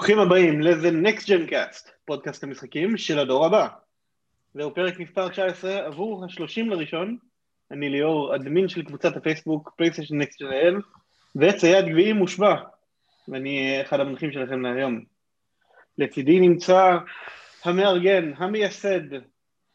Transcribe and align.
ברוכים 0.00 0.18
הבאים 0.18 0.60
ל-The 0.60 1.06
Next 1.06 1.24
Gen 1.24 1.50
Cast, 1.50 1.90
פודקאסט 2.04 2.44
המשחקים 2.44 2.96
של 2.96 3.18
הדור 3.18 3.46
הבא. 3.46 3.68
זהו 4.54 4.74
פרק 4.74 4.98
מספר 4.98 5.28
19 5.28 5.86
עבור 5.86 6.24
ה-30 6.24 6.64
לראשון. 6.66 7.16
אני 7.70 7.88
ליאור, 7.88 8.36
אדמין 8.36 8.68
של 8.68 8.82
קבוצת 8.82 9.16
הפייסבוק 9.16 9.70
פלייסטיישן 9.76 10.18
נקסט 10.18 10.42
ג'נאל, 10.42 10.80
וצייד 11.36 11.86
גביעי 11.86 12.12
מושבע, 12.12 12.54
ואני 13.28 13.78
אחד 13.82 14.00
המנחים 14.00 14.32
שלכם 14.32 14.60
להיום. 14.60 15.04
לצידי 15.98 16.40
נמצא 16.40 16.96
המארגן, 17.64 18.32
המייסד, 18.36 19.00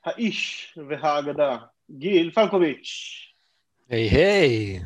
האיש 0.05 0.73
והאגדה, 0.89 1.57
גיל 1.91 2.31
פלקוביץ'. 2.31 3.19
היי 3.89 4.09
היי, 4.09 4.79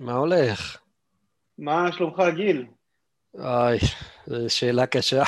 מה 0.00 0.12
הולך? 0.12 0.80
מה 1.58 1.92
שלומך, 1.92 2.22
גיל? 2.36 2.66
אוי, 3.38 3.78
זו 4.26 4.50
שאלה 4.50 4.86
קשה. 4.86 5.22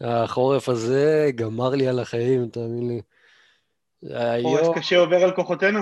החורף 0.00 0.68
הזה 0.68 1.30
גמר 1.34 1.70
לי 1.70 1.88
על 1.88 1.98
החיים, 1.98 2.48
תאמין 2.48 2.88
לי. 2.88 3.00
חורף 4.42 4.76
קשה 4.78 4.98
עובר 4.98 5.16
על 5.16 5.36
כוחותינו? 5.36 5.80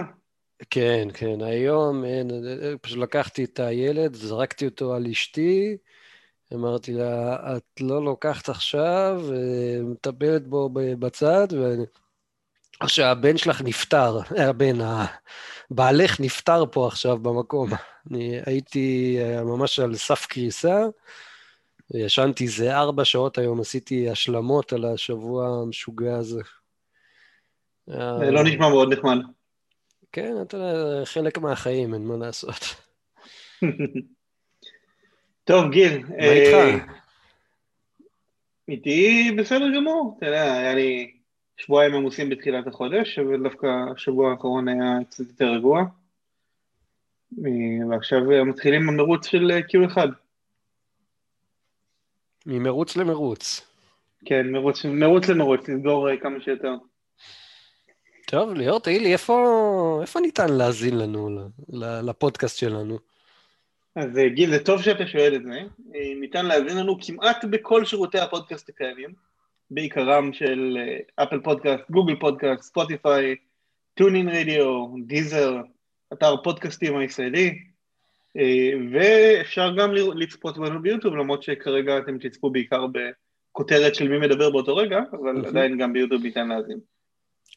כן, 0.70 1.08
כן, 1.14 1.42
היום 1.42 2.04
אין, 2.04 2.30
פשוט 2.80 2.98
לקחתי 2.98 3.44
את 3.44 3.60
הילד, 3.60 4.14
זרקתי 4.14 4.66
אותו 4.66 4.94
על 4.94 5.06
אשתי, 5.06 5.76
אמרתי 6.54 6.92
לה, 6.92 7.36
את 7.56 7.80
לא 7.80 8.04
לוקחת 8.04 8.48
עכשיו, 8.48 9.22
מטפלת 9.82 10.46
בו 10.46 10.70
בצד, 10.72 11.48
ו... 11.52 11.74
או 12.82 12.88
שהבן 12.88 13.36
שלך 13.36 13.62
נפטר, 13.62 14.18
הבן, 14.36 14.78
בעלך 15.70 16.20
נפטר 16.20 16.64
פה 16.70 16.86
עכשיו 16.86 17.18
במקום. 17.18 17.70
אני 18.10 18.40
הייתי 18.46 19.16
אה, 19.20 19.44
ממש 19.44 19.78
על 19.78 19.94
סף 19.94 20.26
קריסה, 20.26 20.86
ישנתי 21.94 22.44
איזה 22.44 22.76
ארבע 22.76 23.04
שעות 23.04 23.38
היום, 23.38 23.60
עשיתי 23.60 24.10
השלמות 24.10 24.72
על 24.72 24.84
השבוע 24.84 25.62
המשוגע 25.62 26.16
הזה. 26.16 26.40
זה 27.86 28.30
לא 28.30 28.44
נשמע 28.44 28.68
מאוד 28.68 28.92
נחמד. 28.92 29.16
כן, 30.12 30.34
אתה 30.42 30.56
יודע, 30.56 31.04
חלק 31.04 31.38
מהחיים, 31.38 31.94
אין 31.94 32.06
מה 32.06 32.16
לעשות. 32.16 32.76
טוב, 35.44 35.70
גיל. 35.70 36.06
מה 36.06 36.32
איתך? 36.32 36.54
אה, 36.54 36.78
איתי 38.68 39.30
בסדר 39.38 39.74
גמור, 39.76 40.16
אתה 40.18 40.26
יודע, 40.26 40.52
היה 40.52 40.74
לי 40.74 41.16
שבועיים 41.56 41.94
עמוסים 41.94 42.28
בתחילת 42.28 42.66
החודש, 42.66 43.18
אבל 43.18 43.42
דווקא 43.42 43.66
השבוע 43.94 44.30
האחרון 44.30 44.68
היה 44.68 45.04
קצת 45.10 45.24
יותר 45.28 45.46
רגוע. 45.46 45.84
ועכשיו 47.90 48.20
מתחילים 48.46 48.88
המרוץ 48.88 49.26
של 49.26 49.50
Q1. 49.68 49.98
ממרוץ 52.46 52.96
למרוץ. 52.96 53.66
כן, 54.24 54.50
מרוץ, 54.50 54.84
מרוץ 54.84 55.28
למרוץ, 55.28 55.68
לסגור 55.68 56.16
כמה 56.16 56.40
שיותר. 56.40 56.74
טוב, 58.26 58.54
ליאור, 58.54 58.80
תגיד 58.80 59.02
לי, 59.02 59.12
איפה, 59.12 59.98
איפה 60.02 60.20
ניתן 60.20 60.52
להאזין 60.52 60.98
לנו, 60.98 61.48
לפודקאסט 62.02 62.58
שלנו? 62.58 62.98
אז 63.96 64.06
גיל, 64.34 64.50
זה 64.50 64.64
טוב 64.64 64.82
שאתה 64.82 65.06
שואל 65.06 65.34
את 65.34 65.42
זה. 65.42 65.60
ניתן 66.20 66.46
להאזין 66.46 66.76
לנו 66.76 66.96
כמעט 67.00 67.44
בכל 67.44 67.84
שירותי 67.84 68.18
הפודקאסט 68.18 68.68
הקיימים. 68.68 69.10
בעיקרם 69.70 70.32
של 70.32 70.78
Apple 71.16 71.40
Podcast, 71.40 71.90
Google 71.90 72.16
Podcast, 72.16 72.62
Spotify, 72.62 73.36
TuneIn 73.94 74.28
Radio, 74.28 74.86
Deezer, 75.06 75.56
אתר 76.12 76.36
פודקאסטים 76.36 76.96
הישראלי, 76.96 77.58
אה, 78.36 78.70
ואפשר 78.92 79.76
גם 79.76 79.94
לצפות 79.94 80.58
בנו 80.58 80.82
ביוטיוב, 80.82 81.14
למרות 81.14 81.42
שכרגע 81.42 81.98
אתם 81.98 82.18
תצפו 82.18 82.50
בעיקר 82.50 82.86
בכותרת 82.86 83.94
של 83.94 84.08
מי 84.08 84.18
מדבר 84.18 84.50
באותו 84.50 84.76
רגע, 84.76 84.98
אבל 85.12 85.46
עדיין 85.46 85.78
גם 85.78 85.92
ביוטיוב 85.92 86.22
ניתן 86.22 86.48
להאזין. 86.48 86.78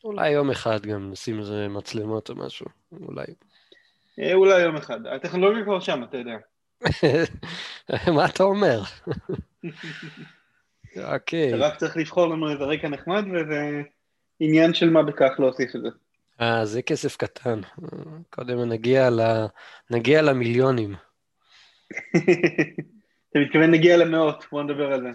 אולי 0.04 0.30
יום 0.30 0.52
אחד 0.52 0.86
גם 0.86 1.12
נשים 1.12 1.40
איזה 1.40 1.68
מצלמות 1.70 2.30
או 2.30 2.36
משהו, 2.36 2.66
אולי. 2.92 3.26
אה, 4.20 4.34
אולי 4.34 4.62
יום 4.62 4.76
אחד. 4.76 5.08
הטכנולוגיה 5.08 5.64
כבר 5.64 5.80
שם, 5.80 6.04
אתה 6.04 6.18
יודע. 6.18 6.38
מה 8.16 8.26
אתה 8.26 8.44
אומר? 8.44 8.82
אוקיי. 11.14 11.54
רק 11.54 11.78
צריך 11.78 11.98
לבחור 11.98 12.28
לנו 12.28 12.52
איזה 12.52 12.64
רקע 12.64 12.90
נחמד, 12.90 13.24
וזה 13.28 13.82
עניין 14.40 14.74
של 14.74 14.90
מה 14.90 15.04
בכך 15.04 15.40
להוסיף 15.40 15.76
את 15.76 15.82
זה. 15.82 15.90
אה, 16.42 16.66
זה 16.66 16.82
כסף 16.82 17.18
קטן. 17.18 17.62
קודם 18.30 18.70
נגיע, 18.70 19.10
ל... 19.10 19.22
נגיע 19.90 20.22
למיליונים. 20.22 20.96
אתה 23.30 23.40
מתכוון 23.40 23.72
נגיע 23.72 23.98
למאות, 23.98 24.46
בוא 24.52 24.64
נדבר 24.64 24.94
על 24.94 25.02
זה. 25.02 25.10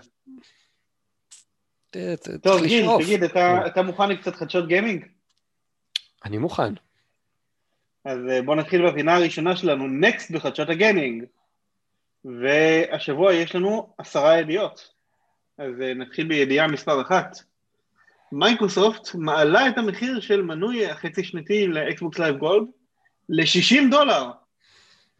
טוב, 2.43 2.65
גיל, 2.65 2.87
תגיד, 3.03 3.23
אתה, 3.23 3.67
אתה 3.67 3.83
מוכן 3.83 4.09
לקצת 4.09 4.35
חדשות 4.35 4.69
gaming? 4.69 5.05
אני 6.25 6.39
מוכן. 6.39 6.75
אז 8.05 8.19
אה, 8.31 8.43
בוא 8.43 8.55
נתחיל 8.55 8.91
בפינה 8.91 9.17
הראשונה 9.17 9.57
שלנו, 9.57 9.89
next 9.89 10.31
בחדשות 10.31 10.69
ה 10.69 10.76
gaming. 10.76 11.25
והשבוע 12.25 13.35
יש 13.35 13.55
לנו 13.55 13.95
עשרה 13.99 14.41
ידיעות. 14.41 14.95
אז 15.59 15.81
אה, 15.83 15.95
נתחיל 15.95 16.29
בידיעה 16.29 16.67
מספר 16.67 17.03
אחת. 17.03 17.39
מייקרוסופט 18.33 19.15
מעלה 19.15 19.69
את 19.69 19.79
המחיר 19.79 20.21
של 20.21 20.43
מנוי 20.43 20.87
החצי 20.87 21.25
שנתי 21.25 21.67
ל 21.67 21.77
Xbox 21.77 22.19
Live 22.19 22.37
Gold 22.37 22.69
ל-60 23.29 23.91
דולר. 23.91 24.31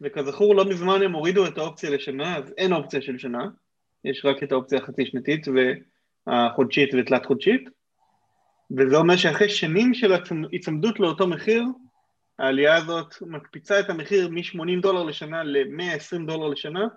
וכזכור, 0.01 0.55
לא 0.55 0.65
מזמן 0.65 1.01
הם 1.01 1.13
הורידו 1.13 1.47
את 1.47 1.57
האופציה 1.57 1.89
לשנה, 1.89 2.37
אז 2.37 2.53
אין 2.57 2.73
אופציה 2.73 3.01
של 3.01 3.17
שנה, 3.17 3.45
יש 4.05 4.25
רק 4.25 4.43
את 4.43 4.51
האופציה 4.51 4.79
החצי 4.79 5.05
שנתית 5.05 5.45
והחודשית 6.27 6.89
ותלת 6.93 7.25
חודשית. 7.25 7.69
וזה 8.77 8.97
אומר 8.97 9.17
שאחרי 9.17 9.49
שנים 9.49 9.93
של 9.93 10.11
היצמדות 10.51 10.99
לאותו 10.99 11.27
מחיר, 11.27 11.63
העלייה 12.39 12.75
הזאת 12.75 13.13
מקפיצה 13.21 13.79
את 13.79 13.89
המחיר 13.89 14.29
מ-80 14.29 14.81
דולר 14.81 15.03
לשנה 15.03 15.43
ל-120 15.43 16.27
דולר 16.27 16.47
לשנה, 16.47 16.87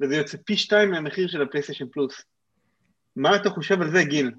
וזה 0.00 0.16
יוצא 0.16 0.38
פי 0.44 0.56
שתיים 0.56 0.90
מהמחיר 0.90 1.28
של 1.28 1.42
הפלייסטיישן 1.42 1.88
פלוס. 1.92 2.22
מה 3.16 3.36
אתה 3.36 3.50
חושב 3.50 3.82
על 3.82 3.90
זה, 3.90 4.04
גיל? 4.04 4.30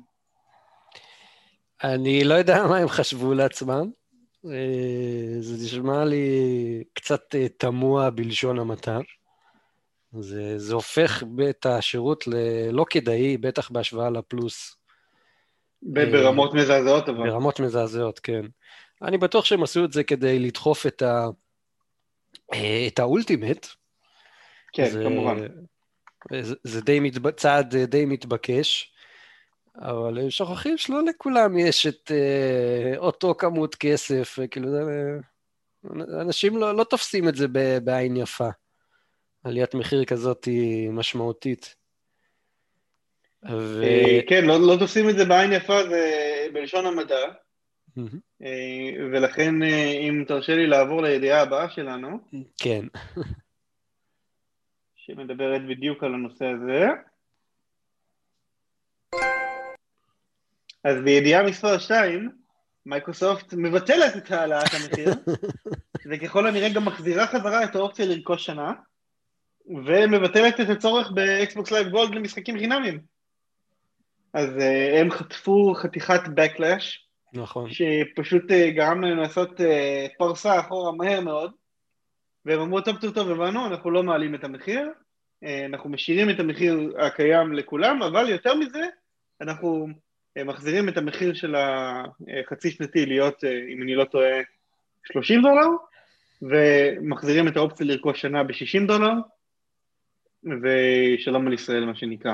אני 1.84 2.24
לא 2.24 2.34
יודע 2.34 2.64
מה 2.70 2.78
הם 2.78 2.88
חשבו 2.88 3.34
לעצמם. 3.34 3.92
אה, 4.46 5.42
זה 5.42 5.66
נשמע 5.66 6.06
לי 6.06 6.84
קצת 6.94 7.36
אה, 7.36 7.48
תמוה 7.50 8.10
בלשון 8.10 8.60
המעטה. 8.60 9.00
זה, 10.20 10.58
זה 10.58 10.74
הופך 10.74 11.24
את 11.50 11.66
השירות 11.66 12.28
ללא 12.28 12.86
כדאי, 12.90 13.38
בטח 13.38 13.72
בהשוואה 13.72 14.10
לפלוס. 14.10 14.76
ברמות 15.82 16.54
מזעזעות 16.54 17.10
אבל. 17.10 17.30
ברמות 17.30 17.60
מזעזעות, 17.60 18.20
כן. 18.20 18.46
אני 19.02 19.18
בטוח 19.18 19.46
שהם 19.46 19.64
עשו 19.64 19.86
את 19.86 19.94
זה 19.94 20.04
כדי 20.04 20.40
לדחוף 20.40 20.88
את, 20.88 21.02
ה... 21.02 21.28
אה, 22.54 22.88
את 22.88 23.00
האולטימט. 23.00 23.68
כן, 24.74 24.90
זה, 24.90 25.04
כמובן. 25.04 25.38
זה, 26.42 26.56
זה 26.64 26.82
די 26.82 27.00
מתב... 27.00 27.32
צעד 27.32 27.76
די 27.76 28.06
מתבקש. 28.06 28.94
אבל 29.76 30.20
הם 30.20 30.30
שוכחים 30.30 30.78
שלא 30.78 31.04
לכולם 31.06 31.58
יש 31.58 31.88
את 31.88 32.12
אה, 32.12 32.98
אותו 32.98 33.36
כמות 33.36 33.76
כסף, 33.76 34.40
כאילו, 34.52 34.70
אנשים 36.22 36.58
לא, 36.58 36.76
לא 36.76 36.84
תופסים 36.84 37.30
את 37.30 37.36
זה 37.36 37.48
בעין 37.84 38.18
יפה. 38.18 38.50
עליית 39.44 39.76
מחיר 39.76 40.06
כזאת 40.06 40.46
היא 40.46 40.90
משמעותית. 40.90 41.76
ו... 43.50 43.84
אה, 43.84 44.20
כן, 44.28 44.46
לא, 44.46 44.60
לא 44.60 44.76
תופסים 44.80 45.10
את 45.10 45.18
זה 45.18 45.26
בעין 45.26 45.54
יפה, 45.54 45.84
זה 45.84 46.02
בלשון 46.54 46.86
המדע. 46.86 47.20
אה, 48.44 49.06
ולכן, 49.12 49.64
אה, 49.64 49.92
אם 49.92 50.24
תרשה 50.28 50.56
לי 50.56 50.68
לעבור 50.68 51.02
לידיעה 51.02 51.42
הבאה 51.42 51.70
שלנו. 51.70 52.20
כן. 52.58 52.86
שמדברת 54.96 55.62
בדיוק 55.70 56.04
על 56.04 56.14
הנושא 56.14 56.46
הזה. 56.46 56.86
אז 60.84 60.98
בידיעה 61.04 61.44
מספר 61.44 61.78
2, 61.78 62.30
מייקרוסופט 62.86 63.54
מבטלת 63.54 64.18
את 64.18 64.32
העלאת 64.32 64.70
המחיר, 64.74 65.14
וככל 66.10 66.48
הנראה 66.48 66.70
גם 66.74 66.86
מחזירה 66.86 67.28
חזרה 67.28 67.64
את 67.64 67.76
האופציה 67.76 68.06
לרכוש 68.06 68.46
שנה, 68.46 68.74
ומבטלת 69.86 70.60
את 70.60 70.70
הצורך 70.70 71.12
ב 71.12 71.24
Xbox 71.24 71.72
Live 71.72 71.90
Gold 71.90 72.16
למשחקים 72.16 72.60
חינמיים. 72.60 73.00
אז 74.34 74.50
אה, 74.50 75.00
הם 75.00 75.12
חטפו 75.12 75.74
חתיכת 75.76 76.22
backlash, 76.26 76.86
נכון. 77.34 77.70
שפשוט 77.72 78.44
אה, 78.44 78.76
גרם 78.76 79.02
להם 79.02 79.18
לעשות 79.18 79.60
אה, 79.60 79.64
פרסה 80.18 80.60
אחורה 80.60 80.92
מהר 80.92 81.22
מאוד, 81.22 81.52
והם 82.46 82.60
אמרו, 82.60 82.82
טוב, 82.82 82.98
טוב, 82.98 83.14
טוב, 83.14 83.32
הבנו, 83.32 83.68
אנחנו 83.68 83.92
לא 83.92 84.04
מעלים 84.04 84.36
את 84.36 84.44
המחיר, 84.44 84.90
אה, 85.46 85.48
אנחנו 85.66 85.90
משאירים 85.90 86.30
את 86.30 86.40
המחיר 86.40 86.94
הקיים 87.00 87.54
לכולם, 87.54 88.04
אבל 88.04 88.30
יותר 88.30 88.56
מזה, 88.56 88.86
אנחנו 89.42 89.88
מחזירים 90.38 90.90
את 90.90 90.98
המחיר 90.98 91.34
של 91.34 91.56
החצי 91.56 92.72
שנתי 92.72 93.06
להיות, 93.06 93.44
אה, 93.44 93.60
אם 93.74 93.84
אני 93.84 93.96
לא 93.96 94.06
טועה, 94.06 94.42
30 95.04 95.42
דולר, 95.42 95.68
ומחזירים 96.42 97.48
את 97.48 97.58
האופציה 97.58 97.86
לרכוש 97.86 98.22
שנה 98.22 98.44
ב-60 98.44 98.88
דולר, 98.88 99.14
ושלום 100.44 101.48
על 101.48 101.54
ישראל, 101.54 101.86
מה 101.86 101.96
שנקרא. 101.96 102.34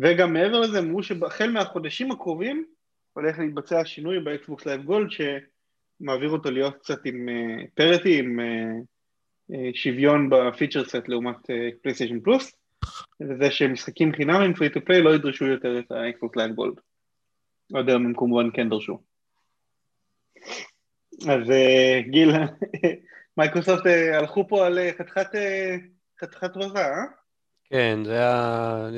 וגם 0.00 0.32
מעבר 0.32 0.60
לזה, 0.60 0.78
אמרו 0.78 1.02
שהחל 1.02 1.50
מהחודשים 1.50 2.10
הקרובים 2.10 2.64
הולך 3.12 3.38
להתבצע 3.38 3.84
שינוי 3.84 4.20
ב 4.20 4.29
Xbox 4.29 4.66
Live 4.66 4.82
Gold, 4.82 5.08
שמעביר 5.10 6.30
אותו 6.30 6.50
להיות 6.50 6.76
קצת 6.76 6.98
עם 7.04 7.28
parity, 7.74 8.18
אה, 8.18 8.22
עם 8.22 8.40
אה, 8.40 9.54
שוויון 9.74 10.30
ב 10.30 10.37
feature 10.37 10.84
set 10.84 11.08
לעומת 11.08 11.36
PlayStation 11.82 12.20
Plus, 12.20 12.56
וזה 13.20 13.50
שמשחקים 13.50 14.12
חינמים 14.12 14.54
free 14.54 14.70
to 14.70 14.80
play 14.84 15.02
לא 15.02 15.14
ידרשו 15.14 15.46
יותר 15.46 15.78
את 15.78 15.90
ה 15.90 15.99
Xbox 15.99 16.36
Live 16.36 16.50
Gold. 16.50 16.74
עד 17.70 17.78
היום 17.78 18.06
הם 18.06 18.14
כמובן 18.14 18.50
כן 18.54 18.68
דרשו. 18.68 18.98
אז 21.22 21.48
אה, 21.48 22.10
גיל, 22.10 22.30
מייקרוסופט 23.36 23.86
אה, 23.86 24.16
הלכו 24.18 24.48
פה 24.48 24.66
על 24.66 24.78
חתיכת, 24.98 25.26
אה, 25.34 26.20
חתיכת 26.20 26.56
רזה, 26.56 26.78
אה? 26.78 27.04
כן, 27.64 27.98
זה 28.04 28.12
היה 28.12 28.88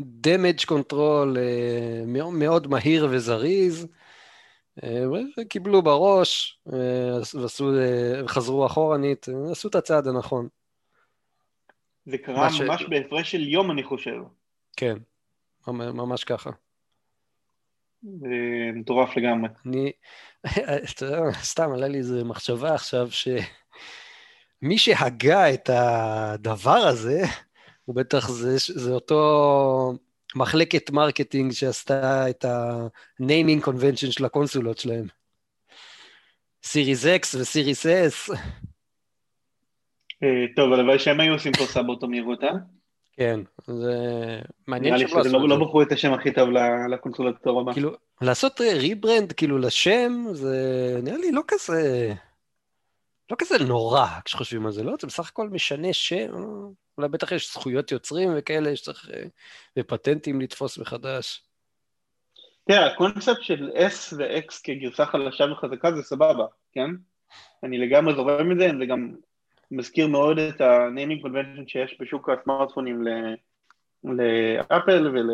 damage 0.00 0.64
control 0.66 1.36
מאוד 2.32 2.66
מהיר 2.66 3.08
וזריז, 3.10 3.86
וקיבלו 5.38 5.82
בראש, 5.82 6.60
ועשו, 7.34 7.72
וחזרו 8.24 8.66
אחורנית, 8.66 9.26
עשו 9.50 9.68
את 9.68 9.74
הצעד 9.74 10.06
הנכון. 10.06 10.48
זה 12.06 12.18
קרה 12.18 12.48
ממש 12.60 12.82
ש... 12.82 12.86
בהפרש 12.88 13.30
של 13.30 13.48
יום, 13.48 13.70
אני 13.70 13.82
חושב. 13.82 14.16
כן, 14.76 14.96
ממש 15.68 16.24
ככה. 16.24 16.50
זה 18.02 18.28
מטורף 18.74 19.16
לגמרי. 19.16 19.48
אני, 19.66 19.92
אתה 20.94 21.04
יודע, 21.04 21.32
סתם 21.32 21.72
עלה 21.72 21.88
לי 21.88 21.98
איזה 21.98 22.24
מחשבה 22.24 22.74
עכשיו, 22.74 23.08
שמי 23.10 24.78
שהגה 24.78 25.54
את 25.54 25.70
הדבר 25.72 26.76
הזה, 26.76 27.22
הוא 27.84 27.96
בטח, 27.96 28.28
זה, 28.28 28.56
זה 28.58 28.92
אותו 28.92 29.94
מחלקת 30.36 30.90
marketing 30.90 31.52
שעשתה 31.52 32.30
את 32.30 32.44
ה-naming 32.44 33.64
convention 33.64 34.12
של 34.12 34.24
הקונסולות 34.24 34.78
שלהם. 34.78 35.06
Series 36.64 37.06
X 37.06 37.34
ו 37.34 37.41
Series 37.41 37.86
S. 37.86 38.30
טוב, 40.56 40.72
הלוואי 40.72 40.98
שהם 40.98 41.20
היו 41.20 41.32
עושים 41.32 41.52
פה 41.52 41.64
סאבות 41.64 42.04
מהירות, 42.04 42.44
אה? 42.44 42.50
כן, 43.18 43.40
זה 43.66 43.94
מעניין 44.66 44.98
שהם 44.98 45.08
לא 45.16 45.20
עשו 45.20 45.38
לא, 45.38 45.48
לא 45.48 45.56
בחרו 45.56 45.82
את 45.82 45.92
השם 45.92 46.12
הכי 46.12 46.32
טוב 46.32 46.48
לקונסולת 46.90 47.46
הבא. 47.46 47.72
כאילו, 47.72 47.92
לעשות 48.20 48.60
rebrand 48.60 49.32
כאילו 49.32 49.58
לשם, 49.58 50.24
זה 50.32 50.56
נראה 51.02 51.16
לי 51.16 51.32
לא 51.32 51.42
כזה... 51.48 52.12
לא 53.30 53.36
כזה 53.38 53.58
נורא 53.64 54.06
כשחושבים 54.24 54.66
על 54.66 54.72
זה, 54.72 54.82
לא? 54.82 54.94
זה 55.00 55.06
בסך 55.06 55.28
הכל 55.28 55.48
משנה 55.48 55.92
שם, 55.92 56.32
אולי 56.98 57.08
בטח 57.08 57.32
יש 57.32 57.52
זכויות 57.52 57.92
יוצרים 57.92 58.30
וכאלה 58.36 58.76
שצריך, 58.76 59.10
אה, 59.14 59.22
ופטנטים 59.78 60.40
לתפוס 60.40 60.78
מחדש. 60.78 61.42
תראה, 62.64 62.86
הקונספט 62.86 63.42
של 63.42 63.70
S 63.74 64.14
ו-X 64.18 64.60
כגרסה 64.64 65.06
חלשה 65.06 65.44
וחזקה 65.52 65.92
זה 65.92 66.02
סבבה, 66.02 66.44
כן? 66.72 66.90
אני 67.62 67.78
לגמרי 67.78 68.14
זורם 68.14 68.48
מזה, 68.48 68.70
זה 68.78 68.86
גם 68.86 69.14
מזכיר 69.70 70.06
מאוד 70.06 70.38
את 70.38 70.60
ה-naming 70.60 71.24
convention 71.24 71.62
שיש 71.66 71.96
בשוק 72.00 72.28
הסמארטפונים 72.28 73.04
לאפל 74.04 75.08
ול... 75.08 75.30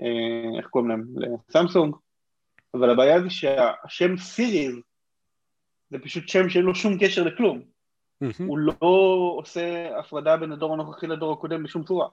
אה, 0.00 0.58
איך 0.58 0.66
קוראים 0.66 0.90
להם? 0.90 1.04
לסמסונג, 1.48 1.94
אבל 2.74 2.90
הבעיה 2.90 3.22
זה 3.22 3.30
שהשם 3.30 4.16
סיריז 4.16 4.74
זה 5.90 5.98
פשוט 5.98 6.28
שם 6.28 6.48
שאין 6.48 6.64
לו 6.64 6.74
שום 6.74 6.98
קשר 7.00 7.22
לכלום. 7.22 7.62
הוא 8.46 8.58
לא 8.58 8.76
עושה 9.36 9.98
הפרדה 9.98 10.36
בין 10.36 10.52
הדור 10.52 10.72
הנוכחי 10.72 11.06
לדור 11.06 11.32
הקודם 11.32 11.62
בשום 11.62 11.84
צורה. 11.84 12.08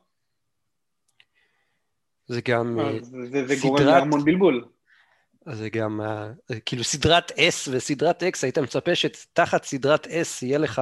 זה 2.28 2.42
גם 2.42 2.80
אה, 2.80 3.00
זה, 3.02 3.48
זה 3.48 3.56
גורם 3.62 3.84
להמון 3.86 4.26
בלבול. 4.26 4.66
זה 5.46 5.70
גם, 5.70 6.02
אה, 6.02 6.30
כאילו 6.66 6.84
סדרת 6.84 7.32
S 7.32 7.72
וסדרת 7.72 8.24
X, 8.24 8.40
היית 8.44 8.58
מצפה 8.58 8.96
שתחת 8.96 9.64
סדרת 9.64 10.06
S 10.06 10.40
יהיה 10.42 10.58
לך 10.58 10.82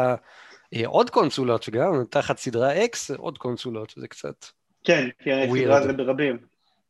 אה, 0.74 0.88
עוד 0.88 1.10
קונסולות, 1.10 1.70
וגם 1.70 2.04
תחת 2.10 2.38
סדרה 2.38 2.86
X 2.86 3.18
עוד 3.18 3.38
קונסולות, 3.38 3.94
זה 3.98 4.08
קצת... 4.08 4.46
כן, 4.84 5.10
כי 5.24 5.34
הסדרה 5.34 5.82
זה 5.82 5.94
ברבים. 5.94 6.38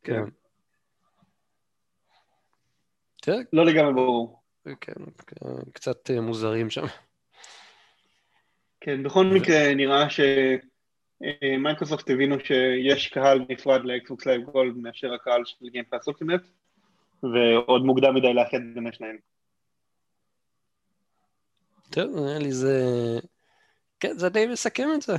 כן. 0.03 0.23
כן. 3.21 3.41
לא 3.53 3.65
לגמרי 3.65 3.93
ברור. 3.93 4.41
כן, 4.81 4.93
קצת 5.73 6.11
מוזרים 6.11 6.69
שם. 6.69 6.85
כן, 8.81 9.03
בכל 9.03 9.25
מקרה 9.25 9.75
נראה 9.75 10.07
שמייקרוסופט 10.09 12.09
הבינו 12.09 12.35
שיש 12.39 13.07
קהל 13.07 13.45
נפרד 13.49 13.85
ל 13.85 13.93
Xbox 13.93 14.25
Live 14.25 14.41
Gold 14.41 14.77
מאשר 14.77 15.13
הקהל 15.13 15.41
של 15.45 15.69
Game 15.69 15.88
Pass 15.88 16.07
Ultimate 16.07 16.41
ועוד 17.23 17.81
מוקדם 17.81 18.15
מדי 18.15 18.33
לאחד 18.33 18.57
בין 18.73 18.87
השניים. 18.87 19.17
טוב, 21.89 22.15
נראה 22.15 22.39
לי 22.39 22.51
זה... 22.51 22.79
כן, 23.99 24.17
זה 24.17 24.29
די 24.29 24.45
מסכם 24.45 24.87
את 24.95 25.01
זה. 25.01 25.15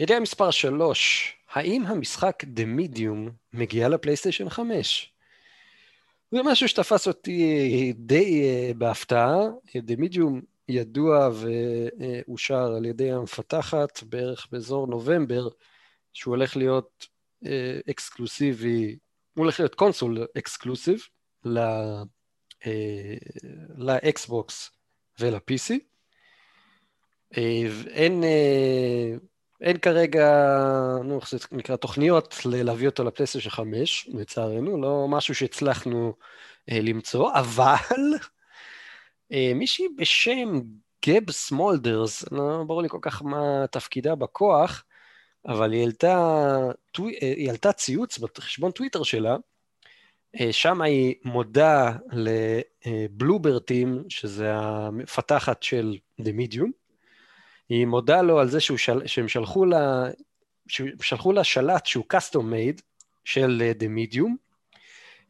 ידיעה 0.00 0.20
מספר 0.20 0.50
3, 0.50 1.36
האם 1.52 1.86
המשחק 1.86 2.44
The 2.44 2.78
Medium 2.78 3.30
מגיע 3.52 3.88
לפלייסטיישן 3.88 4.48
5? 4.48 5.12
זה 6.30 6.40
משהו 6.44 6.68
שתפס 6.68 7.08
אותי 7.08 7.92
די 7.96 8.42
uh, 8.42 8.74
בהפתעה. 8.76 9.38
The 9.66 9.96
Medium 10.00 10.40
ידוע 10.68 11.30
ואושר 11.32 12.74
על 12.76 12.84
ידי 12.84 13.12
המפתחת 13.12 14.02
בערך 14.02 14.46
באזור 14.52 14.86
נובמבר, 14.86 15.48
שהוא 16.12 16.34
הולך 16.34 16.56
להיות 16.56 17.06
אקסקלוסיבי, 17.90 18.96
הוא 19.34 19.42
הולך 19.42 19.60
להיות 19.60 19.74
console 19.74 20.26
exclusive 20.38 21.00
לאקסבוקס 23.76 24.70
ול-PC. 25.20 25.74
אין, 27.90 28.24
אין 29.62 29.78
כרגע, 29.78 30.26
נו, 31.04 31.18
איך 31.18 31.30
זה 31.30 31.38
נקרא, 31.52 31.76
תוכניות 31.76 32.36
להביא 32.44 32.88
אותו 32.88 33.04
לפלייסטיישן 33.04 33.50
5, 33.50 34.08
לצערנו, 34.12 34.82
לא 34.82 35.06
משהו 35.08 35.34
שהצלחנו 35.34 36.14
אה, 36.70 36.80
למצוא, 36.82 37.32
אבל 37.34 38.14
אה, 39.32 39.52
מישהי 39.54 39.86
בשם 39.96 40.60
גב 41.06 41.30
סמולדרס, 41.30 42.24
לא 42.32 42.64
ברור 42.66 42.82
לי 42.82 42.88
כל 42.88 42.98
כך 43.02 43.22
מה 43.22 43.64
תפקידה 43.70 44.14
בכוח, 44.14 44.84
אבל 45.46 45.72
היא 45.72 45.80
העלתה, 45.80 46.16
אה, 47.00 47.04
היא 47.20 47.48
העלתה 47.48 47.72
ציוץ 47.72 48.18
בחשבון 48.18 48.70
טוויטר 48.70 49.02
שלה, 49.02 49.36
אה, 50.40 50.52
שם 50.52 50.82
היא 50.82 51.14
מודה 51.24 51.92
ל 52.86 52.95
Bloober 52.95 53.55
Team, 53.55 53.98
אה, 53.98 54.02
שזה 54.08 54.54
המפתחת 54.54 55.62
של 55.62 55.96
The 56.20 56.24
Medium, 56.24 56.70
היא 57.68 57.86
מודה 57.86 58.22
לו 58.22 58.40
על 58.40 58.48
זה 58.48 58.60
שהוא 58.60 58.78
של, 58.78 59.06
שהם 59.06 59.28
שלחו 59.28 59.64
לה, 59.64 60.04
שלחו 61.00 61.32
לה 61.32 61.44
שלט 61.44 61.86
שהוא 61.86 62.04
custom 62.14 62.40
made 62.40 62.82
של 63.24 63.62
uh, 63.62 63.82
The 63.82 63.86
Medium. 63.86 64.30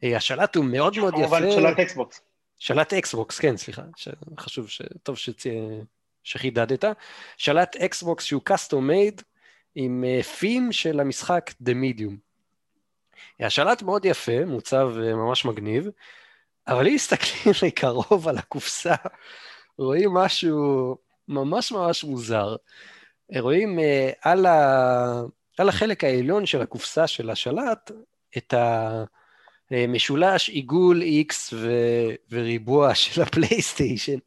השלט 0.03 0.55
הוא 0.55 0.65
מאוד 0.65 0.97
מאוד 0.97 1.13
יפה. 1.13 1.39
כמובן 1.39 1.51
שלט 1.51 1.79
אקסבוקס. 1.79 2.21
שלט 2.59 2.93
אקסבוקס, 2.93 3.39
כן, 3.39 3.57
סליחה, 3.57 3.81
ש... 3.95 4.07
חשוב, 4.39 4.69
ש... 4.69 4.81
טוב 5.03 5.17
שצ... 5.17 5.43
שחידדת. 6.23 6.85
שלט 7.37 7.75
אקסבוקס 7.75 8.23
שהוא 8.23 8.41
custom 8.49 8.89
made 8.89 9.23
עם 9.75 10.03
פים 10.37 10.69
uh, 10.69 10.71
של 10.71 10.99
המשחק 10.99 11.51
The 11.63 11.71
Medium. 11.71 12.13
השלט 13.39 13.81
מאוד 13.81 14.05
יפה, 14.05 14.45
מוצב 14.45 14.89
uh, 14.95 15.15
ממש 15.15 15.45
מגניב, 15.45 15.87
אבל 16.67 16.87
אם 16.87 16.95
מסתכלים 16.95 17.55
מקרוב 17.67 18.27
על 18.27 18.37
הקופסה, 18.37 18.95
רואים 19.77 20.13
משהו 20.13 20.97
ממש 21.27 21.71
ממש 21.71 22.03
מוזר. 22.03 22.55
רואים 23.39 23.79
uh, 23.79 23.81
על, 24.21 24.45
ה... 24.45 25.21
על 25.57 25.69
החלק 25.69 26.03
העליון 26.03 26.45
של 26.45 26.61
הקופסה 26.61 27.07
של 27.07 27.29
השלט 27.29 27.91
את 28.37 28.53
המשולש 29.71 30.49
עיגול 30.49 31.01
X 31.01 31.33
ו... 31.53 31.71
וריבוע 32.31 32.95
של 33.03 33.21
הפלייסטיישן. 33.21 34.17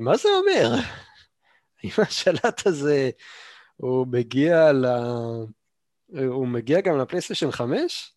מה 0.00 0.16
זה 0.16 0.28
אומר? 0.28 0.74
האם 1.82 1.90
השלט 1.98 2.66
הזה, 2.66 3.10
הוא 3.78 4.06
מגיע 4.06 4.72
ל... 4.72 4.86
הוא 6.26 6.46
מגיע 6.46 6.80
גם 6.80 6.98
לפלייסטיישן 6.98 7.50
5? 7.50 8.12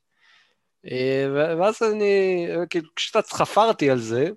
אה, 0.86 1.28
ואז 1.60 1.82
אני, 1.94 2.48
כאילו, 2.70 2.90
כשקצת 2.96 3.32
חפרתי 3.32 3.90
על 3.90 4.00
זה, 4.00 4.30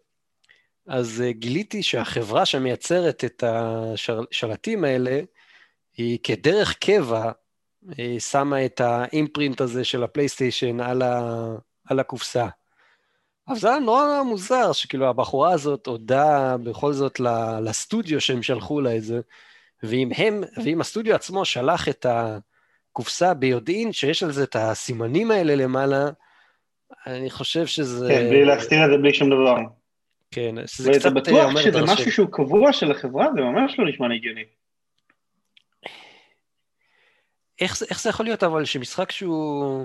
אז 0.87 1.23
uh, 1.27 1.33
גיליתי 1.33 1.83
שהחברה 1.83 2.47
שמייצרת 2.47 3.25
את 3.25 3.45
השלטים 3.47 4.85
האלה, 4.85 5.21
היא 5.97 6.19
כדרך 6.23 6.75
קבע 6.79 7.33
היא 7.97 8.21
שמה 8.21 8.65
את 8.65 8.81
האימפרינט 8.81 9.61
הזה 9.61 9.85
של 9.85 10.03
הפלייסטיישן 10.03 10.81
על, 10.81 11.03
ה... 11.03 11.47
על 11.85 12.01
הקופסה. 12.01 12.49
אבל 13.49 13.59
זה 13.59 13.69
היה 13.69 13.79
נורא 13.79 14.23
מוזר, 14.23 14.73
שכאילו 14.73 15.09
הבחורה 15.09 15.53
הזאת 15.53 15.87
הודה 15.87 16.57
בכל 16.63 16.93
זאת 16.93 17.21
לסטודיו 17.63 18.21
שהם 18.21 18.43
שלחו 18.43 18.81
לה 18.81 18.97
את 18.97 19.03
זה, 19.03 19.21
ואם 19.85 20.09
הם, 20.17 20.41
ואם 20.65 20.81
הסטודיו 20.81 21.15
עצמו 21.15 21.45
שלח 21.45 21.89
את 21.89 22.07
הקופסה 22.09 23.35
ביודעין 23.35 23.93
שיש 23.93 24.23
על 24.23 24.33
זה 24.33 24.45
את 24.45 24.57
הסימנים 24.57 25.31
האלה 25.31 25.55
למעלה, 25.55 26.11
אני 27.07 27.31
חושב 27.31 27.67
שזה... 27.67 28.09
כן, 28.09 28.29
בלי 28.29 28.45
להסתיר 28.45 28.85
את 28.85 28.91
זה 28.91 28.97
בלי 28.97 29.15
שום 29.15 29.31
דבר. 29.31 29.57
כן, 30.31 30.55
שזה 30.67 30.91
קצת 30.93 31.07
אומר 31.07 31.21
דרשי. 31.21 31.39
ואתה 31.39 31.51
בטוח 31.51 31.63
שזה 31.63 31.83
משהו 31.83 32.13
שהוא 32.13 32.29
קבוע 32.31 32.73
של 32.73 32.91
החברה? 32.91 33.27
זה 33.35 33.41
ממש 33.41 33.79
לא 33.79 33.89
נשמע 33.89 34.15
הגיוני. 34.15 34.45
איך, 37.61 37.83
איך 37.91 38.03
זה 38.03 38.11
יכול 38.11 38.27
להיות 38.27 38.43
אבל 38.43 38.65
שמשחק 38.65 39.11
שהוא, 39.11 39.85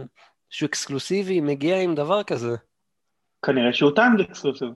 שהוא 0.50 0.68
אקסקלוסיבי 0.68 1.42
מגיע 1.42 1.82
עם 1.82 1.96
דבר 1.96 2.24
כזה? 2.24 2.56
כנראה 3.46 3.74
שהוא 3.74 3.92
timed 3.96 4.20
exclusive. 4.20 4.70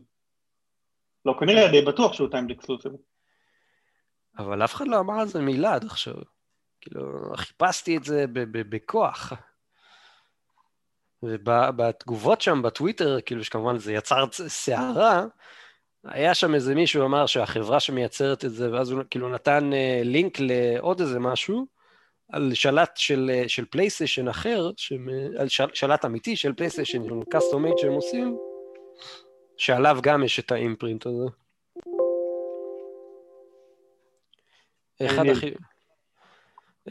לא 1.25 1.35
כנראה, 1.39 1.71
די 1.71 1.81
בטוח 1.81 2.13
שהוא 2.13 2.29
timed 2.31 2.51
exclusive. 2.51 2.91
אבל 4.37 4.63
אף 4.63 4.75
אחד 4.75 4.87
לא 4.87 4.99
אמר 4.99 5.19
על 5.19 5.27
זה 5.27 5.41
מילה 5.41 5.73
עד 5.73 5.85
עכשיו. 5.85 6.15
כאילו, 6.81 7.31
חיפשתי 7.35 7.97
את 7.97 8.03
זה 8.03 8.25
בכוח. 8.51 9.33
ובתגובות 11.23 12.41
שם 12.41 12.61
בטוויטר, 12.61 13.21
כאילו 13.21 13.43
שכמובן 13.43 13.77
זה 13.77 13.93
יצר 13.93 14.25
סערה, 14.31 15.25
היה 16.03 16.33
שם 16.33 16.55
איזה 16.55 16.75
מישהו 16.75 17.05
אמר 17.05 17.25
שהחברה 17.25 17.79
שמייצרת 17.79 18.45
את 18.45 18.53
זה, 18.53 18.71
ואז 18.71 18.91
הוא 18.91 19.03
כאילו 19.09 19.29
נתן 19.29 19.69
uh, 19.73 20.05
לינק 20.05 20.37
לעוד 20.39 21.01
איזה 21.01 21.19
משהו, 21.19 21.67
על 22.31 22.53
שלט 22.53 22.97
של, 22.97 23.31
uh, 23.33 23.49
של 23.49 23.65
פלייסטיישן 23.65 24.27
אחר, 24.27 24.71
שמ, 24.77 25.07
על 25.39 25.47
של, 25.47 25.65
שלט 25.73 26.05
אמיתי 26.05 26.35
של 26.35 26.53
פלייסטיישן, 26.53 27.01
custom 27.29 27.63
made 27.63 27.77
שהם 27.77 27.93
עושים, 27.93 28.37
שעליו 29.57 29.97
גם 30.01 30.23
יש 30.23 30.39
את 30.39 30.51
ה 30.51 30.58
imprint 30.58 31.05
הזה. 31.05 31.42
אחד, 35.01 35.25
הכי... 35.25 35.51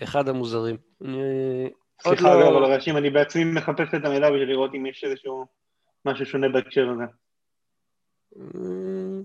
אחד 0.03 0.29
המוזרים. 0.29 0.77
סליחה, 2.03 2.35
לא... 2.35 2.41
אגב, 2.41 2.57
על 2.57 2.65
הרעשים, 2.65 2.97
אני 2.97 3.11
בעצמי 3.11 3.45
מחפש 3.45 3.95
את 3.95 4.05
המידע 4.05 4.31
בשביל 4.31 4.49
לראות 4.49 4.71
אם 4.75 4.87
יש 4.87 5.05
איזשהו 5.05 5.47
משהו 6.05 6.27
שונה 6.27 6.49
בהקשר 6.49 6.91
הזה. 6.91 7.05
אה, 8.37 9.21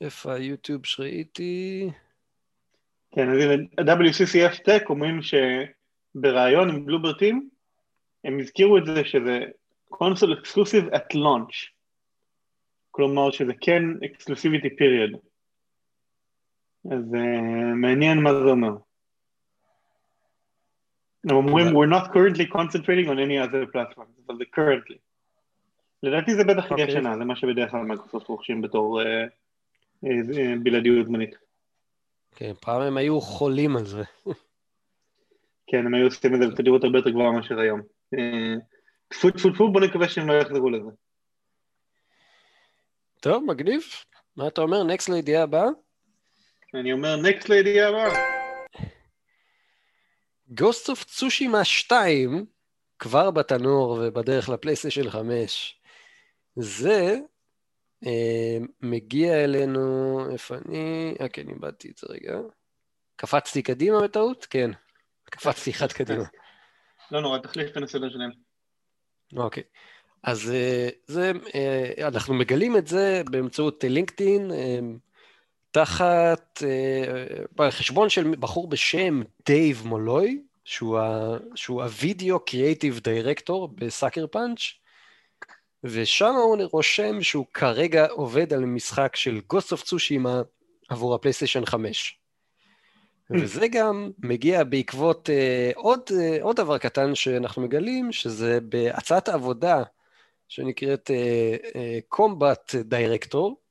איפה 0.00 0.34
היוטיוב 0.34 0.86
שראיתי? 0.86 1.90
כן, 3.10 3.30
אז 3.30 3.38
הנה, 3.42 3.94
WCCF 3.94 4.54
Tech 4.54 4.84
אומרים 4.88 5.20
שבריאיון 5.22 6.70
עם 6.70 6.86
Bloober 6.86 7.22
Team, 7.22 7.48
הם 8.24 8.38
הזכירו 8.40 8.78
את 8.78 8.86
זה 8.86 9.04
שזה 9.04 9.40
console 9.88 10.32
exclusive 10.32 10.84
at 10.84 11.14
launch. 11.14 11.70
כלומר 12.90 13.30
שזה 13.30 13.52
כן 13.60 13.82
exclusivity 14.04 14.76
period. 14.76 15.10
אז 16.84 17.14
uh, 17.14 17.74
מעניין 17.74 18.22
מה 18.22 18.34
זה 18.34 18.50
אומר. 18.50 18.76
הם 21.24 21.36
אומרים, 21.36 21.66
we're 21.66 21.90
not 21.90 22.06
currently 22.12 22.52
concentrating 22.52 23.08
on 23.08 23.18
any 23.18 23.48
other 23.48 23.74
platforms, 23.74 24.20
אבל 24.26 24.36
זה 24.38 24.44
currently. 24.56 24.96
לדעתי 26.02 26.34
זה 26.34 26.44
בטח 26.44 26.70
יהיה 26.70 26.90
שנה, 26.90 27.18
זה 27.18 27.24
מה 27.24 27.36
שבדרך 27.36 27.70
כלל 27.70 27.80
מייקרוסופט 27.80 28.28
רוכשים 28.28 28.62
בתור 28.62 29.02
אה, 29.02 29.22
אה, 30.04 30.54
בלעדיות 30.62 31.06
זמנית. 31.06 31.34
כן, 32.36 32.52
פעם 32.60 32.82
הם 32.82 32.96
היו 32.96 33.20
חולים 33.20 33.76
על 33.76 33.84
זה. 33.84 34.02
כן, 35.70 35.86
הם 35.86 35.94
היו 35.94 36.04
עושים 36.04 36.34
את 36.34 36.40
זה 36.40 36.46
בתדירות 36.48 36.84
הרבה 36.84 36.98
יותר 36.98 37.10
גבוהה 37.10 37.32
מאשר 37.32 37.58
היום. 37.58 37.80
טפו 39.08 39.30
טפו 39.30 39.50
טפו, 39.50 39.72
בוא 39.72 39.80
נקווה 39.80 40.08
שהם 40.08 40.28
לא 40.28 40.32
יחזרו 40.32 40.70
לזה. 40.70 40.90
טוב, 43.20 43.44
מגניב. 43.44 43.82
מה 44.36 44.46
אתה 44.46 44.60
אומר? 44.60 44.82
next 44.84 45.08
לידיעה 45.08 45.42
הבאה? 45.42 45.66
אני 46.74 46.92
אומר 46.92 47.16
next 47.16 47.48
לידיעה 47.48 47.88
הבאה. 47.88 48.14
Ghost 50.48 50.88
of 50.88 51.04
Tsushima 51.04 51.64
2 51.64 52.46
כבר 52.98 53.30
בתנור 53.30 54.00
ובדרך 54.02 54.48
לפלייסטיישן 54.48 55.10
5. 55.10 55.80
זה 56.56 57.16
אה, 58.06 58.58
מגיע 58.80 59.44
אלינו, 59.44 60.20
איפה 60.32 60.54
אני? 60.54 61.14
אה, 61.20 61.28
כן, 61.28 61.48
איבדתי 61.48 61.90
את 61.90 61.98
זה 61.98 62.06
רגע. 62.10 62.38
קפצתי 63.16 63.62
קדימה 63.62 64.02
בטעות? 64.02 64.46
כן. 64.50 64.70
קפצתי 65.24 65.70
אחד 65.70 65.92
קדימה. 65.92 66.24
לא 67.10 67.20
נורא, 67.20 67.38
תחליף 67.38 67.76
את 67.76 67.82
הסדר 67.82 68.10
שלהם. 68.10 68.30
אוקיי. 69.36 69.62
אז 70.22 70.50
אה, 70.50 70.88
זה, 71.06 71.32
אה, 71.54 72.08
אנחנו 72.08 72.34
מגלים 72.34 72.76
את 72.76 72.86
זה 72.86 73.22
באמצעות 73.30 73.84
לינקדאין, 73.84 74.52
אה, 74.52 74.78
תחת 75.70 76.62
uh, 77.58 77.70
חשבון 77.70 78.08
של 78.08 78.34
בחור 78.40 78.68
בשם 78.68 79.22
דייב 79.46 79.82
מולוי, 79.86 80.42
שהוא, 80.64 80.98
ה, 80.98 81.36
שהוא 81.54 81.82
ה 81.82 81.92
video 81.92 82.40
creative 82.40 82.98
director 82.98 83.68
ב 83.68 83.76
Sucker 83.76 84.26
Punch, 84.26 84.60
ושם 85.84 86.34
הוא 86.34 86.56
רושם 86.72 87.22
שהוא 87.22 87.46
כרגע 87.54 88.06
עובד 88.10 88.52
על 88.52 88.64
משחק 88.64 89.16
של 89.16 89.40
Ghost 89.46 89.72
of 89.72 89.82
Tsushima 89.82 90.42
עבור 90.88 91.14
הפלייסטיישן 91.14 91.64
5. 91.66 92.18
וזה 93.30 93.68
גם 93.68 94.10
מגיע 94.18 94.64
בעקבות 94.64 95.28
uh, 95.28 95.78
עוד, 95.78 96.00
uh, 96.08 96.42
עוד 96.42 96.56
דבר 96.56 96.78
קטן 96.78 97.14
שאנחנו 97.14 97.62
מגלים, 97.62 98.12
שזה 98.12 98.58
בהצעת 98.62 99.28
עבודה 99.28 99.82
שנקראת 100.48 101.10
combat 102.08 102.74
uh, 102.74 102.78
director, 102.82 103.56
uh, 103.60 103.67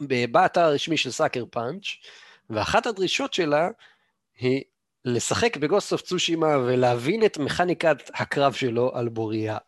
באתר 0.00 0.60
הרשמי 0.60 0.96
של 0.96 1.10
Sucker 1.10 1.44
Punch, 1.50 1.84
ואחת 2.50 2.86
הדרישות 2.86 3.34
שלה 3.34 3.68
היא 4.38 4.62
לשחק 5.04 5.56
ב 5.56 5.62
Ghost 5.62 5.92
of 5.92 6.02
Tsushima 6.02 6.58
ולהבין 6.58 7.24
את 7.24 7.38
מכניקת 7.38 8.10
הקרב 8.14 8.52
שלו 8.52 8.90
על 8.94 9.08
בוריה. 9.08 9.58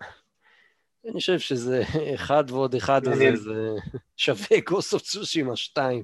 אני 1.05 1.13
חושב 1.13 1.39
שזה 1.39 1.83
אחד 2.15 2.45
ועוד 2.51 2.75
אחד 2.75 3.09
הזה, 3.09 3.37
זה 3.37 3.77
שווה 4.17 4.61
Ghost 4.67 4.95
of 4.95 5.03
Tsushima 5.03 5.57
2, 5.57 6.03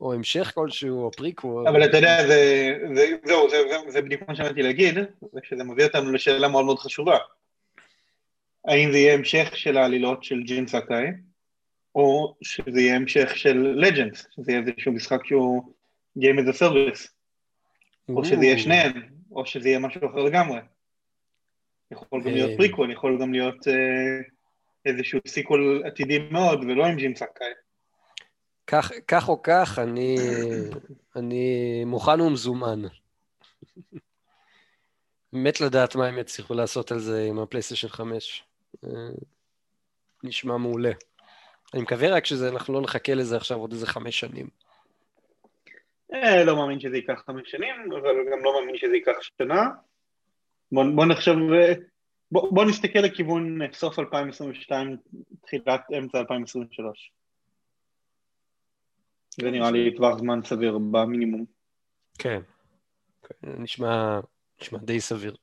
או 0.00 0.12
המשך 0.12 0.52
כלשהו, 0.54 1.04
או 1.04 1.10
פריקוול. 1.10 1.68
אבל 1.68 1.84
אתה 1.84 1.96
יודע, 1.96 2.26
זה, 2.26 2.72
זה, 2.94 3.06
זהו, 3.24 3.50
זה, 3.50 3.56
זה, 3.68 3.76
זה 3.88 4.02
בדיוק 4.02 4.22
מה 4.28 4.34
שעמדתי 4.34 4.62
להגיד, 4.62 4.94
ושזה 5.34 5.64
מביא 5.64 5.84
אותנו 5.84 6.12
לשאלה 6.12 6.48
מאוד 6.48 6.64
מאוד 6.64 6.78
חשובה. 6.78 7.16
האם 8.64 8.92
זה 8.92 8.98
יהיה 8.98 9.14
המשך 9.14 9.56
של 9.56 9.76
העלילות 9.76 10.24
של 10.24 10.42
ג'ין 10.42 10.66
סאקאי, 10.66 11.06
או 11.94 12.34
שזה 12.42 12.80
יהיה 12.80 12.96
המשך 12.96 13.36
של 13.36 13.56
Legends, 13.76 14.26
שזה 14.30 14.52
יהיה 14.52 14.62
איזשהו 14.66 14.92
משחק 14.92 15.26
שהוא 15.26 15.72
Game 16.18 16.38
as 16.38 16.54
a 16.54 16.58
Service, 16.58 17.08
או 18.08 18.24
שזה 18.24 18.44
יהיה 18.44 18.58
שניהם, 18.58 18.92
או 19.32 19.46
שזה 19.46 19.68
יהיה 19.68 19.78
משהו 19.78 20.10
אחר 20.10 20.18
לגמרי. 20.18 20.58
יכול 21.90 22.22
גם 22.22 22.30
להיות 22.30 22.50
פריקוול, 22.56 22.92
יכול 22.92 23.18
גם 23.20 23.32
להיות 23.32 23.68
אה, 23.68 23.74
איזשהו 24.86 25.20
sequel 25.26 25.82
עתידי 25.86 26.18
מאוד, 26.18 26.64
ולא 26.64 26.86
עם 26.86 26.96
ג'ין 26.96 27.16
סאקאי. 27.16 27.46
כך, 28.66 28.92
כך 29.08 29.28
או 29.28 29.42
כך, 29.42 29.78
אני, 29.78 30.16
אני 31.16 31.84
מוכן 31.84 32.20
ומזומן. 32.20 32.82
מת 35.32 35.60
לדעת 35.60 35.96
מה 35.96 36.06
הם 36.06 36.18
יצליחו 36.18 36.54
לעשות 36.54 36.92
על 36.92 36.98
זה 36.98 37.26
עם 37.28 37.38
הפלייסטיישן 37.38 37.88
5. 37.88 38.44
אה, 38.84 38.90
נשמע 40.22 40.56
מעולה. 40.56 40.92
אני 41.74 41.82
מקווה 41.82 42.16
רק 42.16 42.26
שאנחנו 42.26 42.74
לא 42.74 42.80
נחכה 42.80 43.14
לזה 43.14 43.36
עכשיו 43.36 43.58
עוד 43.58 43.72
איזה 43.72 43.86
חמש 43.86 44.20
שנים. 44.20 44.46
אה, 46.14 46.44
לא 46.44 46.56
מאמין 46.56 46.80
שזה 46.80 46.96
ייקח 46.96 47.22
חמש 47.26 47.50
שנים, 47.50 47.74
אבל 47.92 48.14
גם 48.32 48.44
לא 48.44 48.60
מאמין 48.60 48.76
שזה 48.76 48.94
ייקח 48.94 49.12
שנה. 49.38 49.70
בוא, 50.72 50.84
בוא 50.94 51.06
נחשב, 51.06 51.34
בוא, 52.32 52.54
בוא 52.54 52.64
נסתכל 52.64 52.98
לכיוון 52.98 53.58
סוף 53.72 53.98
2022, 53.98 54.96
תחילת 55.42 55.80
אמצע 55.98 56.18
2023. 56.18 57.12
זה 59.40 59.50
נראה 59.50 59.70
לי 59.70 59.96
טווח 59.96 60.18
זמן 60.18 60.40
סביר 60.44 60.78
במינימום. 60.78 61.44
כן, 62.18 62.40
נשמע, 63.42 64.20
נשמע 64.60 64.78
די 64.78 65.00
סביר. 65.00 65.36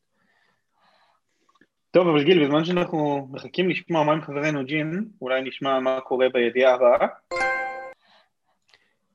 טוב, 1.91 2.07
אבל 2.07 2.23
גיל, 2.23 2.45
בזמן 2.45 2.65
שאנחנו 2.65 3.27
מחכים 3.31 3.69
לשמוע 3.69 4.03
מה 4.03 4.11
עם 4.11 4.21
חברנו 4.21 4.65
ג'ין, 4.65 5.05
אולי 5.21 5.41
נשמע 5.41 5.79
מה 5.79 6.01
קורה 6.01 6.29
בידיעה 6.29 6.73
הבאה. 6.73 7.07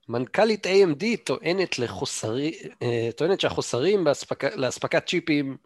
מנכ"לית 0.09 0.67
AMD 0.67 1.05
טוענת, 1.25 1.79
לחוסרי, 1.79 2.53
אה, 2.83 3.09
טוענת 3.17 3.41
שהחוסרים 3.41 4.05
באספק, 4.05 4.45
לאספקת 4.45 5.07
צ'יפים 5.07 5.57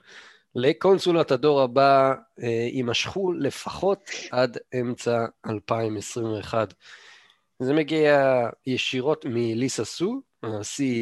לקונסולת 0.54 1.30
הדור 1.30 1.60
הבא 1.60 2.14
אה, 2.42 2.68
יימשכו 2.72 3.32
לפחות 3.32 4.10
עד 4.30 4.58
אמצע 4.80 5.26
2021. 5.46 6.74
זה 7.58 7.74
מגיע 7.74 8.48
ישירות 8.66 9.24
מליסה 9.28 9.84
סו, 9.84 10.22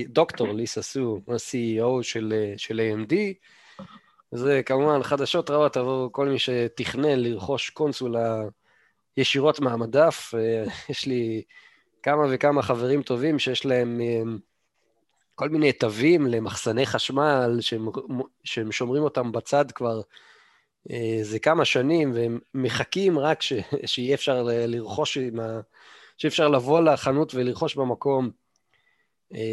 דוקטור 0.09 0.53
ליסה 0.53 0.83
סו, 0.83 1.21
ה-CEO 1.29 2.03
של, 2.03 2.33
אה, 2.37 2.55
של 2.57 2.81
AMD, 2.81 3.15
זה 4.37 4.63
כמובן 4.67 5.03
חדשות 5.03 5.51
רעות 5.51 5.77
עבור 5.77 6.13
כל 6.13 6.29
מי 6.29 6.39
שתכנן 6.39 7.19
לרכוש 7.19 7.71
קונסולה 7.71 8.43
ישירות 9.17 9.61
מהמדף. 9.61 10.35
אה, 10.39 10.65
יש 10.89 11.07
לי 11.07 11.43
כמה 12.03 12.23
וכמה 12.31 12.63
חברים 12.63 13.03
טובים 13.03 13.39
שיש 13.39 13.67
להם 13.67 14.01
אה, 14.01 14.23
כל 15.35 15.49
מיני 15.49 15.73
תווים 15.73 16.27
למחסני 16.27 16.87
חשמל 16.87 17.59
שהם, 17.61 17.89
שהם 18.45 18.73
שומרים 18.73 19.03
אותם 19.03 19.33
בצד 19.33 19.71
כבר 19.71 20.01
זה 21.23 21.39
כמה 21.39 21.65
שנים, 21.65 22.13
והם 22.15 22.39
מחכים 22.55 23.19
רק 23.19 23.43
ש, 23.43 23.53
שיהיה 23.87 24.15
אפשר 24.15 24.43
לרכוש, 24.43 25.19
עם 25.19 25.41
ה, 25.41 25.61
שאפשר 26.19 26.49
לבוא 26.49 26.81
לחנות 26.81 27.35
ולרכוש 27.35 27.75
במקום. 27.75 28.31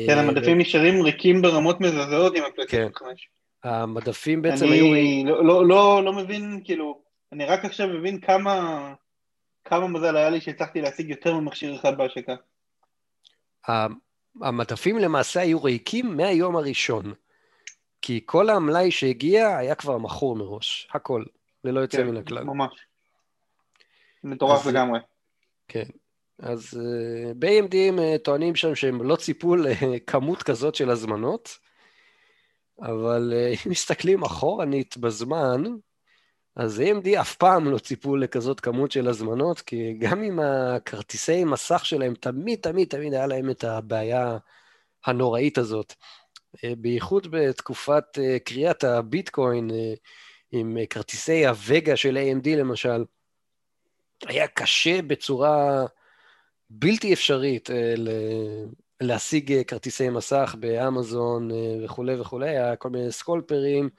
כן, 0.08 0.18
המדפים 0.18 0.58
נשארים 0.58 1.02
ריקים 1.02 1.42
ברמות 1.42 1.82
מזעזעות 1.82 2.36
עם 2.36 2.44
הפלייסטיישן 2.44 2.90
כן. 3.00 3.06
5. 3.06 3.30
המדפים 3.64 4.42
בעצם 4.42 4.66
היו... 4.66 4.94
אני 4.94 5.24
לא, 5.26 5.46
לא, 5.46 5.68
לא, 5.68 6.02
לא 6.06 6.14
מבין, 6.14 6.62
כאילו, 6.64 7.02
אני 7.32 7.46
רק 7.46 7.66
עכשיו 7.66 7.88
מבין 7.88 8.20
כמה, 8.20 8.94
כמה 9.66 9.88
מזל 9.88 10.18
היה 10.18 10.30
לי 10.30 10.42
שהצלחתי 10.42 10.82
להשיג 10.82 11.10
יותר 11.10 11.34
ממכשיר 11.40 11.76
אחד 11.76 11.98
בהשקה. 11.98 12.36
המדפים 14.42 14.98
למעשה 14.98 15.42
היו 15.42 15.64
ריקים 15.64 16.18
מהיום 16.18 16.56
הראשון, 16.56 17.14
כי 18.02 18.22
כל 18.26 18.50
המלאי 18.50 18.92
שהגיע 18.92 19.58
היה 19.58 19.76
כבר 19.76 19.98
מכור 19.98 20.36
מראש, 20.36 20.88
הכל, 20.94 21.24
ללא 21.64 21.80
יוצא 21.80 21.98
כן, 21.98 22.08
מן 22.08 22.18
הכלל. 22.18 22.44
ממש. 22.44 22.74
מטורף 24.24 24.66
לגמרי. 24.66 25.00
כן. 25.68 25.86
אז 26.40 26.74
uh, 26.74 26.78
אה, 26.78 27.34
ב-AMD 27.36 27.76
הם 27.76 28.00
uh, 28.00 28.18
טוענים 28.24 28.56
שם 28.56 28.76
שהם 28.76 29.04
לא 29.04 29.16
ציפו 29.16 29.56
לכמות 29.56 30.44
כזאת 30.44 30.76
של 30.76 30.90
הזמנות, 30.90 31.58
אבל 32.82 33.34
uh, 33.34 33.66
אם 33.66 33.72
מסתכלים 33.72 34.24
אחורנית 34.24 34.98
בזמן, 34.98 35.64
אז 36.56 36.80
AMD 36.80 37.22
אף 37.22 37.36
פעם 37.36 37.72
לא 37.72 37.78
ציפו 37.78 38.16
לכזאת 38.16 38.60
כמות 38.60 38.92
של 38.92 39.08
הזמנות, 39.08 39.62
כי 39.62 39.94
גם 39.94 40.22
עם 40.22 40.40
הכרטיסי 40.40 41.44
מסך 41.44 41.86
שלהם, 41.86 42.14
תמיד 42.14 42.60
תמיד 42.60 42.88
תמיד 42.88 43.14
היה 43.14 43.28
להם 43.28 43.50
את 43.50 43.64
הבעיה 43.64 44.38
הנוראית 45.06 45.58
הזאת. 45.58 45.94
בייחוד 46.78 47.28
בתקופת 47.32 48.04
קריאת 48.46 48.84
הביטקוין, 48.84 49.70
עם 50.52 50.78
כרטיסי 50.90 51.46
הווגה 51.48 51.98
של 51.98 52.18
AMD 52.18 52.50
למשל, 52.50 53.06
היה 54.28 54.48
קשה 54.48 55.02
בצורה 55.02 55.86
בלתי 56.70 57.14
אפשרית 57.14 57.70
להשיג 59.02 59.62
כרטיסי 59.68 60.10
מסך 60.10 60.56
באמזון 60.60 61.50
וכולי 61.84 62.16
וכולי, 62.22 62.50
היה 62.50 62.76
כל 62.76 62.90
מיני 62.90 63.12
סקאלפרים 63.12 63.90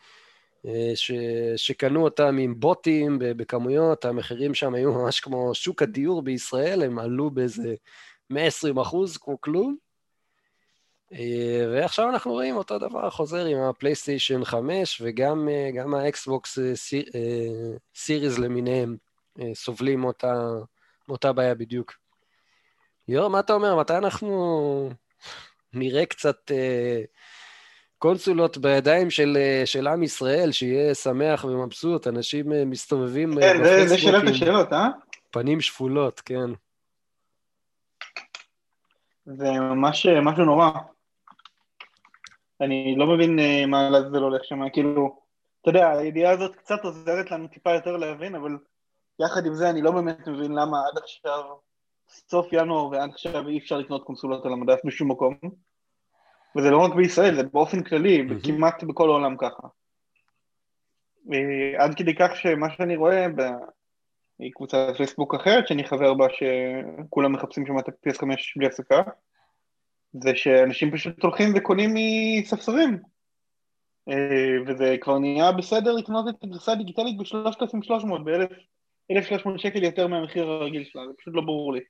ש, 0.95 1.13
שקנו 1.57 2.05
אותם 2.05 2.37
עם 2.39 2.61
בוטים 2.61 3.19
בכמויות, 3.21 4.05
המחירים 4.05 4.55
שם 4.55 4.75
היו 4.75 4.93
ממש 4.93 5.21
כמו 5.21 5.55
שוק 5.55 5.83
הדיור 5.83 6.23
בישראל, 6.23 6.83
הם 6.83 6.99
עלו 6.99 7.31
באיזה 7.31 7.75
120 8.31 8.79
אחוז, 8.79 9.17
כמו 9.17 9.41
כלום. 9.41 9.77
ועכשיו 11.73 12.09
אנחנו 12.09 12.33
רואים 12.33 12.57
אותו 12.57 12.79
דבר 12.79 13.11
חוזר 13.11 13.45
עם 13.45 13.59
הפלייסטיישן 13.59 14.45
5 14.45 15.01
וגם 15.05 15.95
האקסבוקס 15.95 16.59
סיריז 17.95 18.39
למיניהם 18.39 18.97
סובלים 19.55 20.01
מאותה, 20.01 20.49
מאותה 21.09 21.33
בעיה 21.33 21.55
בדיוק. 21.55 22.04
ליאור, 23.09 23.29
מה 23.29 23.41
אתה 23.41 23.53
אומר? 23.53 23.77
מתי 23.77 23.97
אנחנו 23.97 24.91
נראה 25.73 26.07
קצת 26.07 26.51
אה, 26.51 27.03
קונסולות 27.99 28.59
בידיים 28.59 29.11
של, 29.11 29.37
אה, 29.41 29.63
של 29.65 29.87
עם 29.87 30.03
ישראל, 30.03 30.53
שיהיה 30.53 30.95
שמח 30.95 31.45
ומבסוט, 31.45 32.07
אנשים 32.07 32.53
אה, 32.53 32.65
מסתובבים 32.65 33.35
כן, 33.41 33.61
בפייסבוק 33.61 33.89
זה 33.89 33.99
שאלת 33.99 34.31
השאלות, 34.31 34.73
אה? 34.73 34.89
פנים 35.31 35.61
שפולות, 35.61 36.21
כן. 36.21 36.51
זה 39.27 39.51
ממש 39.51 40.07
משהו 40.07 40.45
נורא. 40.45 40.71
אני 42.61 42.95
לא 42.99 43.07
מבין 43.07 43.39
מה 43.71 43.91
לעזאזל 43.91 44.23
הולך 44.23 44.45
שם, 44.45 44.71
כאילו, 44.73 45.19
אתה 45.63 45.71
יודע, 45.71 45.91
הידיעה 45.91 46.33
הזאת 46.33 46.57
קצת 46.57 46.85
עוזרת 46.85 47.31
לנו 47.31 47.49
טיפה 47.49 47.73
יותר 47.73 47.97
להבין, 47.97 48.35
אבל 48.35 48.59
יחד 49.19 49.47
עם 49.47 49.55
זה 49.55 49.71
אני 49.71 49.83
לא 49.83 49.91
באמת 49.91 50.29
מבין 50.29 50.53
למה 50.53 50.79
עד 50.79 50.99
עכשיו, 50.99 51.45
סוף 52.31 52.49
ינואר 52.53 52.89
ועד 52.89 53.11
עכשיו 53.11 53.49
אי 53.49 53.59
אפשר 53.59 53.79
לקנות 53.79 54.05
קונסולות 54.05 54.47
על 54.47 54.53
המדף 54.53 54.79
בשום 54.85 55.11
מקום. 55.11 55.35
וזה 56.57 56.71
לא 56.71 56.79
רק 56.79 56.95
בישראל, 56.95 57.35
זה 57.35 57.43
באופן 57.43 57.83
כללי, 57.83 58.21
mm-hmm. 58.21 58.47
כמעט 58.47 58.85
בכל 58.85 59.09
העולם 59.09 59.37
ככה. 59.37 59.69
עד 61.79 61.95
כדי 61.95 62.15
כך 62.15 62.37
שמה 62.37 62.71
שאני 62.71 62.97
רואה 62.97 63.27
בקבוצת 64.41 64.79
פייסבוק 64.97 65.35
אחרת 65.35 65.69
שאני 65.69 65.85
חבר 65.85 66.15
בה, 66.15 66.27
שכולם 66.31 67.33
מחפשים 67.33 67.67
שם 67.67 67.79
את 67.79 67.89
ה-PS5 67.89 68.27
בלי 68.57 68.67
הפסקה, 68.67 69.03
זה 70.23 70.37
שאנשים 70.37 70.93
פשוט 70.93 71.23
הולכים 71.23 71.53
וקונים 71.57 71.91
מספסרים. 71.95 72.99
אה, 74.09 74.63
וזה 74.67 74.97
כבר 75.01 75.19
נהיה 75.19 75.53
בסדר 75.53 75.93
לקנות 75.93 76.29
את 76.29 76.45
הגרסה 76.45 76.73
הדיגיטלית 76.73 77.17
ב-3,300, 77.19 78.19
ב-1,300 78.25 79.59
שקל 79.59 79.85
יותר 79.85 80.07
מהמחיר 80.07 80.47
הרגיל 80.47 80.85
שלה, 80.85 81.03
זה 81.07 81.13
פשוט 81.19 81.35
לא 81.35 81.43
ברור 81.43 81.73
לי. 81.73 81.81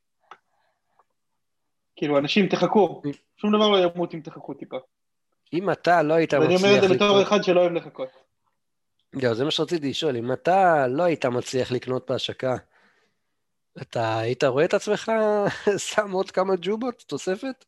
כאילו, 1.97 2.19
אנשים, 2.19 2.49
תחכו, 2.49 3.03
שום 3.37 3.57
דבר 3.57 3.69
לא 3.71 3.79
ימות 3.79 4.15
אם 4.15 4.21
תחכו 4.21 4.55
טיפה. 4.55 4.77
אם 5.53 5.71
אתה 5.71 6.03
לא 6.03 6.15
היית 6.15 6.35
מצליח... 6.35 6.51
ואני 6.51 6.57
אומר 6.57 6.85
את 6.85 6.89
זה 6.89 6.95
בתור 6.95 7.23
אחד 7.23 7.43
שלא 7.43 7.61
אוהב 7.61 7.73
לחכות. 7.73 8.09
לא, 9.13 9.35
זה 9.35 9.45
מה 9.45 9.51
שרציתי 9.51 9.91
לשאול, 9.91 10.17
אם 10.17 10.33
אתה 10.33 10.87
לא 10.89 11.03
היית 11.03 11.27
מצליח 11.27 11.73
לקנות 11.73 12.11
בהשקה, 12.11 12.57
אתה 13.83 14.19
היית 14.19 14.45
רואה 14.45 14.65
את 14.65 14.75
עצמך 14.75 15.13
שם 15.93 16.11
עוד 16.13 16.31
כמה 16.31 16.55
ג'ובות, 16.61 17.05
תוספת? 17.07 17.65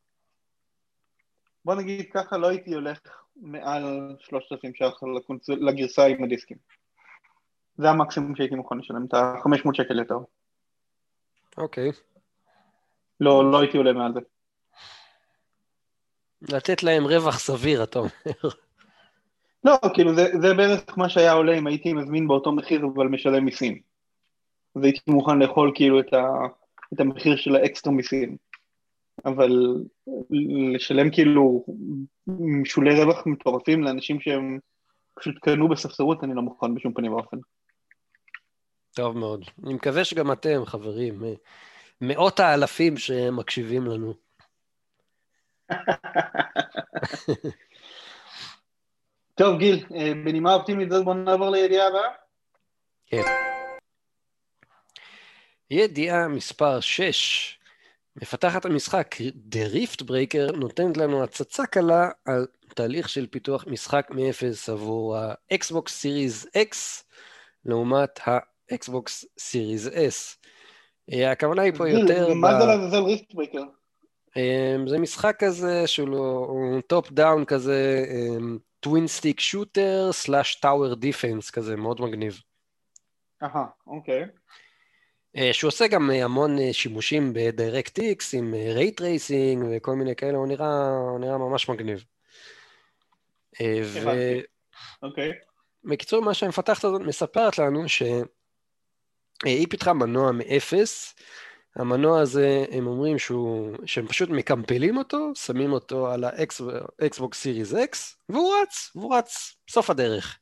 בוא 1.65 1.75
נגיד 1.75 2.07
ככה, 2.15 2.37
לא 2.37 2.49
הייתי 2.49 2.75
הולך 2.75 2.99
מעל 3.37 4.17
3,000 4.19 4.75
ש"ח 4.75 5.03
לגרסה 5.49 6.07
עם 6.07 6.25
הדיסקים. 6.25 6.57
זה 7.79 7.91
המקסימום 7.91 8.37
שהייתי 8.37 8.55
מוכן 8.55 8.79
לשלם, 8.79 9.05
את 9.09 9.15
ה-500 9.15 9.71
שקל 9.73 9.99
יותר. 9.99 10.19
אוקיי. 11.59 11.91
לא, 13.21 13.51
לא 13.53 13.61
הייתי 13.61 13.77
עולה 13.77 13.93
מעל 13.93 14.13
זה. 14.13 14.21
לתת 16.43 16.83
להם 16.83 17.05
רווח 17.05 17.39
סביר, 17.39 17.83
אתה 17.83 17.99
אומר. 17.99 18.11
לא, 19.65 19.77
כאילו 19.95 20.15
זה, 20.15 20.27
זה 20.41 20.55
בערך 20.55 20.99
מה 20.99 21.09
שהיה 21.09 21.33
עולה 21.33 21.59
אם 21.59 21.67
הייתי 21.67 21.93
מזמין 21.93 22.29
באותו 22.29 22.53
מחיר 22.53 22.87
אבל 22.95 23.07
משלם 23.07 23.45
מיסים. 23.45 23.81
אז 24.77 24.85
הייתי 24.85 25.11
מוכן 25.11 25.39
לאכול 25.39 25.73
כאילו 25.75 26.01
את, 26.01 26.13
ה, 26.13 26.25
את 26.95 27.01
המחיר 27.01 27.37
של 27.37 27.57
האקסטרה 27.57 27.93
מיסים. 27.93 28.37
אבל 29.25 29.51
לשלם 30.75 31.11
כאילו 31.11 31.65
שולי 32.65 33.03
רווח 33.03 33.27
מטורפים 33.27 33.83
לאנשים 33.83 34.21
שהם 34.21 34.59
פשוט 35.15 35.39
קנו 35.39 35.69
בספסרות, 35.69 36.25
אני 36.25 36.35
לא 36.35 36.43
מוכן 36.43 36.75
בשום 36.75 36.93
פנים 36.93 37.13
ואופן. 37.13 37.37
טוב 38.95 39.19
מאוד. 39.19 39.45
אני 39.65 39.75
מקווה 39.75 40.05
שגם 40.05 40.33
אתם, 40.33 40.63
חברים, 40.65 41.23
מאות 42.01 42.41
האלפים 42.41 42.97
שמקשיבים 42.97 43.87
לנו. 43.87 44.15
טוב, 49.35 49.59
גיל, 49.59 49.87
אה, 49.95 50.13
בנימה 50.25 50.55
אופטימית 50.55 50.91
זאת 50.91 51.05
בוא 51.05 51.15
נעבור 51.15 51.51
לידיעה 51.51 51.89
הבאה. 51.89 52.09
כן. 53.07 53.23
ידיעה 55.71 56.29
מספר 56.29 56.81
6. 56.81 57.59
מפתחת 58.17 58.65
המשחק 58.65 59.15
The 59.51 59.75
Rift 59.75 60.03
Breaker 60.03 60.57
נותנת 60.57 60.97
לנו 60.97 61.25
הצצה 61.25 61.67
קלה 61.67 62.11
על 62.25 62.47
תהליך 62.75 63.09
של 63.09 63.27
פיתוח 63.27 63.65
משחק 63.67 64.07
מאפס 64.11 64.69
עבור 64.69 65.17
ה-Xbox 65.17 65.87
Series 65.87 66.47
X 66.47 66.77
לעומת 67.65 68.29
ה-Xbox 68.29 69.25
Series 69.41 69.93
S. 69.93 70.47
אה, 71.13 71.31
הכוונה 71.31 71.63
היא 71.63 71.73
פה 71.73 71.89
יותר... 71.89 72.35
מה 72.35 72.61
זה 72.61 72.67
לעזאזל 72.67 73.03
Riftbreaker? 73.03 73.63
זה 74.87 74.99
משחק 74.99 75.37
כזה 75.39 75.87
שהוא 75.87 76.81
top 76.81 77.11
down 77.13 77.45
כזה, 77.45 78.05
twin 78.81 79.07
stick 79.07 79.41
shooter 79.41 80.09
slash 80.13 80.55
tower 80.55 80.95
defense 80.95 81.51
כזה, 81.51 81.77
מאוד 81.77 82.01
מגניב. 82.01 82.41
אהה, 83.43 83.65
אוקיי. 83.87 84.25
אה, 85.37 85.53
שהוא 85.53 85.69
עושה 85.69 85.87
גם 85.89 86.11
אה, 86.11 86.25
המון 86.25 86.73
שימושים 86.73 87.33
ב-DirectX 87.33 88.35
עם 88.35 88.55
ray 88.55 89.01
tracing 89.01 89.65
וכל 89.71 89.95
מיני 89.95 90.17
כאלה, 90.17 90.39
הוא 90.39 90.47
נראה, 90.47 90.89
הוא 90.89 91.19
נראה 91.19 91.39
ממש 91.39 91.69
מגניב. 91.69 92.05
ו... 93.63 94.11
אוקיי. 95.03 95.33
בקיצור, 95.85 96.23
מה 96.23 96.35
שהמפתחת 96.35 96.85
הזאת 96.85 97.03
מספרת 97.03 97.59
לנו, 97.59 97.89
ש... 97.89 98.03
היא 99.45 99.67
פיתחה 99.71 99.93
מנוע 99.93 100.33
מאפס, 100.33 101.15
המנוע 101.77 102.21
הזה, 102.21 102.65
הם 102.71 102.87
אומרים 102.87 103.19
שהוא, 103.19 103.77
שהם 103.87 104.07
פשוט 104.07 104.29
מקמפלים 104.29 104.97
אותו, 104.97 105.33
שמים 105.35 105.73
אותו 105.73 106.09
על 106.09 106.25
ה-Xbox 106.25 107.33
Series 107.33 107.75
X, 107.75 107.97
והוא 108.29 108.55
רץ, 108.63 108.91
והוא 108.95 109.15
רץ, 109.17 109.57
סוף 109.71 109.91
הדרך. 109.91 110.39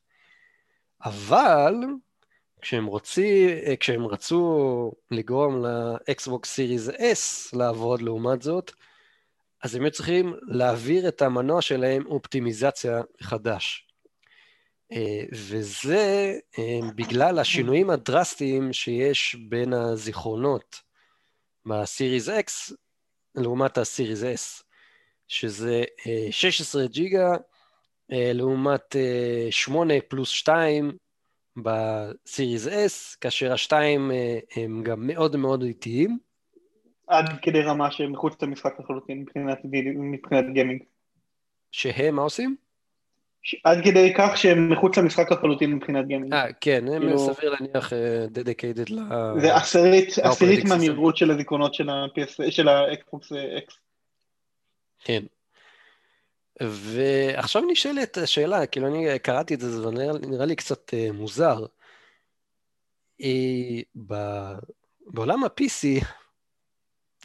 אבל 1.05 1.73
כשהם, 2.61 2.85
רוצי, 2.85 3.47
כשהם 3.79 4.05
רצו 4.05 4.91
לגרום 5.11 5.63
לאקסבוקס 5.63 6.49
סיריס 6.49 6.89
S 6.89 7.57
לעבוד 7.57 8.01
לעומת 8.01 8.41
זאת, 8.41 8.71
אז 9.63 9.75
הם 9.75 9.83
היו 9.83 9.91
צריכים 9.91 10.33
להעביר 10.47 11.07
את 11.07 11.21
המנוע 11.21 11.61
שלהם 11.61 12.05
אופטימיזציה 12.05 13.01
מחדש. 13.21 13.87
אה, 14.91 15.23
וזה 15.31 16.33
אה, 16.59 16.79
בגלל 16.95 17.39
השינויים 17.39 17.89
הדרסטיים 17.89 18.73
שיש 18.73 19.35
בין 19.49 19.73
הזיכרונות 19.73 20.81
בסיריס 21.65 22.29
X 22.29 22.73
לעומת 23.35 23.77
הסיריס 23.77 24.23
S, 24.23 24.63
שזה 25.27 25.83
16 26.31 26.81
אה, 26.81 26.87
ג'יגה 26.87 27.35
לעומת 28.09 28.95
8 29.49 29.93
פלוס 30.07 30.29
2 30.29 30.97
בסיריס 31.57 32.67
S, 32.67 33.17
כאשר 33.21 33.53
השתיים 33.53 34.11
הם 34.55 34.83
גם 34.83 35.07
מאוד 35.07 35.35
מאוד 35.35 35.63
איטיים. 35.63 36.17
עד 37.07 37.25
כדי 37.41 37.61
רמה 37.61 37.91
שהם 37.91 38.11
מחוץ 38.11 38.41
למשחק 38.41 38.79
לחלוטין 38.79 39.21
מבחינת, 39.21 39.57
מבחינת 39.95 40.45
גיימינג. 40.53 40.83
שהם, 41.71 42.15
מה 42.15 42.21
עושים? 42.21 42.55
עד 43.63 43.83
כדי 43.83 44.13
כך 44.17 44.37
שהם 44.37 44.69
מחוץ 44.69 44.97
למשחק 44.97 45.31
לחלוטין 45.31 45.73
מבחינת 45.73 46.07
גיימינג. 46.07 46.33
אה, 46.33 46.45
כן, 46.61 46.85
הם 46.87 47.01
כאילו... 47.01 47.33
סביר 47.33 47.49
להניח 47.49 47.93
dedicated 48.29 48.89
ל... 48.89 48.99
זה 49.39 49.55
עשירית, 49.55 50.17
עשירית 50.23 50.65
מהמהירות 50.65 51.17
של 51.17 51.31
הזיכרונות 51.31 51.73
של 51.73 51.89
ה-PS, 51.89 52.51
של 52.51 52.67
האקסבוקס 52.67 53.31
אקס. 53.31 53.75
כן. 55.03 55.23
ועכשיו 56.61 57.61
נשאלת 57.71 58.17
השאלה, 58.17 58.65
כאילו 58.65 58.87
אני 58.87 59.19
קראתי 59.19 59.53
את 59.53 59.59
זה, 59.59 59.81
זה 59.81 59.91
נראה 60.27 60.45
לי 60.45 60.55
קצת 60.55 60.93
אה, 60.93 61.07
מוזר. 61.13 61.65
אה, 63.21 63.81
בעולם 65.05 65.43
ה-PC, 65.43 66.05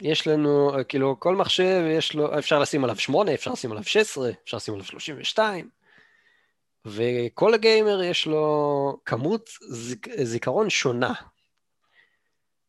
יש 0.01 0.27
לנו, 0.27 0.71
כאילו, 0.87 1.19
כל 1.19 1.35
מחשב, 1.35 1.83
יש 1.97 2.13
לו, 2.13 2.39
אפשר 2.39 2.59
לשים 2.59 2.83
עליו 2.83 2.95
8, 2.95 3.33
אפשר 3.33 3.51
לשים 3.51 3.71
עליו 3.71 3.83
16, 3.83 4.29
אפשר 4.43 4.57
לשים 4.57 4.73
עליו 4.73 4.85
32, 4.85 5.69
וכל 6.85 7.53
הגיימר 7.53 8.03
יש 8.03 8.27
לו 8.27 8.97
כמות 9.05 9.49
זיק, 9.69 10.07
זיכרון 10.23 10.69
שונה. 10.69 11.13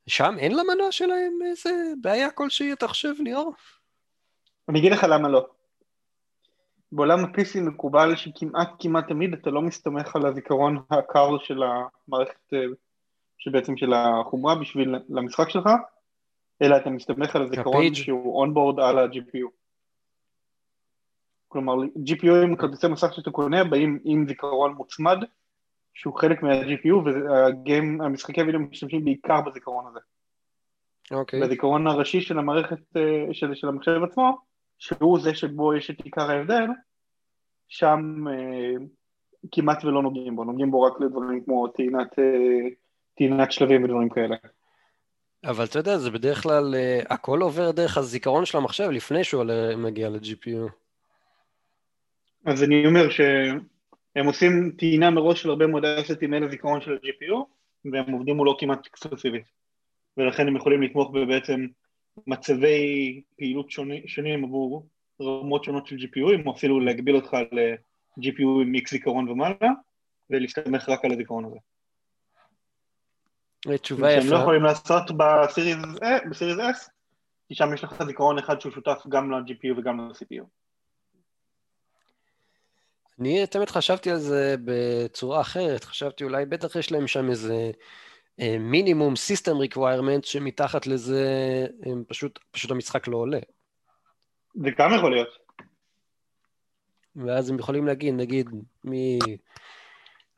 שם 0.07 0.35
אין 0.38 0.53
למנוע 0.53 0.92
שלהם 0.92 1.33
איזה 1.44 1.70
בעיה 2.01 2.31
כלשהי, 2.31 2.72
אתה 2.72 2.88
חושב, 2.88 3.12
ליאור? 3.18 3.55
אני 4.68 4.79
אגיד 4.79 4.92
לך 4.92 5.07
למה 5.09 5.29
לא. 5.29 5.46
בעולם 6.92 7.25
ה-PC 7.25 7.61
מקובל 7.61 8.16
שכמעט 8.16 8.68
כמעט 8.79 9.09
תמיד 9.09 9.33
אתה 9.33 9.51
לא 9.51 9.62
מסתמך 9.62 10.16
על 10.16 10.27
הזיכרון 10.27 10.83
הקר 10.90 11.38
של 11.38 11.62
המערכת, 11.62 12.53
אה, 12.53 12.59
שבעצם 13.38 13.77
של 13.77 13.92
החומרה 13.92 14.55
בשביל 14.55 14.94
למשחק 15.09 15.51
שלך, 15.51 15.64
אלא 16.62 16.77
אתה 16.77 16.90
מסתמך 16.90 17.37
על 17.37 17.42
הזיכרון 17.42 17.94
שהוא 17.94 18.40
אונבורד 18.40 18.81
על 18.81 18.98
ה-GPU. 18.98 19.62
כלומר, 21.52 21.74
GPU 21.82 22.34
עם 22.44 22.56
כרטיסי 22.56 22.88
מסך 22.88 23.14
שאתה 23.14 23.30
קונה 23.30 23.64
באים 23.64 23.98
עם 24.04 24.26
זיכרון 24.28 24.74
מוצמד, 24.74 25.18
שהוא 25.94 26.18
חלק 26.18 26.42
מה-GPU, 26.42 27.08
והמשחקי 27.66 28.42
וידאו 28.42 28.60
משתמשים 28.60 29.04
בעיקר 29.04 29.40
בזיכרון 29.40 29.84
הזה. 29.90 30.00
אוקיי. 31.10 31.40
Okay. 31.40 31.44
בזיכרון 31.44 31.86
הראשי 31.86 32.20
של 32.20 32.38
המערכת, 32.38 32.96
אה, 32.96 33.34
של, 33.34 33.54
של 33.54 33.68
המחשב 33.68 34.00
עצמו, 34.10 34.38
שהוא 34.78 35.20
זה 35.20 35.34
שבו 35.34 35.74
יש 35.74 35.90
את 35.90 36.00
עיקר 36.00 36.30
ההבדל, 36.30 36.66
שם 37.68 38.24
אה, 38.28 38.84
כמעט 39.52 39.84
ולא 39.84 40.02
נוגעים 40.02 40.36
בו, 40.36 40.44
נוגעים 40.44 40.70
בו 40.70 40.82
רק 40.82 41.00
לדברים 41.00 41.44
כמו 41.44 41.68
טעינת, 41.68 42.18
אה, 42.18 42.68
טעינת 43.16 43.52
שלבים 43.52 43.84
ודברים 43.84 44.08
כאלה. 44.08 44.36
אבל 45.44 45.64
אתה 45.64 45.78
יודע, 45.78 45.98
זה 45.98 46.10
בדרך 46.10 46.42
כלל, 46.42 46.74
הכל 47.10 47.42
עובר 47.42 47.70
דרך 47.70 47.98
הזיכרון 47.98 48.44
של 48.44 48.58
המחשב 48.58 48.90
לפני 48.90 49.24
שהוא 49.24 49.44
מגיע 49.76 50.08
ל-GPU. 50.08 50.81
אז 52.46 52.62
אני 52.62 52.87
אומר 52.87 53.11
שהם 53.11 54.26
עושים 54.26 54.72
טעינה 54.78 55.11
מראש 55.11 55.42
של 55.42 55.50
הרבה 55.50 55.66
מאוד 55.66 55.85
אסטים 55.85 56.35
אל 56.35 56.44
הזיכרון 56.44 56.81
של 56.81 56.92
ה-GPU, 56.92 57.35
והם 57.92 58.12
עובדים 58.12 58.37
מולו 58.37 58.57
כמעט 58.59 58.87
אקסקלוסיבית. 58.87 59.44
ולכן 60.16 60.48
הם 60.48 60.57
יכולים 60.57 60.83
לתמוך 60.83 61.11
בבעצם 61.11 61.66
מצבי 62.26 63.22
פעילות 63.38 63.70
שונים, 63.70 64.09
שונים 64.09 64.44
עבור 64.44 64.87
רמות 65.22 65.64
שונות 65.64 65.87
של 65.87 65.96
GPU, 65.96 66.46
או 66.46 66.52
אפילו 66.52 66.81
להגביל 66.81 67.16
אותך 67.16 67.37
ל-GPU 67.52 68.62
עם 68.62 68.74
X 68.74 68.90
זיכרון 68.90 69.28
ומעלה, 69.28 69.70
ולהסתמך 70.31 70.88
רק 70.88 71.05
על 71.05 71.12
הזיכרון 71.12 71.44
הזה. 71.44 71.57
תשובה 73.76 74.12
יפה. 74.12 74.22
שהם 74.22 74.33
לא 74.33 74.37
יכולים 74.37 74.62
לעשות 74.62 75.11
בסיריז 76.31 76.59
S, 76.59 76.90
כי 77.48 77.55
שם 77.55 77.74
יש 77.74 77.85
לך 77.85 78.05
זיכרון 78.07 78.38
אחד 78.38 78.61
שהוא 78.61 78.72
שותף 78.72 79.02
גם 79.09 79.33
ל-GPU 79.33 79.78
וגם 79.78 80.00
ל-CPU. 80.00 80.44
אני 83.22 83.46
תמיד 83.46 83.70
חשבתי 83.70 84.11
על 84.11 84.18
זה 84.18 84.54
בצורה 84.64 85.40
אחרת, 85.40 85.85
חשבתי 85.85 86.24
אולי 86.24 86.46
בטח 86.46 86.76
יש 86.76 86.92
להם 86.92 87.06
שם 87.06 87.30
איזה 87.30 87.70
minimum 88.61 89.16
system 89.16 89.56
requirement 89.56 90.24
שמתחת 90.24 90.87
לזה 90.87 91.26
הם 91.82 92.04
פשוט, 92.08 92.38
פשוט 92.50 92.70
המשחק 92.70 93.08
לא 93.08 93.16
עולה. 93.16 93.38
זה 94.54 94.70
גם 94.78 94.94
יכול 94.94 95.11
להיות. 95.11 95.28
ואז 97.16 97.50
הם 97.50 97.58
יכולים 97.58 97.87
להגיד, 97.87 98.14
נגיד, 98.14 98.50
מ... 98.85 98.92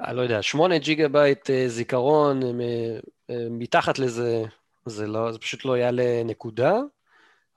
אני 0.01 0.17
לא 0.17 0.23
יודע, 0.23 0.43
8 0.43 0.79
ג'יגה 0.79 1.09
בייט 1.09 1.51
אה, 1.51 1.69
זיכרון, 1.69 2.43
אה, 2.43 2.51
אה, 3.31 3.47
מתחת 3.51 3.99
לזה, 3.99 4.43
זה, 4.87 5.07
לא, 5.07 5.33
זה 5.33 5.39
פשוט 5.39 5.65
לא 5.65 5.77
יעלה 5.79 6.23
נקודה, 6.25 6.79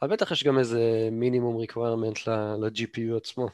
אבל 0.02 0.12
בטח 0.12 0.32
יש 0.32 0.44
גם 0.44 0.60
איזה 0.60 1.10
minimum 1.12 1.58
requirement 1.58 2.28
ל-GPU 2.28 3.18
עצמו. 3.18 3.50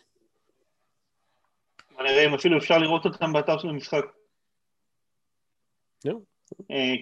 נראה 2.03 2.25
אם 2.25 2.33
אפילו 2.33 2.57
אפשר 2.57 2.77
לראות 2.77 3.05
אותם 3.05 3.33
באתר 3.33 3.57
של 3.57 3.69
המשחק. 3.69 4.05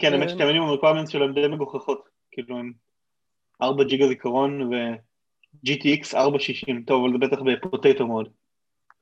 כן, 0.01 0.13
האמת 0.13 0.29
שה-minimum 0.29 0.69
requirement 0.69 1.09
שלהם 1.09 1.33
די 1.33 1.47
מגוחכות, 1.47 2.09
כאילו 2.31 2.57
הם 2.57 2.73
4 3.61 3.83
ג'יגה 3.83 4.07
זיכרון 4.07 4.61
ו-GTX 4.61 6.17
460, 6.17 6.83
טוב, 6.83 7.05
אבל 7.05 7.11
זה 7.13 7.17
בטח 7.17 7.41
ב-potato 7.41 8.07
mode. 8.07 8.29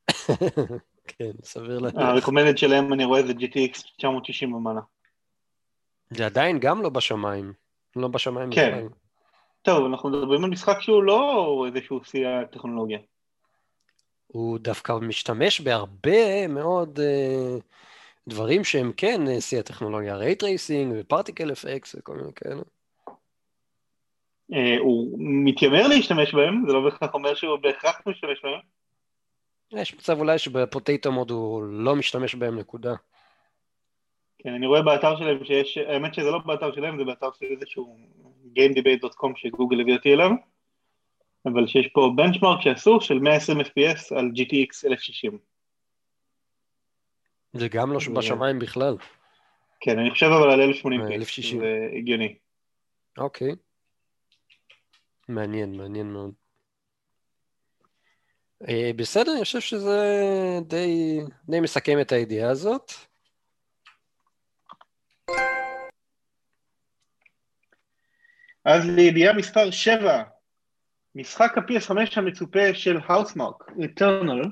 כן, 1.17 1.31
סביר 1.43 1.79
להניח. 1.79 1.99
ה-recommended 1.99 2.57
שלהם, 2.57 2.93
אני 2.93 3.05
רואה, 3.05 3.23
זה 3.27 3.33
GTX 3.33 3.97
960 3.97 4.53
ומעלה. 4.53 4.81
זה 6.09 6.25
עדיין 6.25 6.59
גם 6.59 6.81
לא 6.81 6.89
בשמיים. 6.89 7.53
לא 7.95 8.07
בשמיים 8.07 8.49
כן. 8.51 8.87
טוב, 9.61 9.85
אנחנו 9.85 10.09
מדברים 10.09 10.43
על 10.43 10.49
משחק 10.49 10.81
שהוא 10.81 11.03
לא 11.03 11.65
איזשהו 11.67 12.03
שיא 12.03 12.27
הטכנולוגיה. 12.27 12.99
הוא 14.31 14.59
דווקא 14.59 14.93
משתמש 15.01 15.61
בהרבה 15.61 16.47
מאוד 16.47 16.99
uh, 16.99 17.61
דברים 18.27 18.63
שהם 18.63 18.91
כן 18.97 19.27
אה, 19.27 19.41
שיא 19.41 19.59
הטכנולוגיה, 19.59 20.15
ray 20.15 20.43
tracing 20.43 20.95
ו-particle 20.99 21.51
effects 21.51 21.95
וכל 21.95 22.15
מיני 22.15 22.33
כאלה. 22.35 22.61
Uh, 24.51 24.79
הוא 24.79 25.17
מתיימר 25.19 25.87
להשתמש 25.87 26.33
בהם, 26.33 26.63
זה 26.67 26.73
לא 26.73 26.81
בהכרח 26.81 27.13
אומר 27.13 27.35
שהוא 27.35 27.57
בהכרח 27.57 28.01
משתמש 28.05 28.41
בהם. 28.43 28.59
יש 29.71 29.95
מצב 29.95 30.19
אולי 30.19 30.37
שב-potato 30.37 31.11
mode 31.11 31.31
הוא 31.31 31.63
לא 31.63 31.95
משתמש 31.95 32.35
בהם 32.35 32.59
נקודה. 32.59 32.93
כן, 34.37 34.53
אני 34.53 34.67
רואה 34.67 34.81
באתר 34.81 35.17
שלהם 35.17 35.45
שיש, 35.45 35.77
האמת 35.77 36.13
שזה 36.13 36.31
לא 36.31 36.39
באתר 36.45 36.71
שלהם, 36.75 36.97
זה 36.97 37.03
באתר 37.03 37.29
של 37.39 37.45
איזשהו 37.45 37.97
gamedebate.com 38.55 39.31
שגוגל 39.35 39.81
הביא 39.81 39.93
אותי 39.93 40.13
אליו, 40.13 40.31
אבל 41.45 41.67
שיש 41.67 41.87
פה 41.93 42.11
benchmark 42.15 42.61
שעשו 42.61 43.01
של 43.01 43.19
120 43.19 43.61
FPS 43.61 44.17
על 44.17 44.31
GTX 44.35 44.91
1060. 44.91 45.37
זה 47.53 47.67
גם 47.67 47.93
לא 47.93 47.99
בשמיים 48.15 48.59
בכלל. 48.59 48.97
כן, 49.79 49.99
אני 49.99 50.11
חושב 50.11 50.25
אבל 50.25 50.51
על 50.51 50.61
1080 50.61 51.01
1060. 51.01 51.59
זה 51.59 51.89
הגיוני. 51.97 52.35
אוקיי. 53.17 53.55
מעניין, 55.27 55.77
מעניין 55.77 56.13
מאוד. 56.13 56.31
אה, 58.67 58.91
בסדר, 58.95 59.31
אני 59.31 59.43
חושב 59.43 59.59
שזה 59.59 59.99
די, 60.61 61.19
די 61.49 61.59
מסכם 61.59 62.01
את 62.01 62.11
הידיעה 62.11 62.49
הזאת. 62.49 62.91
אז 68.65 68.85
לידיעה 68.85 69.33
מספר 69.33 69.71
7, 69.71 70.23
משחק 71.15 71.57
ה-PS5 71.57 71.97
המצופה 72.15 72.73
של 72.73 72.97
האוסמרק, 73.05 73.69
Eternal, 73.69 74.47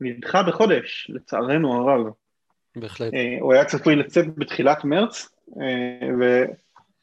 נדחה 0.00 0.42
בחודש, 0.42 1.10
לצערנו 1.14 1.74
הרב. 1.74 2.12
בהחלט. 2.76 3.14
אה, 3.14 3.36
הוא 3.40 3.52
היה 3.52 3.64
צפוי 3.64 3.96
לצאת 3.96 4.24
בתחילת 4.36 4.84
מרץ, 4.84 5.28
אה, 5.60 6.08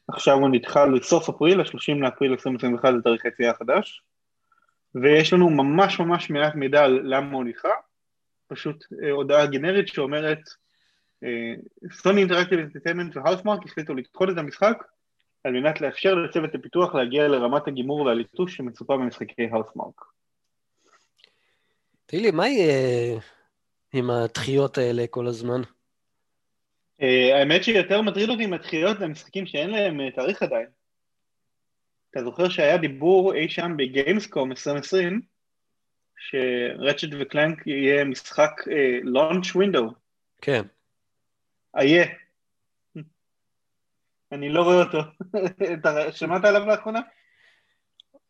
ועכשיו 0.08 0.36
הוא 0.36 0.48
נדחה 0.48 0.86
לסוף 0.86 1.28
אפריל, 1.28 1.60
ה-30 1.60 1.94
לאפריל 2.00 2.30
2021 2.30 2.94
זה 2.94 3.02
תאריך 3.02 3.24
היציאה 3.24 3.50
החדש. 3.50 4.02
ויש 4.94 5.32
לנו 5.32 5.50
ממש 5.50 6.00
ממש 6.00 6.30
מעט 6.30 6.54
מידע 6.54 6.84
על 6.84 7.00
למה 7.04 7.32
הוא 7.32 7.44
נדחה, 7.44 7.68
פשוט 8.46 8.84
אה, 9.02 9.10
הודעה 9.10 9.46
גנרית 9.46 9.88
שאומרת 9.88 10.40
Sony 11.92 12.20
Interactive 12.20 12.58
Entertainment 12.58 13.16
ו-Housemarque 13.16 13.66
החליטו 13.66 13.94
לדחות 13.94 14.28
את 14.30 14.38
המשחק 14.38 14.84
על 15.44 15.52
מנת 15.52 15.80
לאפשר 15.80 16.14
לצוות 16.14 16.54
הפיתוח 16.54 16.94
להגיע 16.94 17.28
לרמת 17.28 17.68
הגימור 17.68 18.00
והליטוש 18.00 18.56
שמצופה 18.56 18.96
במשחקי 18.96 19.48
Housemarque. 19.52 20.04
תגיד 22.06 22.22
לי, 22.22 22.30
מה 22.30 22.48
יהיה 22.48 23.20
עם 23.92 24.10
הדחיות 24.10 24.78
האלה 24.78 25.06
כל 25.10 25.26
הזמן? 25.26 25.60
אה, 27.02 27.38
האמת 27.38 27.64
שיותר 27.64 28.02
מטריד 28.02 28.28
אותי 28.28 28.44
עם 28.44 28.52
הדחיות 28.52 29.00
למשחקים 29.00 29.46
שאין 29.46 29.70
להם 29.70 30.00
אה, 30.00 30.10
תאריך 30.10 30.42
עדיין. 30.42 30.66
אתה 32.10 32.24
זוכר 32.24 32.48
שהיה 32.48 32.76
דיבור 32.78 33.34
אי 33.34 33.48
שם 33.48 33.72
בגיימסקום 33.76 34.50
2020, 34.50 35.20
שרצ'ט 36.18 37.08
וקלנק 37.20 37.66
יהיה 37.66 38.04
משחק 38.04 38.50
לונץ' 39.02 39.46
uh, 39.46 39.56
ווינדו. 39.56 39.90
כן. 40.42 40.62
איה. 41.76 42.06
אני 44.32 44.48
לא 44.48 44.62
רואה 44.62 44.82
אותו. 44.82 44.98
שמעת 46.18 46.44
עליו 46.44 46.66
לאחרונה? 46.66 47.00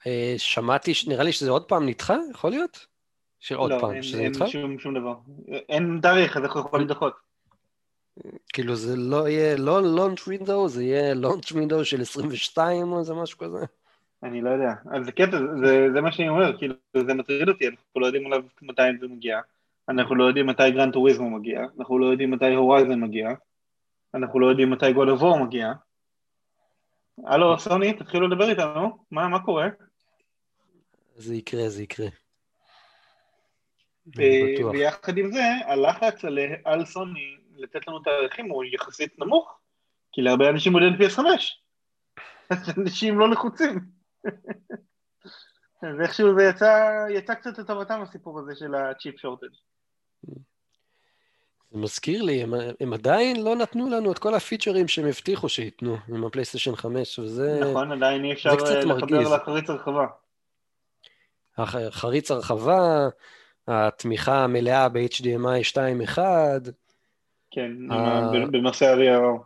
אה, 0.07 0.35
שמעתי, 0.39 0.93
נראה 1.07 1.25
לי 1.25 1.33
שזה 1.33 1.51
עוד 1.51 1.65
פעם 1.69 1.89
נדחה, 1.89 2.17
יכול 2.31 2.51
להיות? 2.51 2.87
שעוד 3.41 3.71
לא, 3.71 3.79
פעם, 3.81 3.93
אין, 3.93 4.03
שזה 4.03 4.19
אין 4.19 4.31
נדחה? 4.31 4.47
שום, 4.47 4.79
שום 4.79 4.95
דבר. 4.95 5.15
אין 5.69 5.99
תאריך, 6.03 6.37
אז 6.37 6.45
איך 6.45 6.53
הוא 6.53 6.61
יכול 6.61 6.81
לדחות? 6.81 7.13
כאילו 8.53 8.77
זה 8.77 8.97
לא 8.97 9.29
יהיה 9.29 9.57
לא 9.57 9.81
launch 9.81 10.21
window, 10.21 10.69
זה 10.69 10.85
יהיה 10.85 11.15
launch 11.15 11.53
window 11.53 11.85
של 11.85 12.01
22 12.01 12.93
או 12.93 12.99
איזה 12.99 13.15
משהו 13.15 13.39
כזה. 13.39 13.59
אני 14.23 14.41
לא 14.41 14.51
יודע. 14.51 14.73
אז 14.91 15.05
זה 15.05 15.13
קטע, 15.13 15.39
זה, 15.65 15.89
זה 15.93 16.01
מה 16.01 16.13
שאני 16.13 16.29
אומר, 16.29 16.59
כאילו, 16.59 16.75
זה 16.97 17.15
מטריד 17.15 17.49
אותי, 17.49 17.69
אנחנו 17.69 18.01
לא 18.01 18.07
יודעים 18.07 18.27
עליו 18.27 18.43
מתי 18.63 18.83
זה 19.01 19.09
מגיע. 19.09 19.41
אנחנו 19.89 20.15
לא 20.15 20.25
יודעים 20.25 20.47
מתי 20.47 20.71
Gran 20.71 20.93
Turismo 20.93 21.31
מגיע, 21.31 21.65
אנחנו 21.79 21.99
לא 21.99 22.07
יודעים 22.07 22.31
מתי 22.31 22.55
Horizon 22.55 23.01
מגיע, 23.01 23.31
אנחנו 24.15 24.41
לא 24.41 24.47
יודעים 24.47 24.71
מתי 24.71 24.87
War 24.95 25.39
מגיע. 25.45 25.73
הלו, 27.27 27.59
סוני, 27.59 27.93
תתחילו 27.93 28.29
לדבר 28.29 28.51
איתנו, 28.51 29.05
מה, 29.11 29.29
מה 29.29 29.45
קורה? 29.45 29.69
זה 31.17 31.35
יקרה, 31.35 31.69
זה 31.69 31.83
יקרה. 31.83 32.07
בטוח. 34.07 34.73
ויחד 34.73 35.19
עם 35.19 35.33
זה, 35.33 35.43
הלחץ 35.67 36.25
על, 36.25 36.39
על 36.65 36.85
סוני 36.85 37.37
לתת 37.57 37.89
לנו 37.89 37.99
תאריכים 38.01 38.51
הוא 38.51 38.65
יחסית 38.65 39.19
נמוך, 39.19 39.59
כי 40.13 40.23
להרבה 40.23 40.49
אנשים 40.49 40.73
עוד 40.73 40.83
אין 40.83 40.95
PS5, 40.95 41.21
אז 42.51 42.79
אנשים 42.79 43.19
לא 43.19 43.31
לחוצים. 43.31 43.81
אז 45.83 46.01
איכשהו 46.03 46.35
זה 46.39 46.43
יצא, 46.45 46.89
יצא 47.11 47.35
קצת 47.35 47.59
לטובתם 47.59 48.03
הסיפור 48.03 48.41
הזה 48.41 48.53
של 48.55 48.75
הצ'יפ 48.75 49.19
שורטג'. 49.19 49.55
זה 51.71 51.79
מזכיר 51.79 52.23
לי, 52.23 52.43
הם, 52.43 52.55
הם 52.81 52.93
עדיין 52.93 53.43
לא 53.43 53.57
נתנו 53.57 53.91
לנו 53.91 54.13
את 54.13 54.19
כל 54.19 54.35
הפיצ'רים 54.35 54.89
שהם 54.89 55.07
הבטיחו 55.07 55.49
שייתנו 55.49 55.97
עם 56.09 56.25
הפלייסטיישן 56.25 56.77
5, 56.77 57.19
וזה... 57.19 57.61
נכון, 57.71 57.93
עדיין 57.93 58.25
אי 58.25 58.33
אפשר 58.33 58.51
אה, 58.51 58.87
מרגיז. 58.87 59.19
לחבר 59.19 59.37
לחריץ 59.37 59.71
הרחבה. 59.71 60.07
חריץ 61.91 62.31
הרחבה, 62.31 63.09
התמיכה 63.69 64.45
המלאה 64.45 64.89
ב-HDMI 64.89 65.73
2.1, 65.73 66.19
כן, 67.51 67.73
ה- 67.91 68.31
בנושא 68.51 68.87
ה-VRR. 68.87 69.43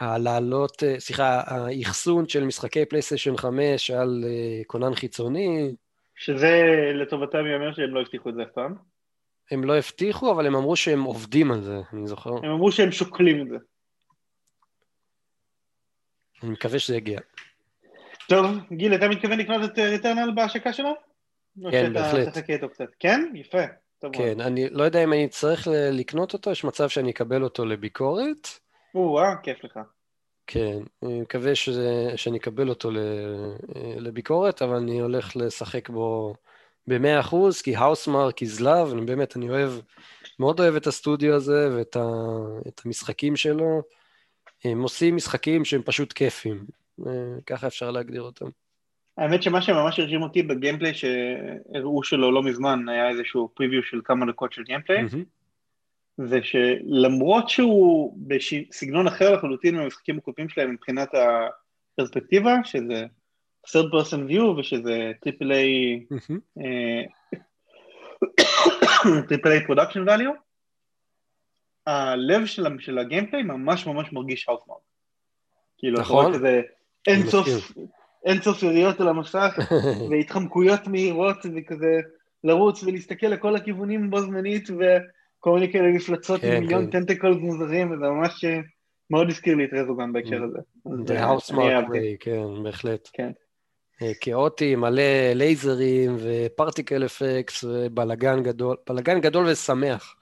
הלעלות, 0.00 0.82
אה, 0.82 1.00
סליחה, 1.00 1.40
האחסון 1.46 2.28
של 2.28 2.44
משחקי 2.44 2.84
פלייסטיישן 2.84 3.36
5 3.36 3.90
על 3.90 4.24
אה, 4.26 4.62
כונן 4.66 4.94
חיצוני, 4.94 5.74
שזה 6.16 6.62
לטובתם 6.94 7.46
ייאמר 7.46 7.72
שהם 7.72 7.94
לא 7.94 8.00
הבטיחו 8.00 8.28
את 8.28 8.34
זה 8.34 8.42
אף 8.42 8.48
פעם. 8.54 8.74
הם 9.50 9.64
לא 9.64 9.76
הבטיחו, 9.76 10.32
אבל 10.32 10.46
הם 10.46 10.56
אמרו 10.56 10.76
שהם 10.76 11.02
עובדים 11.02 11.50
על 11.50 11.62
זה, 11.62 11.80
אני 11.92 12.06
זוכר. 12.06 12.30
הם 12.30 12.50
אמרו 12.50 12.72
שהם 12.72 12.92
שוקלים 12.92 13.42
את 13.42 13.48
זה. 13.48 13.56
אני 16.42 16.50
מקווה 16.50 16.78
שזה 16.78 16.96
יגיע. 16.96 17.20
טוב, 18.28 18.46
גיל, 18.72 18.94
אתה 18.94 19.08
מתכוון 19.08 19.38
לקנות 19.38 19.70
את 19.70 19.78
ריטרנל 19.78 20.30
בהשקה 20.34 20.72
שלו? 20.72 20.88
או 21.64 21.70
כן, 21.70 21.86
שאתה 21.86 22.00
בהחלט. 22.00 22.28
תחכה 22.28 22.52
איתו 22.52 22.68
קצת. 22.68 22.88
כן? 22.98 23.32
יפה. 23.34 23.62
טוב 23.98 24.10
מאוד. 24.16 24.24
כן, 24.24 24.40
אני 24.40 24.68
לא 24.70 24.82
יודע 24.82 25.04
אם 25.04 25.12
אני 25.12 25.28
צריך 25.28 25.68
לקנות 25.92 26.32
אותו, 26.32 26.50
יש 26.50 26.64
מצב 26.64 26.88
שאני 26.88 27.10
אקבל 27.10 27.42
אותו 27.42 27.64
לביקורת. 27.64 28.48
או-אה, 28.94 29.36
כיף 29.42 29.64
לך. 29.64 29.78
כן, 30.46 30.78
אני 31.02 31.20
מקווה 31.20 31.54
שזה, 31.54 32.12
שאני 32.16 32.38
אקבל 32.38 32.68
אותו 32.68 32.90
ל, 32.90 32.98
לביקורת, 33.96 34.62
אבל 34.62 34.76
אני 34.76 35.00
הולך 35.00 35.36
לשחק 35.36 35.88
בו 35.88 36.34
במאה 36.88 37.20
אחוז, 37.20 37.62
כי 37.62 37.76
Housemarque 37.76 38.42
is 38.42 38.56
love, 38.56 38.92
אני 38.92 39.00
באמת, 39.00 39.36
אני 39.36 39.50
אוהב, 39.50 39.70
מאוד 40.38 40.60
אוהב 40.60 40.76
את 40.76 40.86
הסטודיו 40.86 41.34
הזה 41.34 41.68
ואת 41.76 41.96
ה, 41.96 42.06
את 42.68 42.80
המשחקים 42.84 43.36
שלו. 43.36 43.82
הם 44.64 44.82
עושים 44.82 45.16
משחקים 45.16 45.64
שהם 45.64 45.82
פשוט 45.82 46.12
כיפים, 46.12 46.64
אה, 47.06 47.12
ככה 47.46 47.66
אפשר 47.66 47.90
להגדיר 47.90 48.22
אותם. 48.22 48.46
האמת 49.18 49.42
שמה 49.42 49.62
שממש 49.62 50.00
הרשים 50.00 50.22
אותי 50.22 50.42
ב-gameplay 50.42 50.94
שהראו 50.94 52.02
שלו 52.02 52.32
לא 52.32 52.42
מזמן, 52.42 52.88
היה 52.88 53.08
איזשהו 53.08 53.48
preview 53.54 53.82
של 53.82 54.00
כמה 54.04 54.26
דקות 54.26 54.52
של 54.52 54.62
gameplay, 54.62 55.02
מהמם. 55.02 55.24
זה 56.18 56.38
שלמרות 56.42 57.48
שהוא 57.48 58.18
בסגנון 58.26 59.06
אחר 59.06 59.34
לחלוטין 59.34 59.76
מהמשחקים 59.76 60.18
הקודמים 60.18 60.48
שלהם 60.48 60.70
מבחינת 60.70 61.08
הפרספקטיבה, 61.94 62.56
שזה 62.64 63.04
third 63.72 63.92
person 63.92 64.30
view 64.30 64.44
ושזה 64.58 65.12
triple 65.22 65.52
A. 65.52 66.06
triple 69.28 69.48
A 69.48 69.66
production 69.66 70.08
value, 70.08 70.32
הלב 71.86 72.46
של, 72.46 72.66
של 72.78 72.98
ה-gameplay 72.98 73.42
ממש 73.42 73.86
ממש 73.86 74.12
מרגיש 74.12 74.48
Housemarque. 74.48 74.80
כאילו, 75.78 75.94
אתה 75.94 76.02
נכון. 76.02 76.24
רואה 76.24 76.34
כזה 76.34 76.60
אין 77.06 77.20
אני 77.20 77.30
סוף, 77.30 77.48
מסכים. 77.48 77.86
אין 78.24 78.40
סוף 78.42 78.62
יריות 78.62 79.00
על 79.00 79.08
המסך, 79.08 79.58
והתחמקויות 80.10 80.86
מהירות, 80.86 81.36
וכזה 81.56 82.00
לרוץ 82.44 82.82
ולהסתכל 82.82 83.26
לכל 83.26 83.56
הכיוונים 83.56 84.10
בו 84.10 84.20
זמנית, 84.20 84.68
וכל 84.70 85.54
מיני 85.54 85.72
כאלה 85.72 85.88
מפלצות 85.88 86.40
כן, 86.40 86.52
עם 86.52 86.60
מיליון 86.62 86.90
כן. 86.90 86.90
טנטקולס 86.90 87.36
מוזרים, 87.36 87.90
וזה 87.90 88.04
ממש 88.04 88.44
אה, 88.44 88.60
מאוד 89.10 89.28
הזכיר 89.28 89.54
לי 89.54 89.64
את 89.64 89.70
Resogun 89.72 90.12
בהקשר 90.12 90.42
הזה. 90.44 90.58
אז, 90.86 91.10
The 91.10 91.58
אה. 91.58 91.80
Way, 91.80 92.16
כן, 92.20 92.62
בהחלט. 92.62 93.08
כן. 93.12 93.30
אה, 94.02 94.12
כאוטי, 94.20 94.76
מלא 94.76 95.32
לייזרים 95.34 96.16
ו 96.18 96.28
particle 96.28 97.06
effects 97.06 97.64
ובלאגן 97.64 98.42
גדול, 98.42 98.76
בלאגן 98.88 99.20
גדול 99.20 99.46
ושמח. 99.46 100.16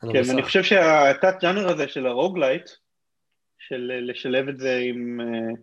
כן, 0.00 0.08
המסך. 0.08 0.30
ואני 0.30 0.42
חושב 0.42 0.62
שהתת 0.62 1.34
ז'אנר 1.42 1.68
הזה 1.68 1.88
של 1.88 2.06
ה 2.06 2.12
roguelite, 2.12 2.70
של 3.58 3.92
לשלב 4.10 4.48
את 4.48 4.58
זה 4.58 4.80
עם, 4.82 5.20
אה, 5.20 5.54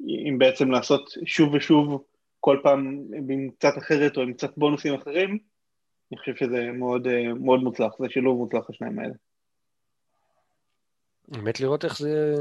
עם 0.00 0.38
בעצם 0.38 0.70
לעשות 0.70 1.10
שוב 1.26 1.54
ושוב 1.54 2.04
כל 2.40 2.60
פעם 2.62 3.02
עם 3.30 3.50
קצת 3.58 3.78
אחרת 3.78 4.16
או 4.16 4.22
עם 4.22 4.32
קצת 4.32 4.50
בונוסים 4.56 4.94
אחרים, 4.94 5.38
אני 6.12 6.18
חושב 6.18 6.36
שזה 6.36 6.70
מאוד, 6.72 7.06
אה, 7.06 7.34
מאוד 7.34 7.60
מוצלח, 7.60 7.92
זה 7.98 8.06
שילוב 8.10 8.38
מוצלח 8.38 8.70
השניים 8.70 8.98
האלה. 8.98 9.14
באמת 11.28 11.60
לראות 11.60 11.84
איך 11.84 11.98
זה... 11.98 12.34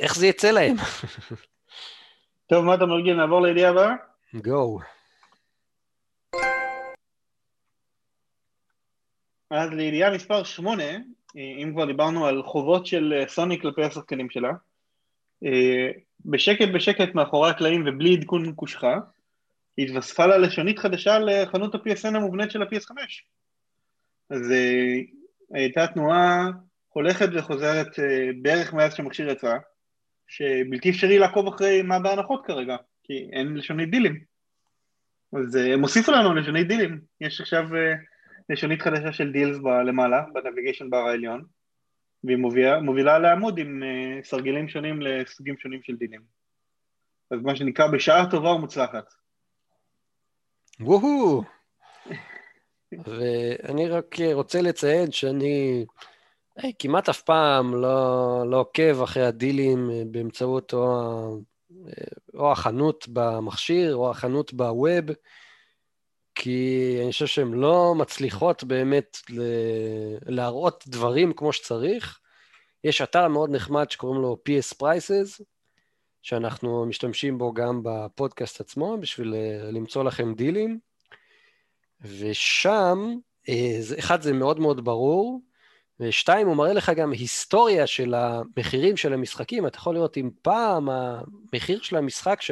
איך 0.00 0.16
זה 0.16 0.26
יצא 0.26 0.50
להם. 0.50 0.76
טוב, 2.46 2.64
מה 2.64 2.74
אתה 2.74 2.86
מרגיל? 2.86 3.16
נעבור 3.16 3.42
לידיעה 3.42 3.70
הבאה? 3.70 3.94
גו. 4.34 4.78
אז 9.50 9.70
לידיעה 9.70 10.14
מספר 10.14 10.44
8, 10.44 10.84
אם 11.36 11.70
כבר 11.74 11.86
דיברנו 11.86 12.26
על 12.26 12.42
חובות 12.42 12.86
של 12.86 13.14
אה, 13.16 13.28
סוני 13.28 13.60
כלפי 13.60 13.84
השחקנים 13.84 14.30
שלה, 14.30 14.50
אה, 15.44 15.90
בשקט 16.24 16.68
בשקט 16.74 17.14
מאחורי 17.14 17.50
הקלעים 17.50 17.84
ובלי 17.86 18.14
עדכון 18.14 18.54
קושחה, 18.54 18.98
התווספה 19.78 20.26
לה 20.26 20.38
לשונית 20.38 20.78
חדשה 20.78 21.18
לחנות 21.18 21.74
ה-PSN 21.74 22.16
המובנית 22.16 22.50
של 22.50 22.62
ה-PS5. 22.62 22.94
אז 24.30 24.52
אה, 24.52 25.00
הייתה 25.52 25.86
תנועה 25.86 26.48
הולכת 26.88 27.28
וחוזרת 27.32 27.88
בערך 28.42 28.74
מאז 28.74 28.94
שהמכשיר 28.94 29.28
יצא, 29.28 29.56
שבלתי 30.34 30.90
אפשרי 30.90 31.18
לעקוב 31.18 31.48
אחרי 31.48 31.82
מה 31.82 31.98
בהנחות 31.98 32.46
כרגע, 32.46 32.76
כי 33.02 33.28
אין 33.32 33.54
לשונית 33.54 33.90
דילים. 33.90 34.24
אז 35.32 35.56
אה, 35.56 35.74
הם 35.74 35.82
הוסיפו 35.82 36.12
לנו 36.12 36.34
לשונית 36.34 36.68
דילים, 36.68 37.00
יש 37.20 37.40
עכשיו 37.40 37.76
אה, 37.76 37.94
לשונית 38.50 38.82
חדשה 38.82 39.12
של 39.12 39.32
דילס 39.32 39.56
למעלה, 39.86 40.24
בנביגיישן 40.32 40.90
בר 40.90 40.96
העליון, 40.96 41.44
והיא 42.24 42.36
מובילה, 42.36 42.80
מובילה 42.80 43.18
לעמוד 43.18 43.58
עם 43.58 43.82
אה, 43.82 44.22
סרגלים 44.22 44.68
שונים 44.68 45.02
לסוגים 45.02 45.58
שונים 45.58 45.82
של 45.82 45.96
דילים. 45.96 46.20
אז 47.30 47.40
מה 47.42 47.56
שנקרא 47.56 47.86
בשעה 47.86 48.30
טובה 48.30 48.50
ומוצלחת. 48.50 49.04
וואו. 50.80 51.42
ואני 53.06 53.88
רק 53.88 54.16
רוצה 54.32 54.62
לציין 54.62 55.12
שאני 55.12 55.84
אה, 56.58 56.70
כמעט 56.78 57.08
אף 57.08 57.22
פעם 57.22 57.74
לא, 57.74 58.42
לא 58.50 58.60
עוקב 58.60 59.02
אחרי 59.02 59.26
הדילים 59.26 59.90
אה, 59.90 60.02
באמצעות 60.06 60.74
או, 60.74 60.86
אה, 61.88 61.92
או 62.34 62.52
החנות 62.52 63.08
במכשיר 63.08 63.96
או 63.96 64.10
החנות 64.10 64.52
בווב. 64.52 65.04
כי 66.34 66.98
אני 67.02 67.12
חושב 67.12 67.26
שהן 67.26 67.52
לא 67.52 67.94
מצליחות 67.94 68.64
באמת 68.64 69.16
להראות 70.26 70.84
דברים 70.86 71.32
כמו 71.32 71.52
שצריך. 71.52 72.20
יש 72.84 73.02
אתר 73.02 73.28
מאוד 73.28 73.50
נחמד 73.50 73.90
שקוראים 73.90 74.22
לו 74.22 74.38
PS 74.48 74.76
Prices, 74.82 75.42
שאנחנו 76.22 76.86
משתמשים 76.86 77.38
בו 77.38 77.52
גם 77.52 77.80
בפודקאסט 77.84 78.60
עצמו 78.60 78.98
בשביל 79.00 79.34
למצוא 79.72 80.04
לכם 80.04 80.34
דילים. 80.34 80.78
ושם, 82.00 83.14
אחד, 83.98 84.22
זה 84.22 84.32
מאוד 84.32 84.60
מאוד 84.60 84.84
ברור, 84.84 85.40
ושתיים, 86.00 86.46
הוא 86.46 86.56
מראה 86.56 86.72
לך 86.72 86.92
גם 86.96 87.12
היסטוריה 87.12 87.86
של 87.86 88.14
המחירים 88.14 88.96
של 88.96 89.12
המשחקים. 89.12 89.66
אתה 89.66 89.78
יכול 89.78 89.94
לראות 89.94 90.16
אם 90.16 90.30
פעם 90.42 90.88
המחיר 90.90 91.82
של 91.82 91.96
המשחק 91.96 92.42
ש... 92.42 92.50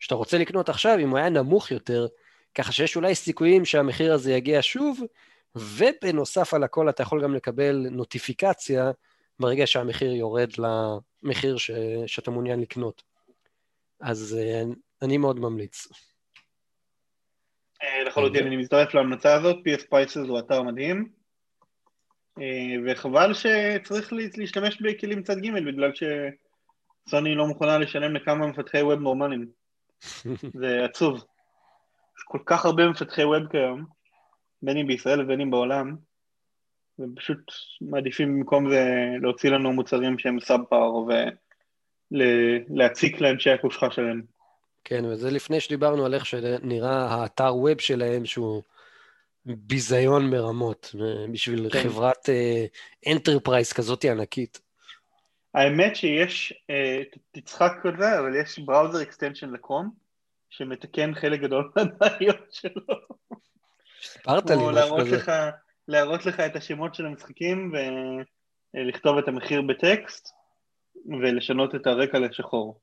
שאתה 0.00 0.14
רוצה 0.14 0.38
לקנות 0.38 0.68
עכשיו, 0.68 0.98
אם 0.98 1.10
הוא 1.10 1.18
היה 1.18 1.28
נמוך 1.28 1.70
יותר, 1.70 2.06
ככה 2.54 2.72
שיש 2.72 2.96
אולי 2.96 3.14
סיכויים 3.14 3.64
שהמחיר 3.64 4.12
הזה 4.12 4.32
יגיע 4.32 4.58
שוב, 4.62 5.00
ובנוסף 5.54 6.54
על 6.54 6.62
הכל 6.62 6.88
אתה 6.88 7.02
יכול 7.02 7.22
גם 7.22 7.34
לקבל 7.34 7.86
נוטיפיקציה 7.90 8.90
ברגע 9.40 9.66
שהמחיר 9.66 10.12
יורד 10.12 10.50
למחיר 10.58 11.56
ש... 11.56 11.70
שאתה 12.06 12.30
מעוניין 12.30 12.60
לקנות. 12.60 13.02
אז 14.00 14.38
אה, 14.40 14.62
אני 15.02 15.18
מאוד 15.18 15.40
ממליץ. 15.40 15.88
אה, 17.82 18.04
לחלוטין, 18.04 18.46
אני 18.46 18.56
מצטרף 18.56 18.94
להמלצה 18.94 19.34
הזאת, 19.34 19.56
PS 19.56 19.82
Prices 19.82 20.28
הוא 20.28 20.38
אתר 20.38 20.62
מדהים, 20.62 21.08
וחבל 22.86 23.34
שצריך 23.34 24.12
להשתמש 24.36 24.82
בכלים 24.82 25.22
צד 25.22 25.38
ג' 25.38 25.50
בגלל 25.66 25.92
שסוני 25.94 27.34
לא 27.34 27.46
מוכנה 27.46 27.78
לשלם 27.78 28.16
לכמה 28.16 28.46
מפתחי 28.46 28.82
ווב 28.82 29.00
נורמליים. 29.00 29.46
זה 30.60 30.84
עצוב. 30.84 31.14
יש 32.18 32.24
כל 32.24 32.38
כך 32.46 32.64
הרבה 32.64 32.88
מפתחי 32.88 33.24
ווב 33.24 33.46
כיום, 33.50 33.84
בין 34.62 34.76
אם 34.76 34.86
בישראל 34.86 35.20
ובין 35.20 35.40
אם 35.40 35.50
בעולם, 35.50 35.96
ופשוט 36.98 37.52
מעדיפים 37.80 38.38
במקום 38.38 38.70
זה 38.70 38.84
להוציא 39.22 39.50
לנו 39.50 39.72
מוצרים 39.72 40.18
שהם 40.18 40.40
sub 40.40 40.60
par 40.64 40.92
ולהציק 42.10 43.20
לאנשי 43.20 43.50
הקושחה 43.50 43.90
שלהם. 43.90 44.22
כן, 44.84 45.04
וזה 45.04 45.30
לפני 45.30 45.60
שדיברנו 45.60 46.04
על 46.04 46.14
איך 46.14 46.26
שנראה 46.26 47.06
האתר 47.06 47.56
web 47.56 47.80
שלהם, 47.80 48.24
שהוא 48.24 48.62
ביזיון 49.46 50.30
מרמות, 50.30 50.94
בשביל 51.32 51.70
כן. 51.70 51.82
חברת 51.82 52.28
enterprise 53.12 53.72
uh, 53.72 53.74
כזאת 53.74 54.04
ענקית. 54.04 54.60
האמת 55.54 55.96
שיש, 55.96 56.52
uh, 56.52 57.18
תצחק 57.32 57.72
על 57.84 58.00
זה, 58.00 58.18
אבל 58.18 58.36
יש 58.36 58.58
browser 58.58 59.02
extension 59.02 59.50
ל 59.50 59.55
Chrome, 59.55 59.90
שמתקן 60.50 61.14
חלק 61.14 61.40
גדול 61.40 61.70
מהבעיות 61.76 62.52
שלו. 62.52 62.96
סיפרת 64.02 64.50
לי 64.50 64.56
משהו 64.56 64.98
כזה. 65.00 65.16
לך, 65.16 65.32
להראות 65.88 66.26
לך 66.26 66.40
את 66.40 66.56
השמות 66.56 66.94
של 66.94 67.06
המשחקים 67.06 67.72
ולכתוב 68.74 69.18
את 69.18 69.28
המחיר 69.28 69.62
בטקסט 69.62 70.28
ולשנות 71.20 71.74
את 71.74 71.86
הרקע 71.86 72.18
לשחור. 72.18 72.80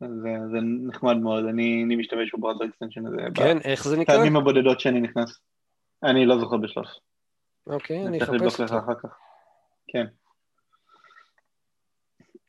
זה, 0.00 0.28
זה 0.52 0.58
נחמד 0.88 1.16
מאוד, 1.16 1.44
אני, 1.44 1.82
אני 1.86 1.96
משתמש 1.96 2.34
ב 2.34 2.38
browser 2.38 2.64
extension 2.64 3.06
הזה. 3.06 3.16
כן, 3.34 3.58
איך 3.64 3.84
זה 3.84 3.96
נקרא? 3.96 4.16
פעמים 4.16 4.36
הבודדות 4.36 4.80
שאני 4.80 5.00
נכנס. 5.00 5.38
אני 6.02 6.26
לא 6.26 6.38
זוכר 6.38 6.56
בשלוף. 6.56 6.88
אוקיי, 7.66 8.06
אני 8.06 8.22
אחפש 8.22 8.60
אותו. 8.60 8.78
אחר 8.78 8.94
כך. 9.02 9.18
כן. 9.88 10.06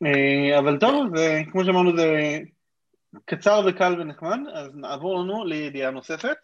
אה, 0.05 0.59
אבל 0.59 0.79
טוב, 0.79 1.13
כמו 1.51 1.65
שאמרנו 1.65 1.97
זה 1.97 2.39
קצר 3.25 3.62
וקל 3.67 4.01
ונחמד, 4.01 4.39
אז 4.53 4.75
נעבור 4.75 5.19
לנו 5.19 5.45
לידיעה 5.45 5.91
נוספת. 5.91 6.38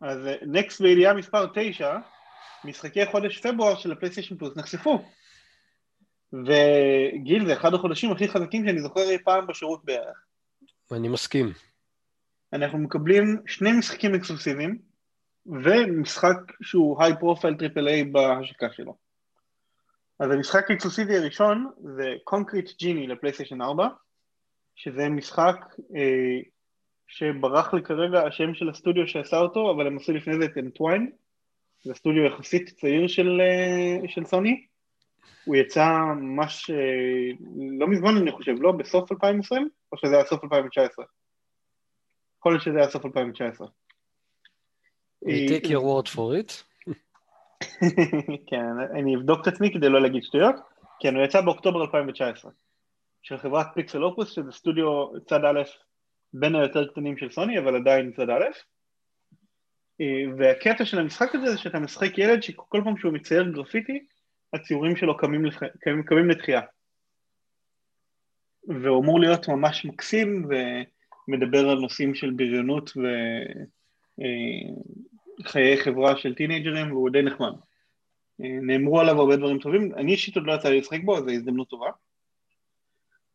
אז 0.00 0.18
נקסט 0.42 0.80
בידיעה 0.80 1.14
מספר 1.14 1.46
9, 1.54 1.96
משחקי 2.64 3.06
חודש 3.06 3.46
פברואר 3.46 3.76
של 3.76 3.92
הפלייסטיישן 3.92 4.36
פלוס 4.36 4.56
נחשפו. 4.56 5.04
וגיל, 6.32 7.46
זה 7.46 7.52
אחד 7.52 7.74
החודשים 7.74 8.12
הכי 8.12 8.28
חזקים 8.28 8.66
שאני 8.66 8.80
זוכר 8.80 9.00
אי 9.00 9.18
פעם 9.24 9.46
בשירות 9.46 9.84
בערך. 9.84 10.24
אני 10.92 11.08
מסכים. 11.08 11.52
אנחנו 12.52 12.78
מקבלים 12.78 13.36
שני 13.46 13.72
משחקים 13.72 14.14
אקסקלוסיביים, 14.14 14.78
ומשחק 15.46 16.36
שהוא 16.62 17.02
high 17.02 17.12
profile 17.20 17.54
triple 17.54 17.88
A 17.88 18.04
בהשקה 18.04 18.72
שלו. 18.72 18.96
אז 20.20 20.30
המשחק 20.30 20.70
האקסקלוסיבי 20.70 21.16
הראשון 21.16 21.70
זה 21.96 22.14
Concrete 22.24 22.70
Genie 22.78 23.06
לפלייסטיישן 23.06 23.62
4, 23.62 23.88
שזה 24.74 25.08
משחק 25.08 25.56
אה, 25.96 26.40
שברח 27.08 27.74
לי 27.74 27.82
כרגע 27.82 28.26
השם 28.26 28.54
של 28.54 28.68
הסטודיו 28.68 29.08
שעשה 29.08 29.38
אותו, 29.38 29.70
אבל 29.70 29.86
הם 29.86 29.96
עשו 29.96 30.12
לפני 30.12 30.38
זה 30.38 30.44
את 30.44 30.58
Entwined, 30.58 31.10
זה 31.84 31.94
סטודיו 31.94 32.24
יחסית 32.24 32.68
צעיר 32.68 33.08
של, 33.08 33.40
אה, 33.40 34.08
של 34.08 34.24
סוני, 34.24 34.66
הוא 35.44 35.56
יצא 35.56 35.88
ממש 36.16 36.70
אה, 36.70 37.46
לא 37.78 37.88
מזמן 37.88 38.16
אני 38.16 38.32
חושב, 38.32 38.54
לא? 38.60 38.72
בסוף 38.72 39.12
2020? 39.12 39.68
או 39.92 39.98
שזה 39.98 40.14
היה 40.14 40.24
סוף 40.24 40.44
2019? 40.44 41.04
יכול 42.46 42.54
להיות 42.54 42.62
שזה 42.62 42.78
היה 42.78 42.88
סוף 42.88 43.06
2019. 43.06 43.66
We 45.24 45.28
take 45.48 45.66
your 45.66 45.82
word 45.82 46.08
for 46.14 46.30
it. 46.40 46.62
כן, 48.50 48.64
אני 48.98 49.16
אבדוק 49.16 49.42
את 49.42 49.46
עצמי 49.46 49.72
כדי 49.72 49.88
לא 49.88 50.02
להגיד 50.02 50.22
שטויות. 50.22 50.54
כן, 51.00 51.16
הוא 51.16 51.24
יצא 51.24 51.40
באוקטובר 51.40 51.82
2019, 51.82 52.50
של 53.22 53.38
חברת 53.38 53.66
פיקסל 53.74 54.04
אופוס, 54.04 54.30
שזה 54.30 54.52
סטודיו 54.52 55.08
צד 55.28 55.44
א' 55.44 55.62
בין 56.32 56.54
היותר 56.54 56.86
קטנים 56.86 57.18
של 57.18 57.30
סוני, 57.30 57.58
אבל 57.58 57.76
עדיין 57.76 58.12
צד 58.12 58.30
א'. 58.30 58.44
אה, 60.00 60.06
והקטע 60.38 60.84
של 60.84 60.98
המשחק 60.98 61.34
הזה 61.34 61.50
זה 61.50 61.58
שאתה 61.58 61.78
משחק 61.78 62.18
ילד 62.18 62.42
שכל 62.42 62.80
פעם 62.84 62.96
שהוא 62.96 63.12
מצייר 63.12 63.50
גרפיטי, 63.50 64.06
הציורים 64.52 64.96
שלו 64.96 65.16
קמים, 65.16 65.44
לח... 65.44 65.62
קמים, 65.80 66.02
קמים 66.02 66.30
לתחייה. 66.30 66.60
והוא 68.68 69.02
אמור 69.02 69.20
להיות 69.20 69.48
ממש 69.48 69.84
מקסים 69.84 70.48
ומדבר 71.28 71.68
על 71.68 71.78
נושאים 71.78 72.14
של 72.14 72.30
בריונות 72.30 72.90
וחיי 75.40 75.76
אה, 75.76 75.84
חברה 75.84 76.16
של 76.16 76.34
טינאייג'רים 76.34 76.92
והוא 76.92 77.10
די 77.10 77.22
נחמד. 77.22 77.52
אה, 78.40 78.58
נאמרו 78.62 79.00
עליו 79.00 79.20
הרבה 79.20 79.36
דברים 79.36 79.58
טובים, 79.58 79.94
אני 79.94 80.12
אישית 80.12 80.36
עוד 80.36 80.46
לא 80.46 80.52
יצא 80.52 80.68
לי 80.68 80.80
לשחק 80.80 81.00
בו, 81.04 81.18
אז 81.18 81.24
זו 81.24 81.30
הזדמנות 81.30 81.68
טובה. 81.68 81.90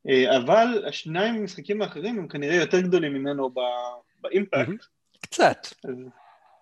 אה, 0.09 0.37
אבל 0.37 0.83
השניים 0.87 1.35
המשחקים 1.35 1.81
האחרים 1.81 2.19
הם 2.19 2.27
כנראה 2.27 2.55
יותר 2.55 2.81
גדולים 2.81 3.13
ממנו 3.13 3.53
ב 4.21 4.29
impact. 4.29 4.85
קצת. 5.21 5.67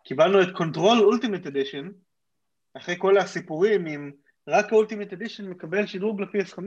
קיבלנו 0.03 0.41
את 0.41 0.47
Control 0.55 0.99
Ultimate 0.99 1.47
Edition, 1.47 1.89
אחרי 2.73 2.95
כל 2.97 3.17
הסיפורים 3.17 3.85
עם 3.85 4.11
רק 4.47 4.73
ה 4.73 4.78
Ultimate 4.78 5.13
Edition 5.13 5.49
מקבל 5.49 5.85
שדרוג 5.85 6.21
ל-PS5 6.21 6.59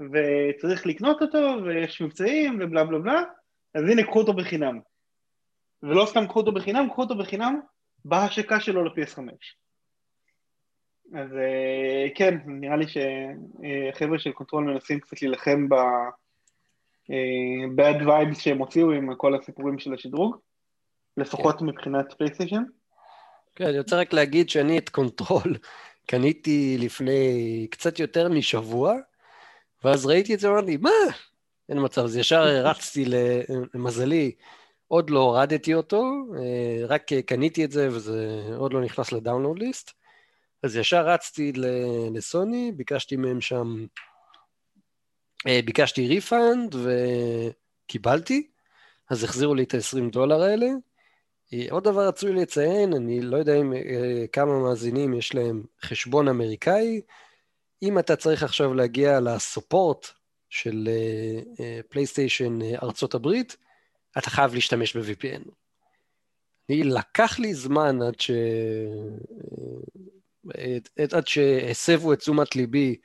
וצריך 0.00 0.86
לקנות 0.86 1.22
אותו 1.22 1.56
ויש 1.64 2.00
מבצעים 2.00 2.58
ובלה 2.60 2.84
בלה 2.84 2.98
בלה, 2.98 3.22
אז 3.74 3.84
הנה 3.84 4.02
קחו 4.02 4.18
אותו 4.18 4.32
בחינם. 4.32 4.80
ולא 5.82 6.06
סתם 6.06 6.26
קחו 6.26 6.40
אותו 6.40 6.52
בחינם, 6.52 6.88
קחו 6.90 7.02
אותו 7.02 7.18
בחינם 7.18 7.60
בהשקה 8.04 8.60
שלו 8.60 8.84
ל-PS5. 8.84 9.20
אז 11.14 11.32
אה, 11.36 12.06
כן, 12.14 12.38
נראה 12.46 12.76
לי 12.76 12.84
שהחבר'ה 12.88 14.18
של 14.18 14.32
Control 14.32 14.64
מנסים 14.64 15.00
קצת 15.00 15.22
להילחם 15.22 15.68
ב... 15.68 15.74
אה, 17.10 17.66
bad 17.76 18.02
vibes 18.02 18.40
שהם 18.40 18.58
הוציאו 18.58 18.92
עם 18.92 19.14
כל 19.14 19.34
הסיפורים 19.34 19.78
של 19.78 19.94
השדרוג, 19.94 20.36
לפחות 21.16 21.58
כן. 21.58 21.64
מבחינת 21.64 22.12
פלייסטיישן. 22.12 22.62
כן, 23.54 23.64
אני 23.64 23.78
רוצה 23.78 23.96
רק 23.96 24.12
להגיד 24.12 24.50
שאני 24.50 24.78
את 24.78 24.88
Control 24.88 25.56
קניתי 26.10 26.76
לפני 26.78 27.66
קצת 27.70 27.98
יותר 27.98 28.28
משבוע, 28.28 28.94
ואז 29.84 30.06
ראיתי 30.06 30.34
את 30.34 30.40
זה 30.40 30.52
ואמרתי, 30.52 30.76
מה? 30.76 30.90
אין 31.68 31.84
מצב, 31.84 32.04
אז 32.04 32.16
ישר 32.16 32.42
רצתי 32.42 33.04
למזלי, 33.74 34.32
עוד 34.88 35.10
לא 35.10 35.18
הורדתי 35.18 35.74
אותו, 35.74 36.04
אה, 36.38 36.86
רק 36.86 37.12
קניתי 37.26 37.64
את 37.64 37.70
זה 37.70 37.88
וזה 37.90 38.42
עוד 38.56 38.72
לא 38.72 38.80
נכנס 38.80 39.12
ל 39.12 39.17
download 39.17 39.58
list. 39.58 39.90
אז 40.62 40.76
ישר 40.76 41.08
רצתי 41.08 41.52
לסוני, 42.14 42.72
ביקשתי 42.72 43.16
מהם 43.16 43.40
שם, 43.40 43.86
אה, 45.46 45.60
ביקשתי 45.64 46.08
refund 46.08 46.74
וקיבלתי, 47.84 48.46
אז 49.10 49.24
החזירו 49.24 49.54
לי 49.54 49.62
את 49.62 49.74
ה-20 49.74 50.10
דולר 50.12 50.42
האלה. 50.42 50.66
אה, 51.52 51.66
עוד 51.70 51.84
דבר 51.84 52.08
רצוי 52.08 52.32
לציין, 52.32 52.94
אני 52.94 53.20
לא 53.20 53.36
יודע 53.36 53.56
אם 53.56 53.72
כמה 54.32 54.58
מאזינים 54.62 55.14
יש 55.14 55.34
להם 55.34 55.62
חשבון 55.82 56.28
אמריקאי, 56.28 57.00
אם 57.82 57.98
אתה 57.98 58.16
צריך 58.16 58.42
עכשיו 58.42 58.74
להגיע 58.74 59.20
לסופורט 59.20 60.06
של 60.50 60.88
פלייסטיישן 61.88 62.58
ארצות 62.82 63.14
הברית, 63.14 63.56
אתה 64.18 64.30
חייב 64.30 64.54
להשתמש 64.54 64.96
ב-VPN. 64.96 65.50
לקח 66.68 67.38
לי 67.38 67.54
זמן 67.54 68.02
עד 68.02 68.20
ש... 68.20 68.30
עד 71.12 71.26
שהסבו 71.26 72.12
את 72.12 72.18
תשומת 72.18 72.56
ליבי 72.56 72.96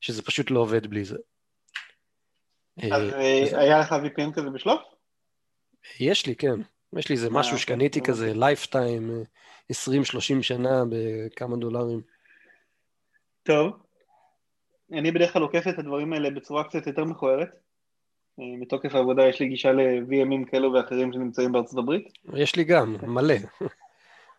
שזה 0.00 0.22
פשוט 0.22 0.50
לא 0.50 0.60
עובד 0.60 0.86
בלי 0.86 1.04
זה. 1.04 1.16
אז 2.78 3.12
אה, 3.12 3.60
היה 3.60 3.78
לך 3.78 3.92
VPN 3.92 4.34
כזה 4.34 4.50
בשלוף? 4.50 4.80
יש 6.00 6.26
לי, 6.26 6.36
כן. 6.36 6.60
יש 6.96 7.08
לי 7.08 7.14
איזה 7.14 7.26
אה, 7.26 7.32
משהו 7.32 7.52
אוקיי, 7.52 7.62
שקניתי. 7.62 8.00
כזה 8.00 8.32
lifetime, 8.34 9.24
20-30 9.72 9.76
שנה 10.42 10.82
בכמה 10.90 11.56
דולרים. 11.56 12.00
טוב. 13.42 13.83
אני 14.92 15.12
בדרך 15.12 15.32
כלל 15.32 15.42
עוקף 15.42 15.68
את 15.68 15.78
הדברים 15.78 16.12
האלה 16.12 16.30
בצורה 16.30 16.64
קצת 16.64 16.86
יותר 16.86 17.04
מכוערת. 17.04 17.48
אה, 18.40 18.44
מתוקף 18.60 18.94
העבודה 18.94 19.28
יש 19.28 19.40
לי 19.40 19.48
גישה 19.48 19.72
ל-VMים 19.72 20.50
כאלו 20.50 20.72
ואחרים 20.72 21.12
שנמצאים 21.12 21.52
בארצות 21.52 21.78
הברית. 21.78 22.08
יש 22.34 22.56
לי 22.56 22.64
גם, 22.64 22.96
מלא. 23.06 23.34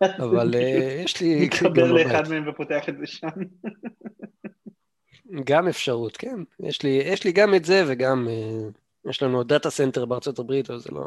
אבל 0.02 0.56
אה, 0.56 1.02
יש 1.04 1.22
לי 1.22 1.40
מתחבר 1.46 1.92
לאחד. 1.92 2.30
מהם 2.30 2.50
ופותח 2.50 2.90
את 2.90 2.98
זה 2.98 3.08
שם. 3.08 3.28
גם 5.46 5.68
אפשרות, 5.68 6.18
כן. 6.18 6.36
יש 6.60 6.84
לי, 6.84 6.90
יש 6.90 7.24
לי 7.24 7.32
גם 7.32 7.56
את 7.56 7.66
זה 7.66 7.84
וגם, 7.88 8.28
אה, 8.30 8.70
יש 9.10 9.24
לנו 9.24 9.44
data 9.44 9.70
center 9.70 10.06
בארצות 10.06 10.40
הברית, 10.40 10.70
אבל 10.70 10.80
זה 10.80 10.90
לא, 10.92 11.06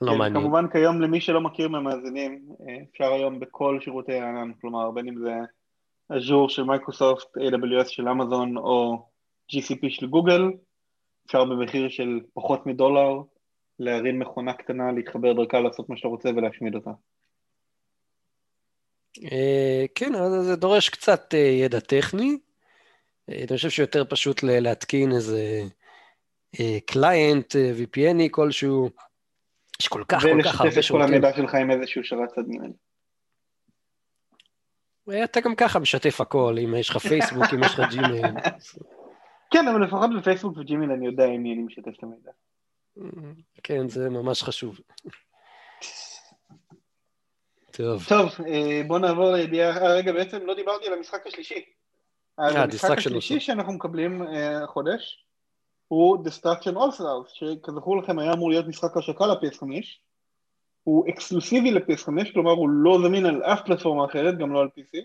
לא 0.00 0.12
כן, 0.12 0.18
מעניין. 0.18 0.42
כמובן 0.42 0.68
כיום 0.72 1.00
למי 1.00 1.20
שלא 1.20 1.40
מכיר 1.40 1.68
מהמאזינים, 1.68 2.48
אפשר 2.92 3.12
היום 3.12 3.40
בכל 3.40 3.78
שירותי 3.80 4.12
הענן, 4.12 4.50
כלומר 4.60 4.90
בין 4.90 5.08
אם 5.08 5.18
זה 5.18 5.30
אג'ור 6.08 6.48
של 6.48 6.62
מייקרוסופט, 6.62 7.36
AWS 7.36 7.88
של 7.88 8.08
אמזון 8.08 8.56
או 8.56 9.06
GCP 9.52 9.88
של 9.88 10.06
גוגל, 10.06 10.42
אפשר 11.26 11.44
במחיר 11.44 11.88
של 11.88 12.20
פחות 12.34 12.66
מדולר 12.66 13.22
להרים 13.78 14.18
מכונה 14.18 14.52
קטנה, 14.52 14.92
להתחבר 14.92 15.32
דרכה, 15.32 15.60
לעשות 15.60 15.88
מה 15.88 15.96
שאתה 15.96 16.08
רוצה 16.08 16.28
ולהשמיד 16.28 16.74
אותה. 16.74 16.90
אה, 19.32 19.84
כן, 19.94 20.14
אבל 20.14 20.42
זה 20.42 20.56
דורש 20.56 20.88
קצת 20.88 21.34
אה, 21.34 21.38
ידע 21.38 21.80
טכני. 21.80 22.38
אה, 23.30 23.38
אני 23.38 23.56
חושב 23.56 23.70
שיותר 23.70 24.04
פשוט 24.04 24.42
להתקין 24.42 25.12
איזה 25.12 25.62
client 26.86 27.56
VPNי 27.56 28.28
כלשהו. 28.30 28.90
יש 29.80 29.88
כל 29.88 30.04
כך, 30.08 30.22
כל 30.22 30.28
כך 30.28 30.60
ולשתף 30.60 30.60
הרבה 30.60 30.68
את 30.68 30.74
כל 30.74 30.82
שירותים. 30.82 31.06
המידע 31.06 31.32
שלך 31.36 31.54
עם 31.54 31.70
איזשהו 31.70 32.04
שרת. 32.04 32.38
אה, 32.38 32.42
אתה 35.24 35.40
גם 35.40 35.54
ככה 35.54 35.78
משתף 35.78 36.20
הכל, 36.20 36.56
אם 36.64 36.74
יש 36.74 36.90
לך 36.90 36.96
פייסבוק, 36.96 37.44
אם 37.54 37.64
יש 37.64 37.74
לך 37.74 37.90
ג'ימייל. 37.90 38.34
כן, 39.50 39.68
אבל 39.68 39.84
לפחות 39.84 40.10
בפייסבוק 40.18 40.56
וג'ימיל 40.56 40.90
אני 40.90 41.06
יודע 41.06 41.24
עם 41.24 41.42
מי 41.42 41.52
אני 41.52 41.62
משתף 41.62 41.92
את 41.98 42.02
המידע. 42.02 42.30
כן, 43.62 43.88
זה 43.88 44.10
ממש 44.10 44.42
חשוב. 44.42 44.80
טוב, 47.70 48.04
טוב, 48.08 48.28
אה, 48.46 48.82
בוא 48.86 48.98
נעבור 48.98 49.30
לידיעה, 49.30 49.76
אה, 49.76 49.94
רגע, 49.94 50.12
בעצם 50.12 50.46
לא 50.46 50.54
דיברתי 50.54 50.86
על 50.86 50.92
המשחק 50.92 51.26
השלישי. 51.26 51.64
אז 52.38 52.56
אה, 52.56 52.62
המשחק 52.62 52.98
השלישי. 52.98 53.40
שאנחנו 53.40 53.72
מקבלים 53.72 54.22
אה, 54.22 54.64
החודש 54.64 55.26
הוא 55.88 56.18
Destruction 56.26 56.74
All 56.74 57.00
Stars, 57.00 57.28
שכזכור 57.28 58.02
לכם 58.02 58.18
היה 58.18 58.32
אמור 58.32 58.50
להיות 58.50 58.66
משחק 58.66 58.96
השקה 58.96 59.26
ל-PS5. 59.26 59.66
הוא 60.84 61.08
אקסקלוסיבי 61.08 61.70
ל-PS5, 61.70 62.32
כלומר 62.32 62.50
הוא 62.50 62.68
לא 62.68 62.98
זמין 63.02 63.26
על 63.26 63.42
אף 63.42 63.60
פלטפורמה 63.66 64.04
אחרת, 64.04 64.38
גם 64.38 64.52
לא 64.52 64.60
על 64.60 64.68
PC, 64.78 64.98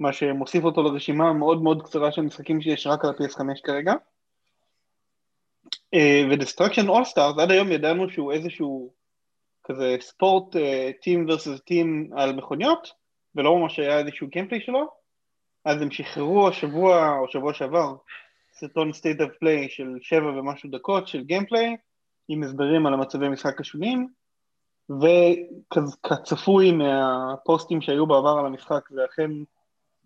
מה 0.00 0.12
שמוסיף 0.12 0.64
אותו 0.64 0.82
לרשימה 0.82 1.28
המאוד 1.28 1.62
מאוד 1.62 1.82
קצרה 1.82 2.12
של 2.12 2.22
משחקים 2.22 2.60
שיש 2.60 2.86
רק 2.86 3.04
על 3.04 3.10
ה-PS5 3.10 3.40
כרגע. 3.64 3.92
אה, 5.94 6.22
ו-Destruction 6.30 6.88
All 6.88 7.12
Stars, 7.12 7.40
עד 7.40 7.50
היום 7.50 7.72
ידענו 7.72 8.10
שהוא 8.10 8.32
איזשהו 8.32 8.92
כזה 9.64 9.96
ספורט 10.00 10.56
טים 11.02 11.26
versus 11.28 11.58
טים 11.64 12.10
על 12.16 12.32
מכוניות, 12.32 12.88
ולא 13.34 13.58
ממש 13.58 13.78
היה 13.78 13.98
איזשהו 13.98 14.28
גיימפליי 14.28 14.60
שלו, 14.60 14.88
אז 15.64 15.82
הם 15.82 15.90
שחררו 15.90 16.48
השבוע 16.48 17.18
או 17.18 17.28
שבוע 17.28 17.54
שעבר 17.54 17.94
סרטון 18.52 18.90
state 18.90 19.20
of 19.20 19.30
play 19.42 19.68
של 19.68 19.88
שבע 20.00 20.26
ומשהו 20.26 20.70
דקות 20.70 21.08
של 21.08 21.24
גיימפליי, 21.24 21.76
עם 22.28 22.42
הסברים 22.42 22.86
על 22.86 22.94
המצבי 22.94 23.28
משחק 23.28 23.60
השונים, 23.60 24.08
וכצפוי 24.90 26.72
מהפוסטים 26.72 27.80
שהיו 27.80 28.06
בעבר 28.06 28.36
על 28.38 28.46
המשחק, 28.46 28.88
זה 28.90 29.04
אכן 29.04 29.30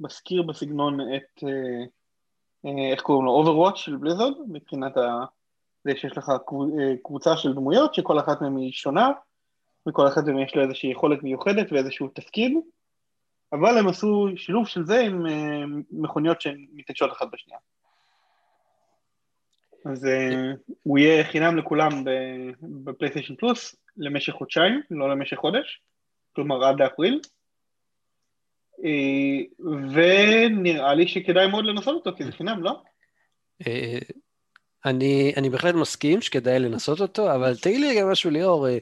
מזכיר 0.01 0.43
בסגנון 0.43 1.01
את, 1.01 1.45
אה, 1.45 1.85
אה, 2.66 2.93
איך 2.93 3.01
קוראים 3.01 3.26
לו, 3.26 3.43
Overwatch 3.45 3.76
של 3.76 3.97
בליזרד, 3.97 4.33
מבחינת 4.49 4.97
ה... 4.97 5.24
זה 5.85 5.93
שיש 5.97 6.18
לך 6.18 6.29
אה, 6.29 6.95
קבוצה 7.05 7.37
של 7.37 7.55
דמויות 7.55 7.95
שכל 7.95 8.18
אחת 8.18 8.43
מהן 8.43 8.57
היא 8.57 8.72
שונה, 8.72 9.11
וכל 9.89 10.09
אחת 10.09 10.24
מהן 10.26 10.39
יש 10.39 10.57
לה 10.57 10.62
איזושהי 10.62 10.91
יכולת 10.91 11.22
מיוחדת 11.22 11.72
ואיזשהו 11.72 12.09
תפקיד, 12.09 12.59
אבל 13.53 13.79
הם 13.79 13.89
עשו 13.89 14.29
שילוב 14.37 14.66
של 14.66 14.87
זה 14.87 15.01
עם 15.01 15.26
מכוניות 15.91 16.41
שהן 16.41 16.66
מתנגשות 16.72 17.12
אחת 17.12 17.26
בשנייה. 17.33 17.61
אז 19.85 20.07
הוא 20.83 20.99
יהיה 20.99 21.24
חינם 21.24 21.57
לכולם 21.57 22.05
בפלייסטיישן 22.85 23.35
פלוס 23.35 23.76
למשך 23.99 24.32
חודשיים, 24.32 24.82
לא 24.90 25.11
למשך 25.11 25.36
חודש, 25.36 25.82
כלומר 26.32 26.64
עד 26.64 26.82
אפריל. 26.82 27.20
אה, 28.84 29.66
ונראה 29.92 30.94
לי 30.94 31.09
שכדאי 31.09 31.46
מאוד 31.46 31.64
לנסות 31.64 31.94
אותו, 31.94 32.16
כי 32.16 32.24
זה 32.24 32.32
חינם, 32.32 32.62
לא? 32.62 32.82
אה, 33.66 33.99
אני, 34.84 35.32
אני 35.36 35.51
בהחלט 35.51 35.74
מסכים 35.74 36.20
שכדאי 36.20 36.59
לנסות 36.59 37.01
אותו, 37.01 37.34
אבל 37.34 37.57
תגיד 37.57 37.80
לי 37.80 38.01
גם 38.01 38.11
משהו, 38.11 38.30
ליאור, 38.30 38.68
אה, 38.68 38.78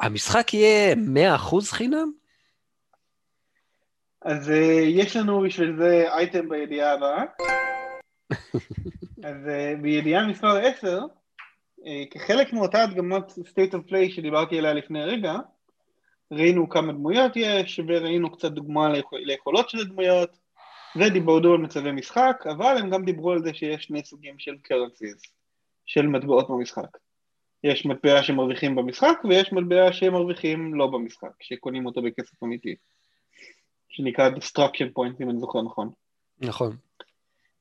המשחק 0.00 0.54
יהיה 0.54 0.94
100% 0.94 1.72
חינם? 1.72 2.12
אז 4.22 4.50
יש 4.86 5.16
לנו 5.16 5.40
בשביל 5.40 5.76
זה 5.76 6.04
אייטם 6.12 6.48
בידיעה 6.48 6.92
הבאה. 6.92 7.24
אז 9.28 9.36
בידיעה 9.82 10.26
מספר 10.26 10.56
10, 10.56 10.98
uh, 10.98 11.25
כחלק 12.10 12.52
מאותה 12.52 12.82
הדגמת 12.82 13.30
state 13.30 13.72
of 13.72 13.90
play 13.90 14.10
שדיברתי 14.10 14.58
עליה 14.58 14.72
לפני 14.72 15.04
רגע, 15.04 15.34
ראינו 16.30 16.68
כמה 16.68 16.92
דמויות 16.92 17.32
יש, 17.36 17.80
וראינו 17.88 18.32
קצת 18.32 18.52
דוגמה 18.52 18.88
ליכול, 18.88 19.20
ליכולות 19.20 19.70
של 19.70 19.78
הדמויות, 19.78 20.30
ודיברו 20.96 21.36
על 21.36 21.58
מצבי 21.58 21.92
משחק, 21.92 22.44
אבל 22.50 22.76
הם 22.78 22.90
גם 22.90 23.04
דיברו 23.04 23.32
על 23.32 23.42
זה 23.42 23.54
שיש 23.54 23.84
שני 23.84 24.04
סוגים 24.04 24.38
של 24.38 24.54
currencies, 24.54 25.30
של 25.86 26.06
מטבעות 26.06 26.50
במשחק. 26.50 26.98
יש 27.64 27.86
מטבע 27.86 28.22
שמרוויחים 28.22 28.76
במשחק, 28.76 29.18
ויש 29.28 29.52
מטבע 29.52 29.92
שמרוויחים 29.92 30.74
לא 30.74 30.86
במשחק, 30.86 31.42
שקונים 31.42 31.86
אותו 31.86 32.02
בכסף 32.02 32.42
אמיתי. 32.42 32.74
שנקרא 33.88 34.30
destruction 34.30 34.88
point, 34.98 35.22
אם 35.22 35.30
אני 35.30 35.40
זוכר 35.40 35.62
נכון. 35.62 35.90
נכון. 36.40 36.76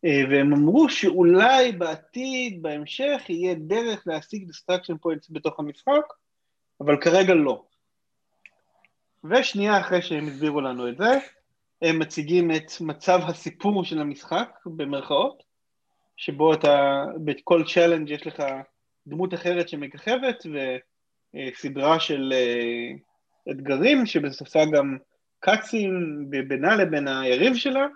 אה, 0.05 0.21
והם 0.29 0.53
אמרו 0.53 0.89
שאולי 0.89 1.71
בעתיד, 1.71 2.61
בהמשך, 2.61 3.21
יהיה 3.29 3.55
דרך 3.55 4.03
להשיג 4.05 4.49
destruction 4.49 4.93
points 4.93 5.27
בתוך 5.29 5.59
המשחק, 5.59 6.13
אבל 6.81 7.01
כרגע 7.01 7.33
לא. 7.33 7.63
ושנייה 9.23 9.79
אחרי 9.79 10.01
שהם 10.01 10.27
הסבירו 10.27 10.61
לנו 10.61 10.89
את 10.89 10.97
זה, 10.97 11.19
הם 11.81 11.99
מציגים 11.99 12.51
את 12.51 12.71
מצב 12.81 13.19
הסיפור 13.27 13.83
של 13.83 14.01
המשחק, 14.01 14.49
במרכאות, 14.65 15.43
שבו 16.17 16.53
אתה, 16.53 17.05
בכל 17.25 17.63
challenge 17.73 18.09
יש 18.09 18.27
לך 18.27 18.43
דמות 19.07 19.33
אחרת 19.33 19.69
שמככבת, 19.69 20.43
וסדרה 21.35 21.99
של 21.99 22.33
אה, 22.33 22.91
אתגרים, 23.51 24.05
שבסופה 24.05 24.65
גם 24.73 24.97
cutscene 25.39 25.91
בינה 26.29 26.75
לבין 26.75 27.07
היריב 27.07 27.55
שלה, 27.55 27.87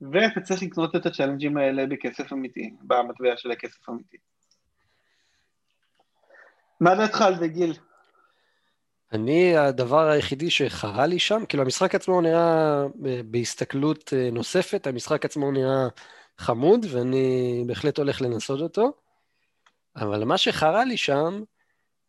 ואתה 0.00 0.40
צריך 0.40 0.62
לקנות 0.62 0.96
את 0.96 1.06
ה 1.06 1.10
challengeים 1.10 1.56
האלה 1.56 1.86
בכסף 1.86 2.32
אמיתי, 2.32 2.70
במטבע 2.80 3.36
של 3.36 3.50
הכסף 3.50 3.88
אמיתי. 3.88 4.16
מה 6.80 6.94
דעתך 6.94 7.22
על 7.22 7.38
זה, 7.38 7.48
גיל? 7.48 7.74
אני, 9.12 9.56
הדבר 9.56 10.08
היחידי 10.08 10.50
שחרה 10.50 11.06
לי 11.06 11.18
שם, 11.18 11.42
כאילו 11.48 11.62
המשחק 11.62 11.94
עצמו 11.94 12.20
נראה, 12.20 12.84
ב- 13.02 13.20
בהסתכלות 13.30 14.12
אה, 14.12 14.30
נוספת, 14.32 14.86
המשחק 14.86 15.24
עצמו 15.24 15.52
נראה 15.52 15.88
חמוד, 16.38 16.86
ואני 16.90 17.64
בהחלט 17.66 17.98
הולך 17.98 18.22
לנסות 18.22 18.60
אותו, 18.60 18.92
אבל 19.96 20.24
מה 20.24 20.38
שחרה 20.38 20.84
לי 20.84 20.96
שם, 20.96 21.42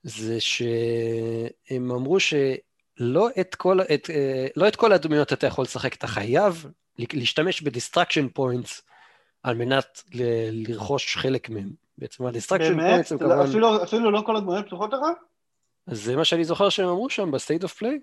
זה 0.04 0.40
שהם 0.40 1.92
אמרו 1.92 2.20
שלא 2.20 3.30
את 3.40 3.56
כל, 3.56 3.82
את, 3.82 4.10
אה, 4.10 4.48
לא 4.56 4.68
את 4.68 4.76
כל 4.76 4.94
הדמויות 4.94 5.34
אתה 5.34 5.48
יכול 5.48 5.64
לשחק, 5.64 5.94
אתה 5.94 6.08
חייב 6.08 6.66
להשתמש 6.98 7.62
ב 7.62 7.67
destruction 7.67 8.28
points 8.30 8.82
על 9.43 9.56
מנת 9.56 10.04
ל- 10.14 10.72
לרכוש 10.72 11.18
חלק 11.18 11.50
מהם. 11.50 11.70
בעצם 11.98 12.26
ה 12.26 12.30
destruction? 12.30 12.80
points 12.80 13.12
הם 13.12 13.18
לא, 13.22 13.28
כמובן... 13.28 13.50
אפילו, 13.50 13.84
אפילו 13.84 14.12
לא 14.12 14.24
כל 14.26 14.36
הדמויות 14.36 14.66
פתוחות 14.66 14.93
לך? 14.93 15.00
זה 15.88 16.16
מה 16.16 16.26
שאני 16.26 16.43
זוכר 16.43 16.70
שהם 16.70 16.88
אמרו 16.88 17.10
שם 17.10 17.32
ב 17.32 17.37
State 17.37 17.64
of 17.64 17.74
Play. 17.74 17.99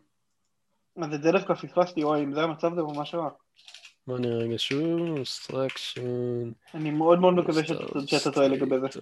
אז 1.02 1.14
את 1.14 1.22
זה 1.22 1.32
דווקא 1.32 1.54
פספסתי, 1.54 2.04
וואי, 2.04 2.24
אם 2.24 2.34
זה 2.34 2.42
המצב 2.42 2.74
זה 2.74 2.82
ממש 2.82 3.14
רע. 3.14 3.28
בוא 4.06 4.18
נראה 4.18 4.36
רגע 4.36 4.58
שוב, 4.58 5.16
destruction, 5.16 6.00
אני 6.74 6.90
מאוד 6.90 7.18
מאוד 7.18 7.34
מקווה 7.34 7.62
שאתה 8.06 8.32
טועה 8.32 8.48
לגבי 8.48 8.76
זה. 8.92 9.00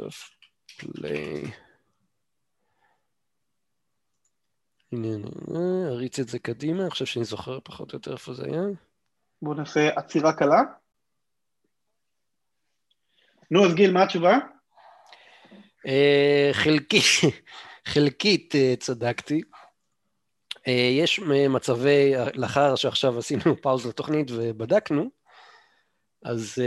הנה, 4.92 5.08
הנה, 5.48 5.88
אריץ 5.88 6.18
את 6.18 6.28
זה 6.28 6.38
קדימה, 6.38 6.82
אני 6.82 6.90
חושב 6.90 7.06
שאני 7.06 7.24
זוכר 7.24 7.58
פחות 7.64 7.92
או 7.92 7.96
יותר 7.96 8.12
איפה 8.12 8.34
זה 8.34 8.44
היה. 8.46 8.62
בואו 9.42 9.54
נעשה 9.54 9.88
עצירה 9.96 10.32
קלה. 10.32 10.62
נו, 13.50 13.66
אז 13.66 13.74
גיל, 13.74 13.92
מה 13.92 14.02
התשובה? 14.02 14.38
אה, 15.86 16.50
חלקי, 16.52 17.00
חלקית 17.92 18.54
אה, 18.54 18.74
צדקתי. 18.80 19.40
אה, 20.68 20.90
יש 20.98 21.20
מצבי, 21.50 22.12
לאחר 22.34 22.74
שעכשיו 22.74 23.18
עשינו 23.18 23.42
פאוז 23.62 23.86
לתוכנית 23.86 24.30
ובדקנו, 24.30 25.10
אז 26.24 26.62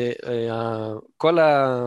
כל, 1.18 1.40
ה, 1.40 1.80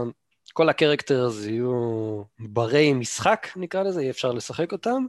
כל 0.52 0.68
הקרקטרס 0.68 1.44
יהיו 1.44 2.22
ברי 2.38 2.92
משחק, 2.92 3.48
נקרא 3.56 3.82
לזה, 3.82 4.02
יהיה 4.02 4.10
אפשר 4.10 4.32
לשחק 4.32 4.72
אותם, 4.72 5.06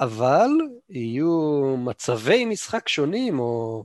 אבל 0.00 0.48
יהיו 0.88 1.60
מצבי 1.78 2.44
משחק 2.44 2.88
שונים, 2.88 3.38
או 3.38 3.84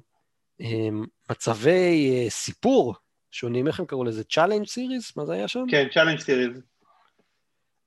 מצבי 1.30 2.26
סיפור 2.30 2.96
שונים, 3.32 3.68
איך 3.68 3.80
הם 3.80 3.86
קראו 3.86 4.04
לזה? 4.04 4.24
challenge 4.24 4.68
series? 4.68 5.18
מה 5.18 5.26
זה 5.26 5.34
היה 5.34 5.48
שם? 5.48 5.64
כן, 5.70 5.88
challenge 5.94 6.20
series. 6.20 6.58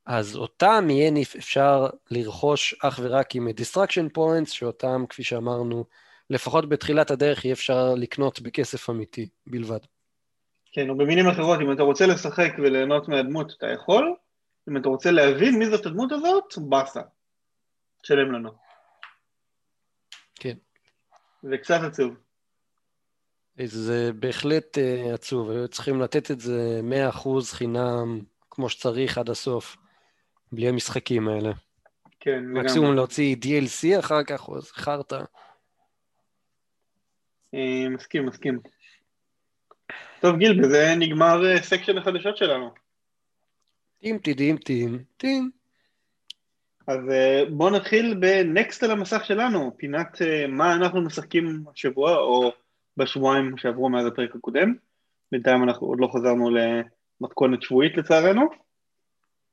אז 0.06 0.36
אותם 0.36 0.86
יהיה 0.90 1.12
אפשר 1.38 1.86
לרכוש 2.10 2.74
אך 2.82 3.00
ורק 3.02 3.34
עם 3.34 3.50
destruction 3.50 4.08
points, 4.08 4.50
שאותם, 4.50 5.04
כפי 5.08 5.22
שאמרנו, 5.22 5.84
לפחות 6.30 6.68
בתחילת 6.68 7.10
הדרך 7.10 7.44
יהיה 7.44 7.52
אפשר 7.52 7.94
לקנות 7.94 8.40
בכסף 8.40 8.90
אמיתי 8.90 9.28
בלבד. 9.46 9.78
כן, 10.72 10.90
או 10.90 10.96
במילים 10.96 11.28
אחרות, 11.28 11.60
אם 11.60 11.72
אתה 11.72 11.82
רוצה 11.82 12.06
לשחק 12.06 12.52
וליהנות 12.58 13.08
מהדמות, 13.08 13.52
אתה 13.58 13.66
יכול, 13.66 14.14
אם 14.68 14.76
אתה 14.76 14.88
רוצה 14.88 15.10
להבין 15.10 15.58
מי 15.58 15.66
זאת 15.70 15.86
הדמות 15.86 16.12
הזאת, 16.12 16.44
באסה. 16.58 17.00
תשלם 18.02 18.32
לנו. 18.32 18.50
כן. 20.34 20.54
זה 21.42 21.58
קצת 21.58 21.80
עצוב. 21.86 22.14
זה 23.66 24.10
בהחלט 24.12 24.78
uh, 24.78 25.14
עצוב, 25.14 25.50
היו 25.50 25.68
צריכים 25.68 26.00
לתת 26.00 26.30
את 26.30 26.40
זה 26.40 26.80
100% 27.12 27.28
חינם 27.50 28.20
כמו 28.50 28.68
שצריך 28.68 29.18
עד 29.18 29.30
הסוף, 29.30 29.76
בלי 30.52 30.68
המשחקים 30.68 31.28
האלה. 31.28 31.52
כן, 32.20 32.44
לגמרי. 32.44 32.60
מקסימום 32.62 32.94
להוציא 32.94 33.36
DLC 33.36 33.98
אחר 33.98 34.24
כך, 34.24 34.48
או 34.48 34.56
איזה 34.56 34.68
חרטא. 34.72 35.20
אה, 37.54 37.88
מסכים, 37.88 38.26
מסכים. 38.26 38.60
טוב, 40.20 40.36
גיל, 40.36 40.62
בזה 40.62 40.94
נגמר 40.98 41.62
section 41.62 41.96
אה, 41.96 42.02
החדשות 42.02 42.36
שלנו. 42.36 42.70
טים 44.00 44.18
טים 44.18 44.56
טים 44.56 45.04
טים. 45.16 45.50
אז 46.86 47.00
בואו 47.50 47.70
נתחיל 47.70 48.14
ב 48.20 48.33
next 48.33 48.82
על 48.82 48.90
המסך 48.90 49.24
שלנו, 49.24 49.72
פינת 49.76 50.18
מה 50.48 50.74
אנחנו 50.74 51.00
משחקים 51.00 51.64
השבוע, 51.72 52.16
או 52.16 52.52
בשבועיים 53.00 53.56
שעברו 53.56 53.88
מאז 53.88 54.06
הפרק 54.06 54.34
הקודם. 54.34 54.74
בינתיים 55.32 55.62
אנחנו 55.62 55.86
עוד 55.86 56.00
לא 56.00 56.08
חזרנו 56.14 56.50
למתכונת 56.50 57.62
שבועית 57.62 57.96
לצערנו. 57.96 58.42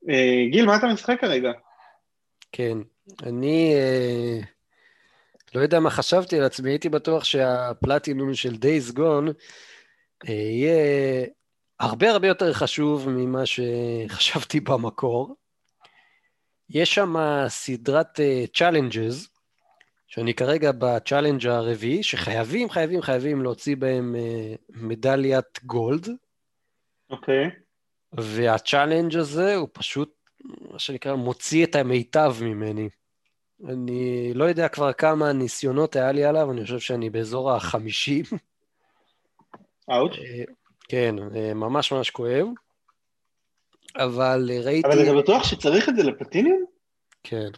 אה, 0.09 0.45
גיל, 0.51 0.65
מה 0.65 0.75
אתה 0.77 0.87
משחק 0.87 1.21
כרגע? 1.21 1.51
כן, 2.51 2.77
אני 3.23 3.73
אה, 3.75 4.39
לא 5.55 5.61
יודע 5.61 5.79
מה 5.79 5.89
חשבתי 5.89 6.37
על 6.37 6.43
עצמי, 6.43 6.69
הייתי 6.69 6.89
בטוח 6.89 7.23
שהפלטינום 7.23 8.33
של 8.33 8.53
Days 8.53 8.97
Gone 8.97 9.31
אה, 10.29 10.33
יהיה 10.33 11.25
הרבה 11.79 12.11
הרבה 12.11 12.27
יותר 12.27 12.53
חשוב 12.53 13.09
ממה 13.09 13.43
שחשבתי 13.45 14.59
במקור. 14.59 15.35
יש 16.69 16.95
שם 16.95 17.15
סדרת 17.47 18.19
challenges 18.57 19.36
שאני 20.07 20.33
כרגע 20.33 20.71
ב 20.71 20.79
challenge 20.79 21.47
הרביעי, 21.47 22.03
שחייבים, 22.03 22.69
חייבים, 22.69 23.01
חייבים 23.01 23.41
להוציא 23.41 23.75
בהם 23.75 24.15
uh, 24.15 24.57
מדליית 24.69 25.63
gold. 25.63 26.07
אוקיי. 27.09 27.45
Okay. 27.45 27.49
וה 28.13 28.32
challenge 28.32 29.15
הזה 29.15 29.55
הוא 29.55 29.67
פשוט, 29.73 30.13
מה 30.71 30.79
שנקרא, 30.79 31.15
מוציא 31.15 31.65
את 31.65 31.75
המיטב 31.75 32.35
ממני. 32.41 32.89
אני 33.65 34.33
לא 34.33 34.45
יודע 34.45 34.67
כבר 34.67 34.93
כמה 34.93 35.33
ניסיונות 35.33 35.95
היה 35.95 36.11
לי 36.11 36.25
עליו, 36.25 36.51
אני 36.51 36.63
חושב 36.63 36.79
שאני 36.79 37.09
באזור 37.09 37.51
החמישים. 37.51 38.23
אאוט. 39.91 40.11
אה, 40.11 40.43
כן, 40.89 41.15
אה, 41.35 41.53
ממש 41.53 41.91
ממש 41.91 42.09
כואב. 42.09 42.47
אבל 43.95 44.49
ראיתי... 44.63 44.87
אבל 44.87 45.03
אתה 45.03 45.13
בטוח 45.13 45.43
שצריך 45.43 45.89
את 45.89 45.95
זה 45.95 46.03
לפלטיניום? 46.03 46.65
כן, 47.23 47.49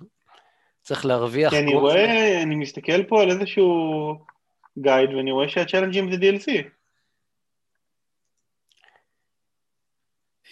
צריך 0.89 1.05
להרוויח... 1.05 1.53
אני 1.53 1.75
רואה, 1.75 2.41
אני 2.43 2.55
מסתכל 2.55 3.03
פה 3.03 3.21
על 3.21 3.31
איזשהו 3.31 3.69
גייד, 4.77 5.09
ואני 5.09 5.31
רואה 5.31 5.49
שהצ'אלנג'ים 5.49 6.11
זה 6.11 6.17
DLC. 6.17 6.51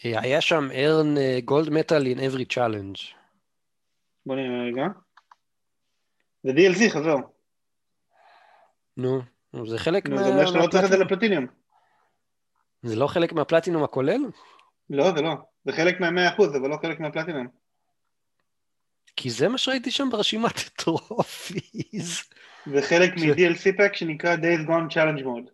היה 0.04 0.42
שם 0.42 0.68
earn 0.72 1.18
gold 1.50 1.70
metal 1.70 2.04
in 2.04 2.20
every 2.20 2.54
challenge. 2.54 3.16
בוא 4.26 4.36
נראה 4.36 4.64
רגע. 4.68 4.84
זה 6.44 6.52
DLC, 6.52 6.90
חבר. 6.90 7.16
נו, 8.98 9.22
זה 9.66 9.78
חלק 9.80 10.10
מה... 10.10 10.24
זה 10.24 10.30
אומר 10.30 10.46
שאתה 10.46 10.60
לא 10.60 10.68
צריך 10.68 10.86
את 10.86 10.90
זה 10.90 10.98
לפלטינום. 10.98 11.46
זה 12.84 12.96
לא 12.96 13.08
חלק 13.08 13.34
מהפלטינום 13.34 13.84
הכולל? 13.84 14.22
לא, 14.90 15.12
זה 15.16 15.22
לא. 15.22 15.34
זה 15.66 15.72
חלק 15.72 16.00
מה-100%, 16.00 16.44
אבל 16.62 16.70
לא 16.70 16.78
חלק 16.82 17.00
מהפלטינום. 17.00 17.67
כי 19.18 19.30
זה 19.30 19.48
מה 19.48 19.58
שראיתי 19.58 19.92
שם 19.92 20.10
ברשימת 20.12 20.54
trophies. 20.84 22.24
זה 22.66 22.82
חלק 22.82 23.14
מ-DLC 23.18 23.78
pack 23.78 23.96
שנקרא 23.96 24.36
Days 24.36 24.68
Gone 24.68 24.94
Challenge 24.94 25.24
Mode. 25.24 25.52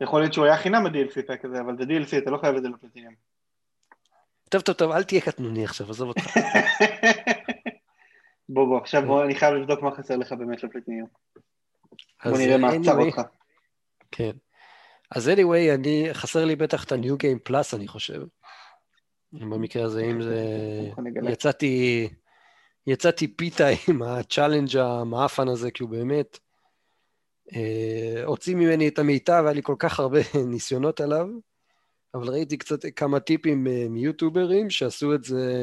יכול 0.00 0.20
להיות 0.20 0.32
שהוא 0.32 0.44
היה 0.44 0.56
חינם 0.56 0.84
ב-DLC 0.84 1.26
pack 1.26 1.44
הזה, 1.44 1.60
אבל 1.60 1.76
זה 1.78 1.84
DLC, 1.84 2.22
אתה 2.22 2.30
לא 2.30 2.38
חייב 2.38 2.56
את 2.56 2.62
זה 2.62 2.68
לפלטיניום. 2.68 3.14
טוב, 4.48 4.62
טוב, 4.62 4.74
טוב, 4.74 4.92
אל 4.92 5.02
תהיה 5.02 5.20
קטנוני 5.20 5.64
עכשיו, 5.64 5.90
עזוב 5.90 6.08
אותך. 6.08 6.26
בוא, 8.48 8.66
בוא, 8.66 8.78
עכשיו 8.78 9.02
בוא, 9.06 9.24
אני 9.24 9.34
חייב 9.34 9.54
לבדוק 9.54 9.82
מה 9.82 9.90
חסר 9.96 10.16
לך 10.16 10.32
באמת 10.32 10.64
לפלטיניום. 10.64 11.08
בוא 12.24 12.38
נראה 12.38 12.58
מה 12.58 12.70
עצר 12.70 12.98
אותך. 12.98 13.20
כן. 14.10 14.30
אז 15.10 15.28
anyway, 15.28 15.74
אני, 15.74 16.08
חסר 16.12 16.44
לי 16.44 16.56
בטח 16.56 16.84
את 16.84 16.92
ה-New 16.92 17.16
Game 17.22 17.50
Plus, 17.50 17.76
אני 17.76 17.88
חושב. 17.88 18.22
במקרה 19.50 19.84
הזה, 19.84 20.04
אם 20.04 20.22
זה... 20.22 20.40
יצאתי... 21.28 22.08
יצאתי 22.86 23.28
פיתה 23.28 23.66
עם 23.88 24.02
ה 24.02 24.09
challenge 24.09 24.76
המאפן 24.76 25.48
הזה, 25.48 25.70
כי 25.70 25.82
הוא 25.82 25.90
באמת 25.90 26.38
אה, 27.54 28.24
הוציא 28.24 28.54
ממני 28.54 28.88
את 28.88 28.98
המיטב, 28.98 29.42
היה 29.44 29.52
לי 29.52 29.62
כל 29.62 29.76
כך 29.78 30.00
הרבה 30.00 30.18
ניסיונות 30.52 31.00
עליו, 31.00 31.26
אבל 32.14 32.28
ראיתי 32.28 32.56
קצת 32.56 32.78
כמה 32.96 33.20
טיפים 33.20 33.66
אה, 33.66 33.86
מיוטוברים 33.90 34.70
שעשו 34.70 35.14
את 35.14 35.24
זה 35.24 35.54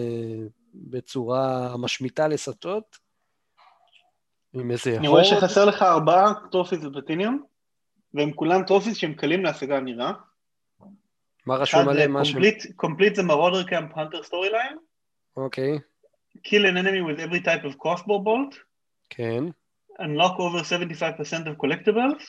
בצורה 0.74 1.78
משמיטה 1.78 2.28
לסטות, 2.28 2.97
עם 4.53 4.72
איזה... 4.72 4.97
אני 4.97 5.07
רואה 5.07 5.24
שחסר 5.24 5.65
לך 5.65 5.82
ארבעה 5.82 6.34
trophies 6.51 6.80
ב 6.80 6.86
platinum, 6.86 7.43
והם 8.13 8.34
כולם 8.34 8.63
trophies 8.64 8.97
שהם 8.97 9.13
קלים 9.13 9.43
להשגה 9.43 9.80
נראה. 9.80 10.11
מה 11.45 11.55
רשום 11.55 11.89
עליהם? 11.89 12.17
אחד 12.17 12.26
זה 12.26 12.69
Complete 12.82 13.15
the 13.15 13.24
Marauder 13.24 13.69
Camp 13.69 13.97
Hunter 13.97 14.28
Storyline. 14.28 14.78
אוקיי. 15.38 15.78
Okay. 15.78 15.91
Kill 16.43 16.65
an 16.65 16.77
enemy 16.77 17.01
with 17.01 17.19
every 17.19 17.41
type 17.41 17.63
of 17.63 17.77
crossbow 17.77 18.19
bolt. 18.23 18.55
כן. 19.09 19.43
unlock 19.99 20.39
over 20.39 20.61
75% 20.63 21.47
of 21.47 21.57
collectibles. 21.57 22.23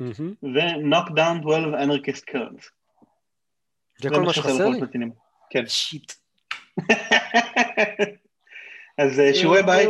Mm-hmm. 0.00 0.30
ו-knock 0.42 1.08
down 1.14 1.42
12 1.42 1.74
anarchist 1.74 2.24
cull. 2.26 2.70
זה 4.02 4.08
כל 4.10 4.22
מה 4.22 4.32
שחסר 4.32 4.68
לי? 4.68 4.80
כן. 5.50 5.66
shit. 5.66 6.12
אז 8.98 9.20
אה, 9.20 9.34
שיעורי 9.34 9.62
בית 9.62 9.88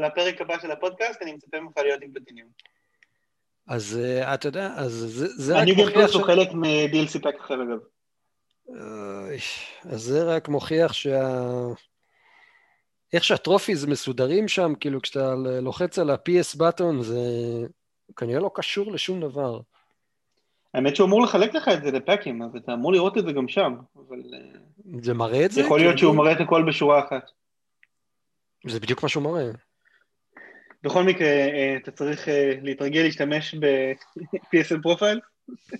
לפרק 0.00 0.40
הבא 0.40 0.58
של 0.58 0.70
הפודקאסט, 0.70 1.22
אני 1.22 1.32
מצפה 1.32 1.60
ממך 1.60 1.76
להיות 1.76 2.02
עם 2.02 2.12
פלטיניום. 2.12 2.48
אז 3.68 4.00
אה, 4.02 4.34
אתה 4.34 4.48
יודע, 4.48 4.72
אז 4.76 4.92
זה 5.36 5.56
רק. 5.56 5.62
אני 5.62 5.74
גם 5.74 5.84
הוא 6.14 6.22
חלק 6.22 6.52
מ-DLC 6.52 7.22
pack 7.22 7.34
אחר 7.40 7.54
אגב. 7.62 7.78
אז 9.84 10.00
זה 10.00 10.24
רק 10.24 10.48
מוכיח 10.48 10.92
שה... 10.92 11.38
איך 13.12 13.24
שה 13.24 13.40
trophies 13.40 13.84
מסודרים 13.84 14.48
שם, 14.48 14.72
כאילו 14.80 15.02
כשאתה 15.02 15.34
לוחץ 15.62 15.98
על 15.98 16.10
ה-PS 16.10 16.58
button, 16.58 17.02
זה 17.02 17.20
כנראה 18.16 18.40
לא 18.40 18.50
קשור 18.54 18.92
לשום 18.92 19.20
דבר. 19.20 19.60
האמת 20.74 20.96
שהוא 20.96 21.06
אמור 21.06 21.22
לחלק 21.22 21.54
לך 21.54 21.68
את 21.68 21.82
זה 21.82 21.90
לפאקים, 21.90 22.42
אז 22.42 22.56
אתה 22.56 22.74
אמור 22.74 22.92
לראות 22.92 23.18
את 23.18 23.24
זה 23.24 23.32
גם 23.32 23.48
שם, 23.48 23.74
אבל... 23.96 24.22
אה, 24.34 24.60
זה 25.02 25.14
מראה 25.14 25.44
את 25.44 25.50
זה? 25.50 25.60
יכול 25.60 25.80
להיות 25.80 25.98
שהוא 25.98 26.14
מראה 26.14 26.32
את 26.32 26.40
הכל 26.40 26.64
בשורה 26.68 27.00
אחת. 27.06 27.30
זה 28.66 28.80
בדיוק 28.80 29.02
מה 29.02 29.08
שהוא 29.08 29.22
מראה. 29.22 29.50
בכל 30.82 31.02
מקרה, 31.02 31.28
אה, 31.28 31.76
אתה 31.76 31.90
צריך 31.90 32.28
אה, 32.28 32.54
להתרגל 32.62 33.00
להשתמש 33.00 33.54
ב- 33.54 34.05
PSN 34.05 34.82
Profiles. 34.82 35.20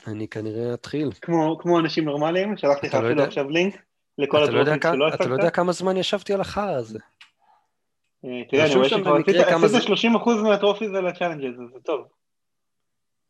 אני 0.06 0.28
כנראה 0.28 0.74
אתחיל. 0.74 1.10
כמו, 1.20 1.58
כמו 1.60 1.78
אנשים 1.78 2.04
נורמליים, 2.04 2.56
שלחתי 2.56 2.86
לך 2.86 2.94
לא 2.94 3.06
אפילו 3.06 3.22
עכשיו 3.22 3.50
לינק 3.50 3.76
לכל 4.18 4.38
לא 4.38 4.44
ה 4.44 4.48
trophies 4.48 4.82
שלא 4.82 5.08
הפקת. 5.08 5.20
אתה 5.20 5.28
לא 5.28 5.34
יודע 5.34 5.50
כמה 5.50 5.72
זמן 5.72 5.96
ישבתי 5.96 6.34
על 6.34 6.40
החרא 6.40 6.76
הזה. 6.76 6.98
תראה, 8.20 8.66
אני 8.66 8.74
רואה 8.74 8.88
שכבר 8.88 9.16
עשית 9.64 9.88
30% 10.04 10.06
מה 10.42 10.53
trophies 10.53 10.94
על 10.94 11.06
ה 11.06 11.10
challenges, 11.10 11.56
זה 11.56 11.80
טוב. 11.80 12.08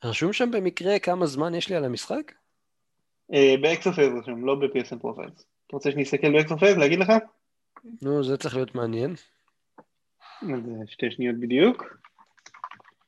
רשום 0.04 0.32
שם 0.32 0.50
במקרה 0.50 0.98
כמה 0.98 1.26
זמן 1.26 1.54
יש 1.54 1.68
לי 1.68 1.76
על 1.76 1.84
המשחק? 1.84 2.32
אה, 3.32 3.54
ב 3.62 3.68
Exophase 3.68 4.12
רשום, 4.22 4.46
לא 4.46 4.54
ב-PSN 4.54 4.98
Profiles. 5.00 5.44
אתה 5.66 5.76
רוצה 5.76 5.90
שאני 5.90 6.02
אסתכל 6.02 6.32
ב 6.32 6.37
Exophase, 6.37 6.76
להגיד 6.76 6.98
לך? 6.98 7.12
נו, 8.02 8.24
זה 8.24 8.36
צריך 8.36 8.54
להיות 8.54 8.74
מעניין. 8.74 9.14
אז 10.42 10.48
שתי 10.86 11.10
שניות 11.10 11.36
בדיוק. 11.40 11.96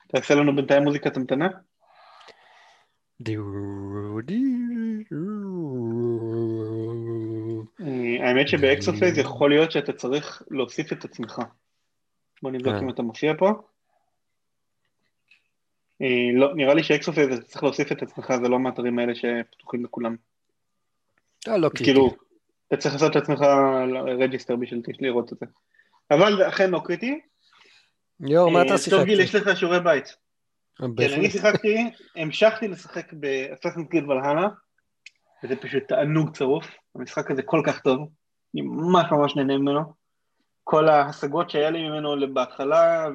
תעשה 0.09 0.35
לנו 0.35 0.57
בינתיים 0.57 0.83
מוזיקת 0.83 1.17
המתנה. 1.17 1.49
אה, 5.13 5.19
האמת 8.21 8.49
שב 8.49 8.68
Exophase 8.68 9.19
יכול 9.19 9.51
להיות 9.51 9.73
שאתה 9.73 9.93
צריך 9.93 10.43
להוסיף 10.51 10.93
את 10.93 11.05
עצמך. 11.05 11.39
בוא 12.43 12.51
נבדוק 12.51 12.75
אה. 12.75 12.81
אם 12.81 12.91
אתה 12.91 13.03
מופיע 13.03 13.33
פה. 13.39 13.51
אה, 16.03 16.07
לא, 16.35 16.55
נראה 16.55 16.75
לי 16.75 16.83
ש 16.83 16.94
Exophase 16.94 17.39
אתה 17.39 17.47
צריך 17.47 17.63
להוסיף 17.63 17.93
את 17.93 18.03
עצמך, 18.03 18.33
זה 18.43 18.49
לא 18.49 18.59
מהאתרים 18.59 18.99
האלה 18.99 19.13
שפתוחים 19.15 19.85
לכולם. 19.85 20.17
אה, 21.49 21.59
לא 21.59 21.69
קריטי. 21.69 21.85
כאילו, 21.85 22.15
אתה 22.69 22.77
צריך 22.77 22.95
לעשות 22.95 23.17
את 23.17 23.23
עצמך 23.23 23.41
register 24.19 24.57
בשביל 24.57 24.83
לראות 25.01 25.33
את 25.33 25.39
זה. 25.39 25.47
אבל 26.11 26.37
זה 26.37 26.49
אכן 26.49 26.71
לא 26.71 26.81
קריטי. 26.85 27.21
יואו, 28.21 28.51
מה 28.51 28.59
אה, 28.59 28.67
אתה 28.67 28.75
טוב 28.91 29.05
גיל? 29.05 29.21
יש 29.21 29.35
לך 29.35 29.57
שיעורי 29.57 29.81
בית. 29.81 30.17
כן, 30.79 31.13
אני. 31.15 31.31
שיחקתי, 31.31 31.91
המשכתי 32.17 32.69
לשחק 32.69 33.13
ב 33.13 33.19
Assassin's 33.19 33.87
Creed 33.91 34.05
Valhalla, 34.05 34.49
וזה 35.45 35.57
פשוט 35.57 35.83
תענוג 35.89 36.37
צרוף, 36.37 36.67
המשחק 36.95 37.31
הזה 37.31 37.43
כל 37.43 37.63
כך 37.67 37.81
טוב, 37.81 38.09
אני 38.55 38.63
ממש 38.63 39.07
ממש 39.13 39.37
נהנה 39.37 39.59
ממנו. 39.59 39.81
כל 40.65 40.89
ההשגות 40.89 41.51
שהיה 41.51 41.71
לי 41.71 41.89
ממנו 41.89 42.35
בהתחלה 42.35 43.07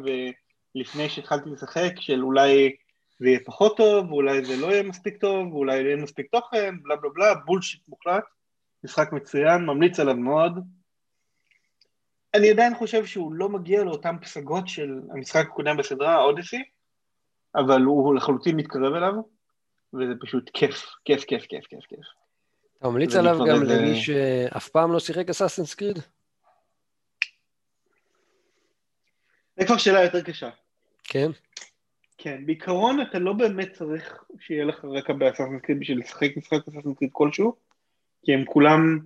ולפני 0.75 1.09
שהתחלתי 1.09 1.49
לשחק, 1.49 1.91
של 1.99 2.23
אולי 2.23 2.75
זה 3.19 3.27
יהיה 3.29 3.39
פחות 3.45 3.77
טוב, 3.77 4.11
ואולי 4.11 4.45
זה 4.45 4.57
לא 4.57 4.67
יהיה 4.67 4.83
מספיק 4.83 5.17
טוב, 5.17 5.53
ואולי 5.53 5.83
לא 5.83 5.87
יהיה 5.87 6.03
מספיק 6.03 6.27
תוכן, 6.31 6.75
בלה 6.83 6.95
בלה 6.95 7.09
בלה, 7.13 7.35
בולשיט 7.35 7.87
מוחלט, 7.87 8.23
משחק 8.83 9.11
מצוין, 9.11 9.65
ממליץ 9.65 9.99
עליו 9.99 10.15
מאוד. 10.15 10.59
אני 12.33 12.49
עדיין 12.49 12.75
חושב 12.75 13.05
שהוא 13.05 13.33
לא 13.33 13.49
מגיע 13.49 13.83
לאותן 13.83 14.15
פסגות 14.21 14.67
של 14.67 15.01
המשחק 15.11 15.45
הקודם 15.45 15.77
בסדרה, 15.77 16.23
אודיסי, 16.23 16.63
אבל 17.55 17.81
הוא 17.81 18.15
לחלוטין 18.15 18.55
מתקרב 18.55 18.93
אליו, 18.93 19.13
וזה 19.93 20.13
פשוט 20.21 20.49
כיף, 20.53 20.85
כיף, 21.05 21.23
כיף, 21.23 21.45
כיף, 21.45 21.65
כיף, 21.67 21.85
כיף. 21.89 21.99
אתה 22.79 22.87
ממליץ 22.89 23.15
עליו 23.15 23.37
גם 23.47 23.61
איזה- 23.61 23.75
למי 23.81 23.95
שאף 23.95 24.69
פעם 24.69 24.91
לא 24.91 24.99
שיחק 24.99 25.29
אסאסינס 25.29 25.73
קריד? 25.73 25.99
זה 29.57 29.65
כבר 29.65 29.77
שאלה 29.77 30.03
יותר 30.03 30.21
קשה. 30.21 30.49
כן? 31.03 31.31
כן, 32.17 32.45
בעיקרון 32.45 33.01
אתה 33.01 33.19
לא 33.19 33.33
באמת 33.33 33.71
צריך 33.73 34.23
שיהיה 34.39 34.65
לך 34.65 34.85
רקע 34.85 35.13
באסאסינס 35.13 35.61
קריד 35.61 35.79
בשביל 35.79 35.99
לשחק 35.99 36.37
משחק 36.37 36.67
אסאסינס 36.67 36.97
קריד 36.97 37.09
כלשהו, 37.13 37.55
כי 38.25 38.33
הם 38.33 38.45
כולם, 38.45 38.99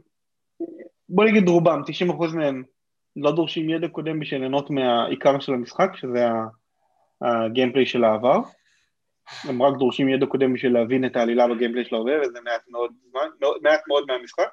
בוא 1.10 1.26
נגיד 1.26 1.48
רובם, 1.50 1.82
90% 1.86 2.36
מהם 2.36 2.64
לא 3.16 3.36
דורשים 3.36 3.70
ידע 3.70 3.88
קודם 3.88 4.20
בשביל 4.20 4.40
ליהנות 4.40 4.70
מהעיקר 4.70 5.40
של 5.40 5.54
המשחק, 5.54 5.90
שזה 5.96 6.28
ה- 6.28 6.48
הגיימפליי 7.22 7.86
של 7.86 8.04
העבר. 8.04 8.40
הם 9.44 9.62
רק 9.62 9.74
דורשים 9.78 10.10
ידע 10.10 10.26
קודם 10.26 10.54
בשביל 10.54 10.74
להבין 10.74 11.06
את 11.06 11.16
העלילה 11.16 11.48
בגיימפליי 11.48 11.86
של 11.86 11.96
ההווה, 11.96 12.14
וזה 12.22 12.42
מעט 12.42 12.62
מאוד, 12.68 12.92
זמן, 13.12 13.48
מעט 13.62 13.82
מאוד 13.88 14.06
מהמשחק. 14.08 14.50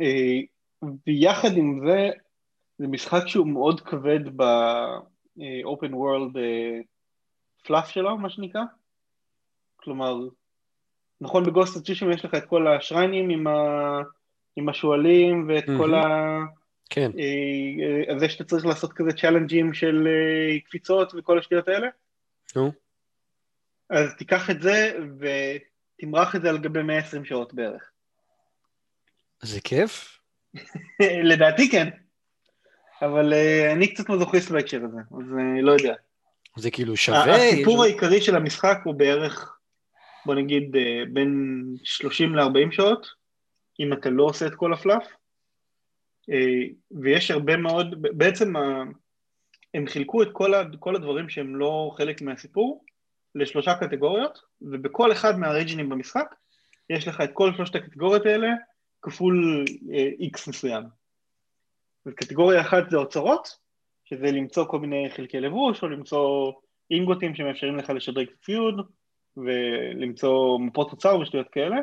אה, 0.00 0.40
ויחד 1.06 1.56
עם 1.56 1.80
זה, 1.86 2.10
זה 2.78 2.86
משחק 2.86 3.26
שהוא 3.26 3.46
מאוד 3.46 3.80
כבד 3.80 4.36
ב-open 4.36 5.92
world 5.92 6.38
פלאף 7.64 7.90
שלו, 7.90 8.18
מה 8.18 8.30
שנקרא. 8.30 8.62
כלומר, 9.76 10.18
נכון 11.20 11.44
בגוסט 11.44 11.76
אצ'ישם 11.76 12.10
יש 12.10 12.24
לך 12.24 12.34
את 12.34 12.44
כל 12.44 12.66
השריינים 12.68 13.30
עם, 13.30 13.46
ה... 13.46 14.00
עם 14.56 14.68
השועלים 14.68 15.48
ואת 15.48 15.64
כל 15.66 15.90
מהמם. 15.90 15.94
ה... 15.94 16.62
כן. 16.90 17.10
אה, 17.18 18.18
זה 18.18 18.28
שאתה 18.28 18.44
צריך 18.44 18.66
לעשות 18.66 18.92
כזה 18.92 19.12
צ'אלנג'ים 19.12 19.74
של 19.74 20.06
אה, 20.06 20.60
קפיצות 20.60 21.12
וכל 21.16 21.38
השטויות 21.38 21.68
האלה. 21.68 21.88
נו. 22.56 22.72
אז 23.90 24.14
תיקח 24.18 24.50
את 24.50 24.62
זה 24.62 24.98
ותמרח 25.18 26.36
את 26.36 26.42
זה 26.42 26.50
על 26.50 26.58
גבי 26.58 26.82
120 26.82 27.24
שעות 27.24 27.54
בערך. 27.54 27.90
זה 29.42 29.60
כיף? 29.60 30.18
לדעתי 31.30 31.70
כן. 31.70 31.88
אבל 33.02 33.32
אה, 33.32 33.72
אני 33.72 33.94
קצת 33.94 34.08
מזוכיסט 34.08 34.50
בהקשר 34.50 34.80
הזה, 34.84 34.96
אז 34.98 35.32
אה, 35.38 35.62
לא 35.62 35.72
יודע. 35.72 35.94
זה 36.56 36.70
כאילו 36.70 36.96
שווה? 36.96 37.36
הסיפור 37.36 37.86
יש- 37.86 37.90
העיקרי 37.92 38.22
של 38.22 38.36
המשחק 38.36 38.78
הוא 38.84 38.94
בערך, 38.94 39.58
בוא 40.26 40.34
נגיד, 40.34 40.76
אה, 40.76 41.02
בין 41.12 41.62
30 41.84 42.34
ל-40 42.36 42.70
שעות, 42.72 43.06
אם 43.80 43.92
אתה 43.92 44.10
לא 44.10 44.22
עושה 44.24 44.46
את 44.46 44.54
כל 44.54 44.72
הפלאף. 44.72 45.06
ויש 47.02 47.30
הרבה 47.30 47.56
מאוד, 47.56 48.02
בעצם 48.02 48.52
הם 49.74 49.86
חילקו 49.86 50.22
את 50.22 50.28
כל, 50.32 50.54
ה, 50.54 50.62
כל 50.78 50.96
הדברים 50.96 51.28
שהם 51.28 51.56
לא 51.56 51.90
חלק 51.96 52.22
מהסיפור 52.22 52.84
לשלושה 53.34 53.74
קטגוריות, 53.74 54.38
ובכל 54.62 55.12
אחד 55.12 55.38
מהריג'נים 55.38 55.88
במשחק 55.88 56.34
יש 56.90 57.08
לך 57.08 57.20
את 57.20 57.30
כל 57.32 57.52
שלושת 57.56 57.74
הקטגוריות 57.74 58.26
האלה 58.26 58.48
כפול 59.02 59.64
איקס 60.18 60.48
מסוים. 60.48 60.82
וקטגוריה 62.06 62.60
אחת 62.60 62.90
זה 62.90 62.96
אוצרות, 62.96 63.48
שזה 64.04 64.26
למצוא 64.26 64.64
כל 64.64 64.80
מיני 64.80 65.10
חלקי 65.10 65.40
לבוש, 65.40 65.82
או 65.82 65.88
למצוא 65.88 66.52
אינגוטים 66.90 67.34
שמאפשרים 67.34 67.76
לך 67.76 67.90
לשדרג 67.90 68.26
את 68.28 68.34
הציוד, 68.38 68.86
ולמצוא 69.36 70.58
מפות 70.58 70.90
אוצר 70.90 71.18
ושטויות 71.18 71.48
כאלה. 71.48 71.76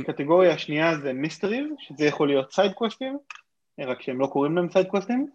הקטגוריה 0.00 0.52
השנייה 0.52 0.98
זה 0.98 1.12
mysteries, 1.12 1.66
שזה 1.78 2.04
יכול 2.04 2.28
להיות 2.28 2.52
side 2.52 2.72
קווסטים, 2.72 3.18
רק 3.80 4.02
שהם 4.02 4.20
לא 4.20 4.26
קוראים 4.26 4.56
להם 4.56 4.70
side 4.70 4.86
קווסטים, 4.86 5.30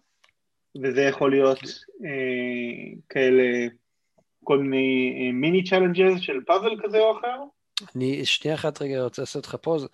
וזה 0.82 1.02
יכול 1.02 1.30
להיות 1.30 1.58
אה, 2.04 2.98
כאלה, 3.08 3.66
כל 4.44 4.58
מיני 4.58 5.26
אה, 5.26 5.32
מיני 5.32 5.64
challenge 5.64 6.14
ז 6.14 6.20
של 6.20 6.40
פאזל 6.46 6.76
כזה 6.82 6.98
או 6.98 7.18
אחר. 7.18 7.36
אני 7.96 8.24
שנייה 8.24 8.54
אחת 8.54 8.82
רגע 8.82 9.02
רוצה 9.02 9.22
לעשות 9.22 9.46
לך 9.46 9.54
pause. 9.54 9.88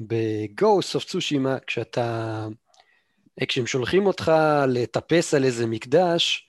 ב 0.00 0.16
Ghost 0.16 0.94
of 0.94 1.04
Tsushima, 1.04 1.58
כשאתה... 1.66 2.46
כשהם 3.48 3.66
שולחים 3.66 4.06
אותך 4.06 4.32
לטפס 4.68 5.34
על 5.34 5.44
איזה 5.44 5.66
מקדש, 5.66 6.48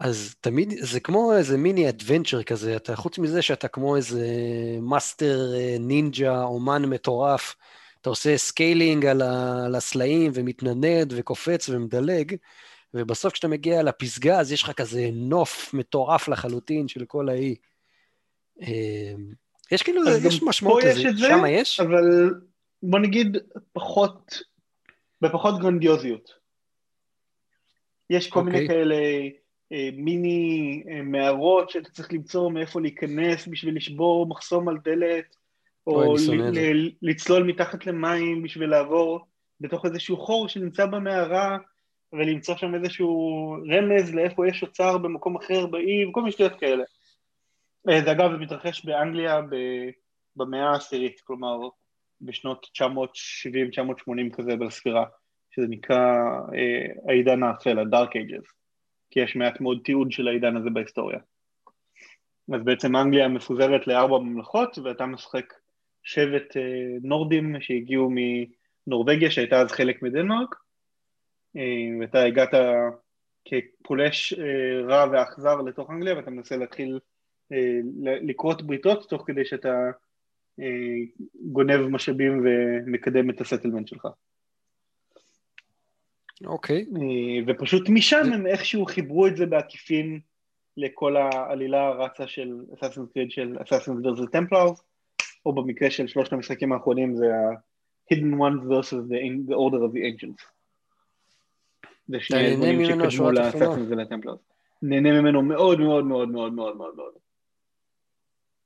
אז 0.00 0.34
תמיד, 0.40 0.74
זה 0.80 1.00
כמו 1.00 1.32
איזה 1.36 1.56
מיני 1.56 1.88
adventure 1.88 2.42
כזה, 2.42 2.76
אתה, 2.76 2.96
חוץ 2.96 3.18
מזה 3.18 3.42
שאתה 3.42 3.68
כמו 3.68 3.96
איזה 3.96 4.26
master 4.80 5.38
נינג'ה, 5.80 6.42
אומן 6.42 6.84
מטורף, 6.84 7.54
אתה 8.00 8.10
עושה 8.10 8.36
scaling 8.36 9.06
על, 9.06 9.22
ה, 9.22 9.64
על 9.64 9.74
הסלעים 9.74 10.30
ומתנדנד 10.34 11.12
וקופץ 11.16 11.68
ומדלג, 11.68 12.36
ובסוף 12.96 13.32
כשאתה 13.32 13.48
מגיע 13.48 13.82
לפסגה, 13.82 14.40
אז 14.40 14.52
יש 14.52 14.62
לך 14.62 14.72
כזה 14.72 15.08
נוף 15.12 15.74
מטורף 15.74 16.28
לחלוטין 16.28 16.88
של 16.88 17.04
כל 17.04 17.28
האי. 17.28 17.54
אה, 18.62 19.14
יש 19.72 19.82
כאילו, 19.82 20.02
יש 20.26 20.42
משמעות 20.42 20.84
לזה, 20.84 21.02
שם 21.18 21.44
יש? 21.48 21.80
אבל 21.80 22.30
בוא 22.82 22.98
נגיד 22.98 23.36
פחות, 23.72 24.42
בפחות 25.20 25.60
גרנדיוזיות. 25.60 26.30
יש 28.10 28.30
כל 28.30 28.42
מיני 28.42 28.62
אוקיי. 28.62 28.68
כאלה 28.68 28.96
אה, 29.72 29.88
מיני 29.92 30.82
אה, 30.90 31.02
מערות 31.02 31.70
שאתה 31.70 31.90
צריך 31.90 32.12
למצוא 32.12 32.50
מאיפה 32.50 32.80
להיכנס 32.80 33.48
בשביל 33.48 33.76
לשבור 33.76 34.26
מחסום 34.26 34.68
על 34.68 34.78
דלת, 34.84 35.36
או 35.86 36.14
ל-. 36.28 36.58
ל- 36.58 36.90
לצלול 37.02 37.42
מתחת 37.42 37.86
למים 37.86 38.42
בשביל 38.42 38.70
לעבור 38.70 39.26
בתוך 39.60 39.86
איזשהו 39.86 40.16
חור 40.16 40.48
שנמצא 40.48 40.86
במערה, 40.86 41.58
ולמצוא 42.12 42.56
שם 42.56 42.74
איזשהו 42.74 43.52
רמז 43.52 44.14
לאיפה 44.14 44.48
יש 44.48 44.62
אוצר 44.62 44.98
במקום 44.98 45.36
אחר 45.36 45.66
באי, 45.66 46.04
וכל 46.04 46.20
מיני 46.20 46.32
שטויות 46.32 46.60
כאלה. 46.60 46.84
זה 48.04 48.12
אגב, 48.12 48.32
זה 48.32 48.38
מתרחש 48.38 48.84
באנגליה 48.84 49.40
ב- 49.40 49.90
במאה 50.36 50.70
העשירית, 50.70 51.20
כלומר 51.20 51.56
בשנות 52.20 52.66
970-980 52.78 54.36
כזה 54.36 54.56
בספירה, 54.56 55.04
שזה 55.50 55.66
נקרא 55.68 56.14
אה, 56.54 56.86
העידן 57.08 57.42
האפל, 57.42 57.78
ה-Dark 57.78 58.10
Ages, 58.10 58.52
כי 59.10 59.20
יש 59.20 59.36
מעט 59.36 59.60
מאוד 59.60 59.80
תיעוד 59.84 60.12
של 60.12 60.28
העידן 60.28 60.56
הזה 60.56 60.70
בהיסטוריה. 60.70 61.18
אז 62.54 62.62
בעצם 62.64 62.96
אנגליה 62.96 63.28
מפוזרת 63.28 63.86
לארבע 63.86 64.18
ממלכות, 64.18 64.78
ואתה 64.78 65.06
משחק 65.06 65.52
שבט 66.02 66.56
אה, 66.56 66.62
נורדים 67.02 67.56
שהגיעו 67.60 68.10
מנורבגיה, 68.86 69.30
שהייתה 69.30 69.60
אז 69.60 69.72
חלק 69.72 70.02
מדנמרק, 70.02 70.54
ואתה 72.00 72.22
הגעת 72.22 72.54
כפולש 73.44 74.32
אה, 74.32 74.86
רע 74.86 75.06
ואכזר 75.12 75.56
לתוך 75.62 75.90
אנגליה, 75.90 76.16
ואתה 76.16 76.30
מנסה 76.30 76.56
להתחיל 76.56 76.98
אה, 77.52 77.78
לכרות 78.02 78.62
בריתות, 78.62 79.08
תוך 79.08 79.22
כדי 79.26 79.44
שאתה 79.44 79.90
אה, 80.60 81.24
גונב 81.34 81.80
משאבים 81.80 82.44
ומקדם 82.44 83.30
את 83.30 83.40
הסטלמנט 83.40 83.88
שלך. 83.88 84.08
אוקיי. 86.44 86.86
אה, 86.96 87.44
ופשוט 87.46 87.88
משם 87.88 88.32
הם 88.34 88.46
איכשהו 88.46 88.86
חיברו 88.86 89.26
את 89.26 89.36
זה 89.36 89.46
בעקיפין 89.46 90.20
לכל 90.76 91.16
העלילה 91.16 91.86
הרצה 91.86 92.26
של 92.26 92.64
Assassin's 92.74 93.12
Creed 93.12 93.30
של 93.30 93.56
Assassins 93.62 93.98
versus 94.06 94.30
Templars, 94.32 94.82
או 95.46 95.54
במקרה 95.54 95.90
של 95.90 96.06
שלושת 96.06 96.32
המשחקים 96.32 96.72
האחרונים 96.72 97.16
זה 97.16 97.26
ה-Hidden 97.26 98.34
Ones 98.38 98.62
versus 98.68 99.08
the, 99.10 99.48
the 99.48 99.54
Order 99.54 99.82
of 99.82 99.92
the 99.92 100.02
Ancients. 100.02 100.55
זה 102.08 102.20
שני 102.20 102.38
הארגונים 102.38 102.84
שקדמו? 102.84 103.30
ל-Assassins 103.30 103.88
ול-Templars. 103.90 104.38
נהנה 104.82 105.20
ממנו 105.20 105.42
מאוד 105.42 105.80
מאוד 105.80 106.04
מאוד 106.04 106.28
מאוד 106.28 106.52
מאוד 106.52 106.76
מאוד 106.76 106.96
מאוד. 106.96 107.12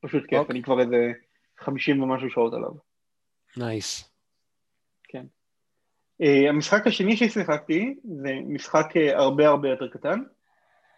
פשוט 0.01 0.27
כיף, 0.27 0.39
אוקיי. 0.39 0.53
אני 0.53 0.63
כבר 0.63 0.81
איזה 0.81 1.13
50 1.59 2.03
ומשהו 2.03 2.31
שעות 2.31 2.55
עליו. 2.55 2.71
נייס. 3.57 4.11
Uh, 6.23 6.49
המשחק 6.49 6.87
השני 6.87 7.17
ששיחקתי 7.17 7.95
זה 8.05 8.33
משחק 8.47 8.87
uh, 8.97 9.17
הרבה 9.17 9.49
הרבה 9.49 9.69
יותר 9.69 9.89
קטן, 9.89 10.23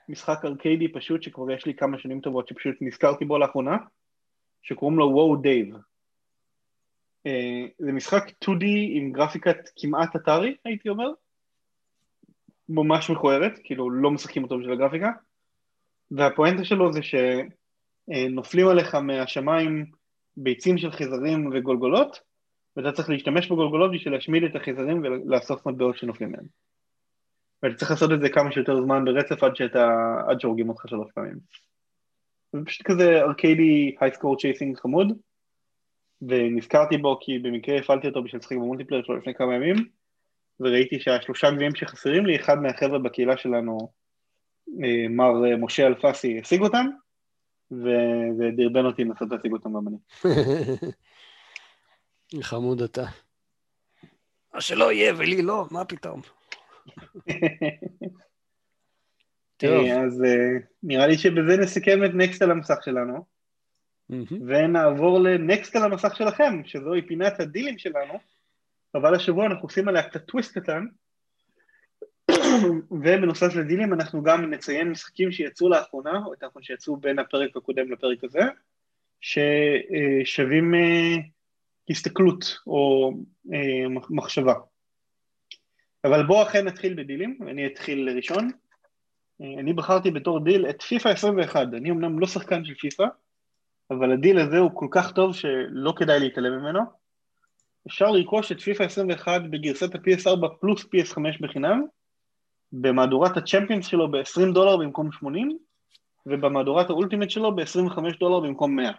משחק 0.09 0.45
ארקיידי 0.45 0.93
פשוט 0.93 1.22
שכבר 1.22 1.51
יש 1.51 1.66
לי 1.66 1.74
כמה 1.74 1.99
שנים 1.99 2.20
טובות 2.20 2.49
שפשוט 2.49 2.74
נזכרתי 2.80 3.24
בו 3.24 3.38
לאחרונה, 3.38 3.76
שקוראים 4.62 4.99
לו 4.99 5.07
וואו 5.07 5.36
דייב. 5.36 5.74
Uh, 7.28 7.30
זה 7.78 7.93
משחק 7.93 8.24
2D 8.45 8.64
עם 8.90 9.12
גרפיקת 9.12 9.57
כמעט 9.76 10.16
אתרי 10.16 10.57
הייתי 10.64 10.88
אומר, 10.88 11.11
ממש 12.68 13.10
מכוערת, 13.10 13.58
כאילו 13.64 13.90
לא 13.90 14.10
משחקים 14.10 14.42
אותו 14.42 14.58
בשביל 14.58 14.72
הגרפיקה, 14.72 15.10
והפואנטה 16.10 16.64
שלו 16.64 16.92
זה 16.92 17.00
שנופלים 17.02 18.68
עליך 18.68 18.94
מהשמיים 18.94 19.86
ביצים 20.36 20.78
של 20.78 20.90
חזרים 20.90 21.50
וגולגולות, 21.52 22.20
ואתה 22.76 22.92
צריך 22.92 23.10
להשתמש 23.10 23.46
בגולגולות 23.46 23.92
בשביל 23.92 24.14
להשמיד 24.14 24.44
את 24.44 24.56
החזרים 24.56 25.02
ולאסוף 25.02 25.66
מטבעות 25.66 25.96
שנופלים 25.96 26.32
מהם. 26.32 26.44
ואתה 27.62 27.74
צריך 27.74 27.90
לעשות 27.90 28.12
את 28.12 28.20
זה 28.20 28.28
כמה 28.28 28.52
שיותר 28.52 28.82
זמן 28.82 29.04
ברצף 29.04 29.42
עד 29.42 29.56
שאתה, 29.56 29.88
עד 30.28 30.40
שהורגים 30.40 30.68
אותך 30.68 30.88
שלוש 30.88 31.10
פעמים. 31.14 31.38
זה 32.52 32.58
פשוט 32.66 32.86
כזה 32.86 33.20
arcadey 33.20 33.96
high 34.00 34.16
score 34.16 34.36
chasing 34.36 34.76
חמוד, 34.76 35.12
ונזכרתי 36.22 36.96
בו 36.96 37.18
כי 37.20 37.38
במקרה 37.38 37.78
הפעלתי 37.78 38.08
אותו 38.08 38.22
בשביל 38.22 38.38
לשחק 38.38 38.56
ב-multiplayer 38.56 39.02
שלו 39.02 39.16
לפני 39.16 39.34
כמה 39.34 39.54
ימים, 39.54 39.76
וראיתי 40.61 41.00
שהשלושה 41.00 41.50
גביעים 41.50 41.74
שחסרים 41.74 42.26
לי, 42.26 42.36
אחד 42.36 42.59
מהחבר'ה 42.59 42.98
בקהילה 42.98 43.36
שלנו, 43.36 43.92
אה, 44.84 45.09
מר 45.09 45.44
אה, 45.44 45.57
משה 45.57 45.86
אלפסי, 45.86 46.40
השיג 46.40 46.61
אותם, 46.61 46.86
וזה 47.70 48.44
דרבן 48.57 48.84
אותי 48.84 49.05
לנסות 49.05 49.28
להשיג 49.30 49.53
אותם 49.53 49.70
גם 49.72 49.88
אני. 49.88 49.96
חמוד 52.42 52.82
אתה. 52.82 53.05
מה 54.55 54.61
שלא 54.61 54.92
יהיה 54.92 55.14
ולי 55.18 55.42
לא, 55.42 55.66
מה 55.70 55.84
פתאום. 55.84 56.20
טוב. 59.57 59.84
אה, 59.86 60.03
אז 60.05 60.24
אה, 60.24 60.59
נראה 60.82 61.07
לי 61.07 61.18
שבזה 61.18 61.57
נסכם 61.57 62.05
את 62.05 62.11
נקסט 62.14 62.42
על 62.42 62.50
המסך 62.50 62.78
שלנו. 62.84 63.32
ונעבור 64.46 65.18
לנקסט 65.18 65.76
על 65.76 65.82
המסך 65.82 66.16
שלכם, 66.16 66.61
שזוהי 66.64 67.03
פינת 67.03 67.40
הדילים 67.40 67.78
שלנו, 67.78 68.14
אבל 68.95 69.14
השבוע 69.14 69.47
אנחנו 69.47 69.62
עושים 69.62 69.88
עליה 69.88 70.03
קצת 70.03 70.26
טוויסט 70.26 70.59
קטן, 70.59 70.86
ובנוסף 72.90 73.55
לדילים 73.55 73.93
אנחנו 73.93 74.22
גם 74.22 74.51
נציין 74.51 74.90
משחקים 74.90 75.32
שיצאו 75.32 75.68
לאחרונה, 75.68 76.22
או 76.26 76.30
יותר 76.32 76.47
נכון 76.47 76.62
שיצאו 76.62 76.97
בין 76.97 77.18
הפרק 77.18 77.57
הקודם 77.57 77.93
לפרק 77.93 78.24
הזה, 78.24 78.40
ששווים 79.20 80.74
אה, 80.74 81.16
הסתכלות 81.90 82.59
או 82.66 83.12
אה, 83.53 83.88
מחשבה. 84.11 84.55
אבל 86.05 86.26
בואו 86.26 86.43
אכן 86.43 86.64
נתחיל 86.66 86.95
בדילים, 86.95 87.38
ואני 87.40 87.66
אתחיל 87.66 88.09
ראשון. 88.16 88.51
אה, 89.40 89.61
אני 89.61 89.72
בחרתי 89.72 90.11
בתור 90.11 90.45
דיל 90.45 90.70
את 90.70 90.82
פיפא 90.82 91.09
21, 91.09 91.66
אני 91.76 91.90
אמנם 91.90 92.18
לא 92.18 92.26
שחקן 92.26 92.64
של 92.64 92.74
פיפא, 92.74 93.05
אבל 93.90 94.12
הדיל 94.12 94.38
הזה 94.38 94.59
הוא 94.59 94.70
כל 94.74 94.88
כך 94.90 95.12
טוב 95.12 95.34
שלא 95.34 95.95
כדאי 95.97 96.20
להתעלם 96.20 96.61
ממנו. 96.61 97.01
אפשר 97.86 98.10
לרכוש 98.10 98.52
את 98.52 98.60
פיפא 98.60 98.82
21 98.82 99.42
בגרסת 99.50 99.94
ה-PS4 99.94 100.48
פלוס 100.60 100.84
PS5 100.84 101.18
בחינם, 101.40 101.82
במהדורת 102.72 103.36
ה-Champions 103.36 103.86
שלו 103.86 104.10
ב-20 104.10 104.54
דולר 104.54 104.76
במקום 104.76 105.12
80, 105.12 105.58
ובמהדורת 106.26 106.90
ה-Ultimate 106.90 107.30
שלו 107.30 107.56
ב-25 107.56 108.18
דולר 108.20 108.40
במקום 108.40 108.76
100. 108.76 108.92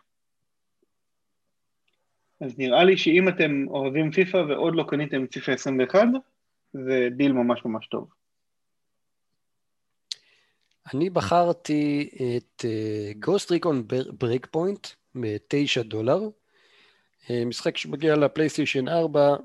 אז 2.41 2.59
נראה 2.59 2.83
לי 2.83 2.97
שאם 2.97 3.27
אתם 3.29 3.65
אוהבים 3.67 4.11
פיפא 4.11 4.37
ועוד 4.37 4.75
לא 4.75 4.85
קניתם 4.87 5.23
את 5.23 5.33
פיפא 5.33 5.51
21, 5.51 6.07
זה 6.73 7.07
דיל 7.11 7.31
ממש 7.31 7.65
ממש 7.65 7.87
טוב. 7.87 8.09
אני 10.93 11.09
בחרתי 11.09 12.09
את 12.37 12.65
Ghost 13.19 13.51
Recon 13.51 13.87
Breakpoint 14.19 14.87
ב-9 15.15 15.83
דולר. 15.83 16.19
אה, 17.29 17.45
משחק 17.45 17.77
שמגיע 17.77 18.15
לפלייסטיישן 18.15 18.87
4 18.87 19.35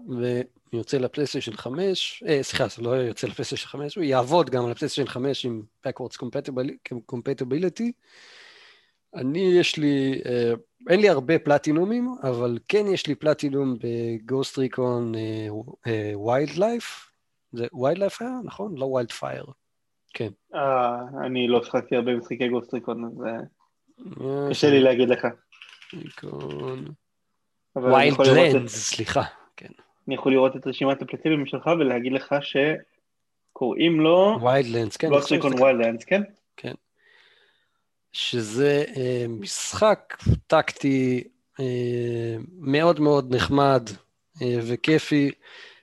ויוצא 0.72 0.98
לפלייסטיישן 0.98 1.52
5, 1.52 2.22
אה, 2.28 2.42
סליחה, 2.42 2.68
זה 2.68 2.82
לא 2.82 2.90
יוצא 2.90 3.26
לפלייסטיישן 3.26 3.66
5, 3.66 3.96
הוא 3.96 4.04
יעבוד 4.04 4.50
גם 4.50 4.64
על 4.64 4.70
הפלייסטיישן 4.70 5.10
5 5.10 5.46
עם 5.46 5.62
Backwards 5.86 6.16
Compatibility. 7.12 7.90
אני, 9.14 9.38
יש 9.38 9.76
לי, 9.76 10.20
אה, 10.26 10.52
אין 10.88 11.00
לי 11.00 11.08
הרבה 11.08 11.38
פלטינומים, 11.38 12.14
אבל 12.22 12.58
כן 12.68 12.86
יש 12.86 13.06
לי 13.06 13.14
פלטינום 13.14 13.76
ב-Ghost 13.80 14.58
Recon 14.58 15.12
Wildlife. 16.26 17.12
זה 17.52 17.66
Wildlife 17.82 18.22
היה, 18.22 18.30
נכון? 18.44 18.74
לא 18.76 18.84
Wildfire. 18.84 19.44
כן. 20.14 20.28
אה, 20.54 20.96
אני 21.26 21.48
לא 21.48 21.64
שחקתי 21.64 21.96
הרבה 21.96 22.16
משחקי 22.16 22.48
Ghost 22.48 22.74
Recon, 22.74 23.04
אז 23.04 23.24
אה, 23.26 23.40
אה, 24.26 24.50
קשה 24.50 24.70
לי 24.70 24.80
להגיד 24.80 25.08
לך. 25.08 25.26
Recon... 25.94 26.84
Wildlands, 27.82 28.90
סליחה. 28.94 29.22
כן. 29.56 29.72
אני 30.06 30.14
יכול 30.14 30.32
לראות 30.32 30.56
את 30.56 30.66
רשימת 30.66 31.02
הפלטינומים 31.02 31.46
שלך 31.46 31.66
ולהגיד 31.66 32.12
לך 32.12 32.34
שקוראים 32.40 34.00
לו 34.00 34.38
Wildlands, 34.42 34.96
כן. 34.96 35.14
עכשיו 35.14 35.38
Wildlands, 35.60 36.04
כן? 36.04 36.22
שזה 38.12 38.84
אה, 38.96 39.26
משחק 39.28 40.16
טקטי 40.46 41.24
אה, 41.60 42.36
מאוד 42.58 43.00
מאוד 43.00 43.34
נחמד 43.34 43.88
אה, 44.42 44.58
וכיפי, 44.68 45.30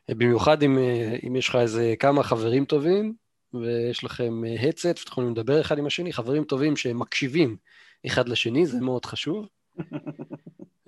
אה, 0.10 0.16
במיוחד 0.16 0.64
אם, 0.64 0.78
אה, 0.78 1.18
אם 1.28 1.36
יש 1.36 1.50
לך 1.50 1.56
איזה 1.56 1.94
כמה 2.00 2.24
חברים 2.24 2.66
טובים 2.66 3.14
ויש 3.54 4.04
לכם 4.04 4.42
headset 4.60 4.86
ואתם 4.86 5.02
יכולים 5.08 5.32
לדבר 5.32 5.62
אחד 5.62 5.78
עם 5.78 5.86
השני, 5.86 6.14
חברים 6.14 6.44
טובים 6.44 6.76
שמקשיבים 6.76 7.58
אחד 8.06 8.30
לשני, 8.30 8.66
זה 8.66 8.82
מאוד 8.82 9.06
חשוב. 9.06 9.48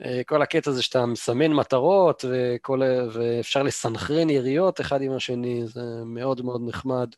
אה, 0.08 0.24
כל 0.24 0.42
הקטע 0.42 0.72
זה 0.72 0.84
שאתה 0.84 1.06
מסמן 1.06 1.54
מטרות 1.54 2.26
וכל, 2.30 2.82
ואפשר 3.12 3.64
לסנכרן 3.64 4.30
יריות 4.30 4.82
אחד 4.82 5.02
עם 5.02 5.12
השני, 5.12 5.68
זה 5.68 5.82
מאוד 6.06 6.42
מאוד 6.42 6.62
נחמד. 6.68 7.10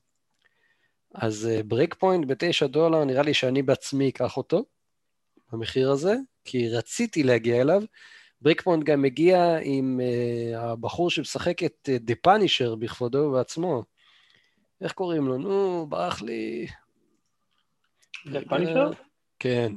אז 1.16 1.50
Breakpoint 1.66 2.26
בתשע 2.28 2.68
דולר, 2.68 3.04
נראה 3.04 3.24
לי 3.24 3.34
שאני 3.34 3.62
בעצמי 3.62 4.10
אקח 4.10 4.38
אותו 4.38 4.66
במחיר 5.52 5.92
הזה, 5.92 6.16
כי 6.46 6.70
רציתי 6.70 7.24
להגיע 7.24 7.62
אליו. 7.62 7.82
Breakpoint 8.42 8.84
גם 8.84 9.02
מגיע 9.02 9.58
עם 9.62 10.00
uh, 10.00 10.58
הבחור 10.58 11.10
שמשחק 11.10 11.64
את 11.64 11.90
the 12.00 12.14
uh, 12.14 12.18
Punisher 12.22 12.76
בכבודו 12.76 13.18
ובעצמו. 13.18 13.84
איך 14.82 14.92
קוראים 14.92 15.28
לו? 15.28 15.38
נו, 15.38 15.86
ברח 15.90 16.22
לי. 16.22 16.68
The 18.26 18.40
Punisher? 18.50 18.92
כן. 19.40 19.74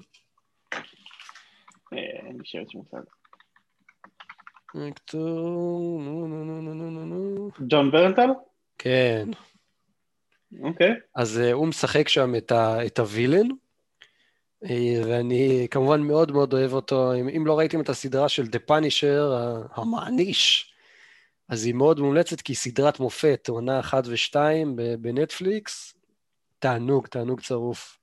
אה, 1.95 2.27
אין 2.27 2.37
לי 2.37 2.45
שמץ 2.45 2.75
מושג. 2.75 3.03
אקטור, 4.89 6.01
נו, 6.03 6.27
נו, 6.27 6.45
נו, 6.45 6.63
נו, 6.63 6.91
נו, 6.91 7.07
נו. 7.07 7.49
ג'ון 7.69 7.91
ברנטל? 7.91 8.31
כן. 8.79 9.29
אוקיי. 10.63 10.95
אז 11.15 11.41
uh, 11.41 11.53
הוא 11.53 11.67
משחק 11.67 12.09
שם 12.09 12.35
את, 12.87 12.99
הווילן, 12.99 13.49
uh, 14.65 14.69
ואני 15.07 15.67
כמובן 15.71 16.01
מאוד 16.01 16.33
מאוד 16.33 16.53
אוהב 16.53 16.73
אותו. 16.73 17.15
אם, 17.15 17.29
אם 17.29 17.47
לא 17.47 17.59
ראיתם 17.59 17.81
את 17.81 17.89
הסדרה 17.89 18.29
של 18.29 18.47
דה 18.47 18.59
פאנישר, 18.59 19.33
המעניש, 19.75 20.75
אז 21.49 21.65
היא 21.65 21.75
מאוד 21.75 22.01
מומלצת, 22.01 22.41
כי 22.41 22.53
היא 22.53 22.57
סדרת 22.57 23.01
מופת, 23.01 23.49
עונה 23.49 23.81
אחת 23.81 24.05
ושתיים 24.07 24.77
בנטפליקס, 24.99 25.95
תענוג, 26.59 27.07
תענוג 27.07 27.41
צרוף. 27.41 28.02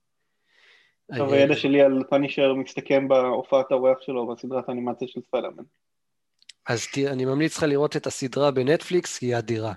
טוב, 1.17 1.33
אה, 1.33 1.37
הידע 1.39 1.55
שלי 1.55 1.81
על 1.81 2.03
Punisher 2.09 2.53
מסתכם 2.53 3.07
בהופעת 3.07 3.71
האורח 3.71 4.01
שלו 4.01 4.27
בסדרת 4.27 4.69
האנימציה 4.69 5.07
של 5.07 5.21
ספיידרמן. 5.21 5.63
אז 6.67 6.87
ת, 6.87 6.97
אני 6.97 7.25
ממליץ 7.25 7.57
לך 7.57 7.63
לראות 7.63 7.95
את 7.95 8.07
הסדרה 8.07 8.51
בנטפליקס, 8.51 9.21
היא 9.21 9.37
אדירה. 9.37 9.73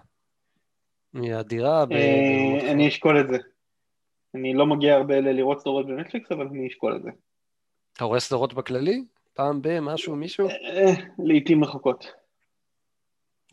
היא 1.14 1.34
אדירה. 1.40 1.86
ב- 1.86 1.92
אה, 1.92 2.70
אני 2.72 2.88
אשקול 2.88 3.20
את 3.20 3.28
זה. 3.28 3.36
אני 4.34 4.54
לא 4.54 4.66
מגיע 4.66 4.94
הרבה 4.94 5.20
ל- 5.20 5.32
לראות 5.36 5.60
סדרות 5.60 5.86
בנטפליקס, 5.86 6.32
אבל 6.32 6.46
אני 6.46 6.68
אשקול 6.68 6.96
את 6.96 7.02
זה. 7.02 7.10
אתה 7.96 8.04
רואה 8.04 8.20
סדרות 8.20 8.54
בכללי? 8.54 9.04
פעם 9.34 9.62
ב, 9.62 9.80
משהו, 9.80 10.16
מישהו? 10.16 10.48
אה, 10.48 10.92
לעיתים 11.18 11.64
רחוקות. 11.64 12.12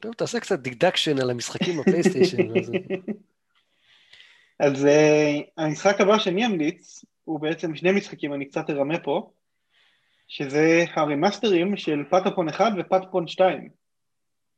טוב, 0.01 0.13
תעשה 0.13 0.39
קצת 0.39 0.59
deduction 0.59 1.19
על 1.19 1.29
המשחקים 1.29 1.79
בפלייסטיישן. 1.79 2.37
אז 4.59 4.87
המשחק 5.57 6.01
הבא 6.01 6.17
שאני 6.17 6.45
אמליץ 6.45 7.05
הוא 7.29 7.39
בעצם 7.39 7.75
שני 7.75 7.91
משחקים, 7.91 8.33
אני 8.33 8.45
קצת 8.45 8.69
ארמה 8.69 8.99
פה, 8.99 9.31
שזה 10.27 10.85
הרמאסטרים 10.95 11.77
של 11.77 12.03
פטאפון 12.09 12.49
1 12.49 12.71
ופטאפון 12.77 13.27
2. 13.27 13.69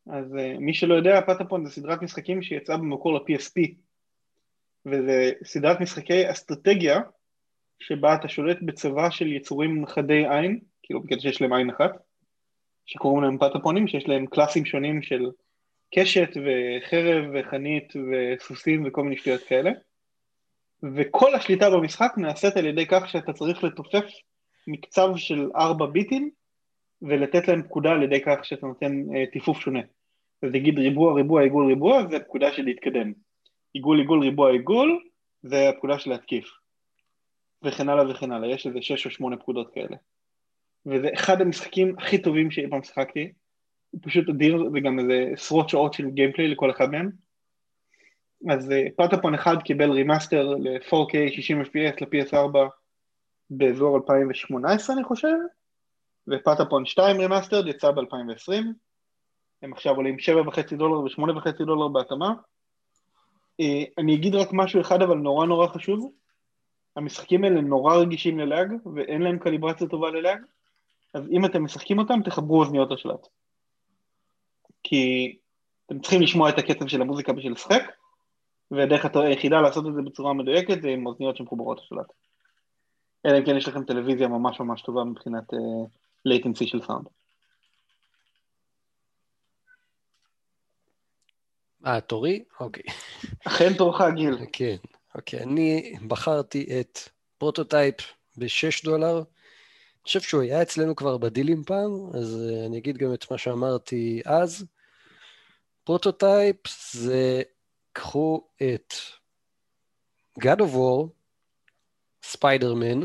אז 0.08 0.34
uh, 0.34 0.60
מי 0.60 0.74
שלא 0.74 0.94
יודע, 0.94 1.22
פטאפון 1.22 1.66
זה 1.66 1.72
סדרת 1.72 2.02
משחקים 2.02 2.42
שיצאה 2.42 2.78
במקור 2.78 3.14
ל-PSP, 3.14 3.74
וזה 4.86 5.32
סדרת 5.44 5.82
משחקי 5.82 6.32
אסטרטגיה, 6.32 7.00
שבה 7.80 8.16
אתה 8.16 8.28
שולט 8.28 8.58
בצבא 8.62 9.10
של 9.10 9.32
יצורים 9.32 9.86
חדי 9.86 10.24
עין, 10.30 10.60
כאילו 10.84 11.02
בקטע 11.02 11.22
שיש 11.22 11.42
להם 11.42 11.54
עין 11.54 11.70
אחת, 11.70 11.92
שקוראים 12.86 13.24
להם 13.24 13.38
פטפונים, 13.38 13.88
שיש 13.88 14.08
להם 14.08 14.26
קלאסים 14.26 14.66
שונים 14.66 15.02
של 15.02 15.32
קשת 15.96 16.30
וחרב 16.38 17.26
וחנית 17.34 17.94
וסוסים 17.96 18.84
וכל 18.88 19.04
מיני 19.04 19.18
שטויות 19.18 19.42
כאלה. 19.42 19.72
וכל 20.84 21.36
השליטה 21.36 21.70
במשחק 21.70 22.12
נעשית 22.18 22.58
על 22.58 22.66
ידי 22.66 22.86
כך 22.86 23.10
שאתה 23.10 23.34
צריך 23.34 23.64
לתופף 23.64 24.06
מקצב 24.68 25.10
של 25.16 25.50
ארבע 25.56 25.86
ביטים 25.86 26.30
ולתת 27.02 27.48
להם 27.48 27.64
פקודה 27.64 27.92
על 27.92 28.04
ידי 28.04 28.22
כך 28.26 28.46
שאתה 28.46 28.68
נותן 28.68 29.16
אה, 29.16 29.24
טיפוף 29.32 29.60
שונה. 29.60 29.82
אז 30.44 30.50
נגיד 30.52 30.80
ריבוע, 30.80 31.14
ריבוע, 31.14 31.42
עיגול, 31.42 31.68
ריבוע, 31.68 32.08
זה 32.10 32.20
פקודה 32.20 32.52
של 32.52 32.64
להתקדם. 32.64 33.14
עיגול, 33.74 34.00
עיגול, 34.00 34.22
ריבוע, 34.22 34.52
עיגול, 34.52 35.00
זה 35.44 35.70
הפקודה 35.70 36.00
של 36.00 36.10
להתקיף. 36.10 36.46
וכן 37.64 37.90
הלאה 37.90 38.12
וכן 38.12 38.32
הלאה, 38.32 38.50
יש 38.50 38.68
איזה 38.68 38.82
שש 38.82 39.06
או 39.06 39.12
שמונה 39.12 39.38
פקודות 39.38 39.74
כאלה. 39.74 39.98
וזה 40.86 41.10
אחד 41.14 41.42
המשחקים 41.42 41.96
הכי 41.98 42.18
טובים 42.18 42.52
שאי 42.52 42.70
פעם 42.70 42.84
שחקתי. 42.84 43.32
הוא 43.92 44.02
פשוט 44.04 44.30
אדיר, 44.30 44.70
וגם 44.74 45.00
איזה 45.00 45.30
עשרות 45.34 45.70
שעות 45.70 45.94
של 45.94 46.10
gameplay 46.10 46.48
לכל 46.48 46.72
אחד 46.72 46.92
מהם. 46.92 47.12
אז 48.50 48.72
אה, 48.72 48.88
Patapon 48.98 49.34
אחד 49.34 49.62
קיבל 49.62 49.92
remaster 49.92 50.56
ל-4K 50.56 51.36
60 51.36 51.62
FPS 51.62 51.96
ל-PS4 52.02 52.58
באזור 53.50 53.98
2018 53.98 54.96
אני 54.96 55.04
חושב, 55.04 55.36
ו-Patapon 56.28 56.86
2 56.86 57.18
remaster 57.18 57.68
יצא 57.68 57.92
ב-2020. 57.92 58.54
הם 59.62 59.74
עכשיו 59.74 59.96
עולים 59.96 60.16
7.5 60.50 60.76
דולר 60.76 61.00
ו-8.5 61.00 61.66
דולר 61.66 61.88
בהתאמה. 61.88 62.34
אה, 63.60 63.84
אני 63.98 64.16
אגיד 64.16 64.36
רק 64.36 64.50
משהו 64.52 64.82
אחד 64.82 65.02
אבל 65.02 65.18
נורא 65.18 65.46
נורא 65.46 65.68
חשוב, 65.68 66.12
המשחקים 66.96 67.44
האלה 67.44 67.62
נורא 67.62 67.96
רגישים 67.96 68.40
ל-lag 68.40 68.74
ואין 68.96 69.22
להם 69.22 69.40
קליברציה 69.40 69.88
טובה 69.88 70.12
ל-lag, 70.12 70.42
אז 71.14 71.30
אם 71.32 71.46
אתם 71.46 71.64
משחקים 71.64 72.00
אותם 72.00 72.20
תחברו 72.26 72.60
אוזניות 72.60 72.92
לשלט. 72.92 73.28
כי 74.84 75.36
אתם 75.86 76.00
צריכים 76.00 76.22
לשמוע 76.22 76.50
את 76.50 76.58
הקצב 76.58 76.88
של 76.88 77.02
המוזיקה 77.02 77.34
בשביל 77.34 77.52
לשחק, 77.52 77.84
והדרך 78.72 79.06
היחידה 79.16 79.62
לעשות 79.62 79.88
את 79.88 79.94
זה 79.94 80.02
בצורה 80.02 80.34
מדויקת 80.34 80.82
זה 80.82 80.90
עם 80.90 81.06
אוזניות 81.06 81.38
שמחוברות 81.38 81.80
לשלט. 81.80 82.12
אלא 83.26 83.38
אם 83.38 83.46
כן 83.46 83.58
יש 83.58 83.68
לכם 83.68 83.84
טלוויזיה 83.84 84.28
ממש 84.28 84.60
ממש 84.60 84.82
טובה 84.82 85.04
מבחינת 85.04 85.54
uh, 85.54 85.58
latency 86.28 86.68
של 86.68 86.82
סאונד. 86.82 87.06
אה, 91.86 92.02
תורי? 92.02 92.44
אוקיי. 92.60 92.84
אכן 93.48 93.74
תורך, 93.78 94.02
גיל. 94.16 94.38
כן, 94.54 94.76
אוקיי. 95.16 95.44
אני 95.44 95.94
בחרתי 96.08 96.80
את 96.80 97.00
Prototype 97.38 97.96
ב-6 98.38 98.86
דולר. 98.86 99.18
אני 99.18 100.04
חושב 100.04 100.22
שהוא 100.22 100.42
היה 100.42 100.62
אצלנו 100.62 100.96
כבר 100.96 101.18
בדילים 101.18 101.64
פעם, 101.64 101.92
אז 102.14 102.50
uh, 102.50 102.68
אני 102.68 102.78
אגיד 102.78 102.98
גם 102.98 103.14
את 103.14 103.32
מה 103.32 103.38
שאמרתי 103.38 104.22
אז. 104.26 104.66
Prototype 105.84 106.58
זה, 106.92 107.42
קחו 107.94 108.48
את 108.58 108.94
God 110.40 110.60
of 110.60 110.74
War, 110.74 111.08
ספיידרמן, 112.24 113.00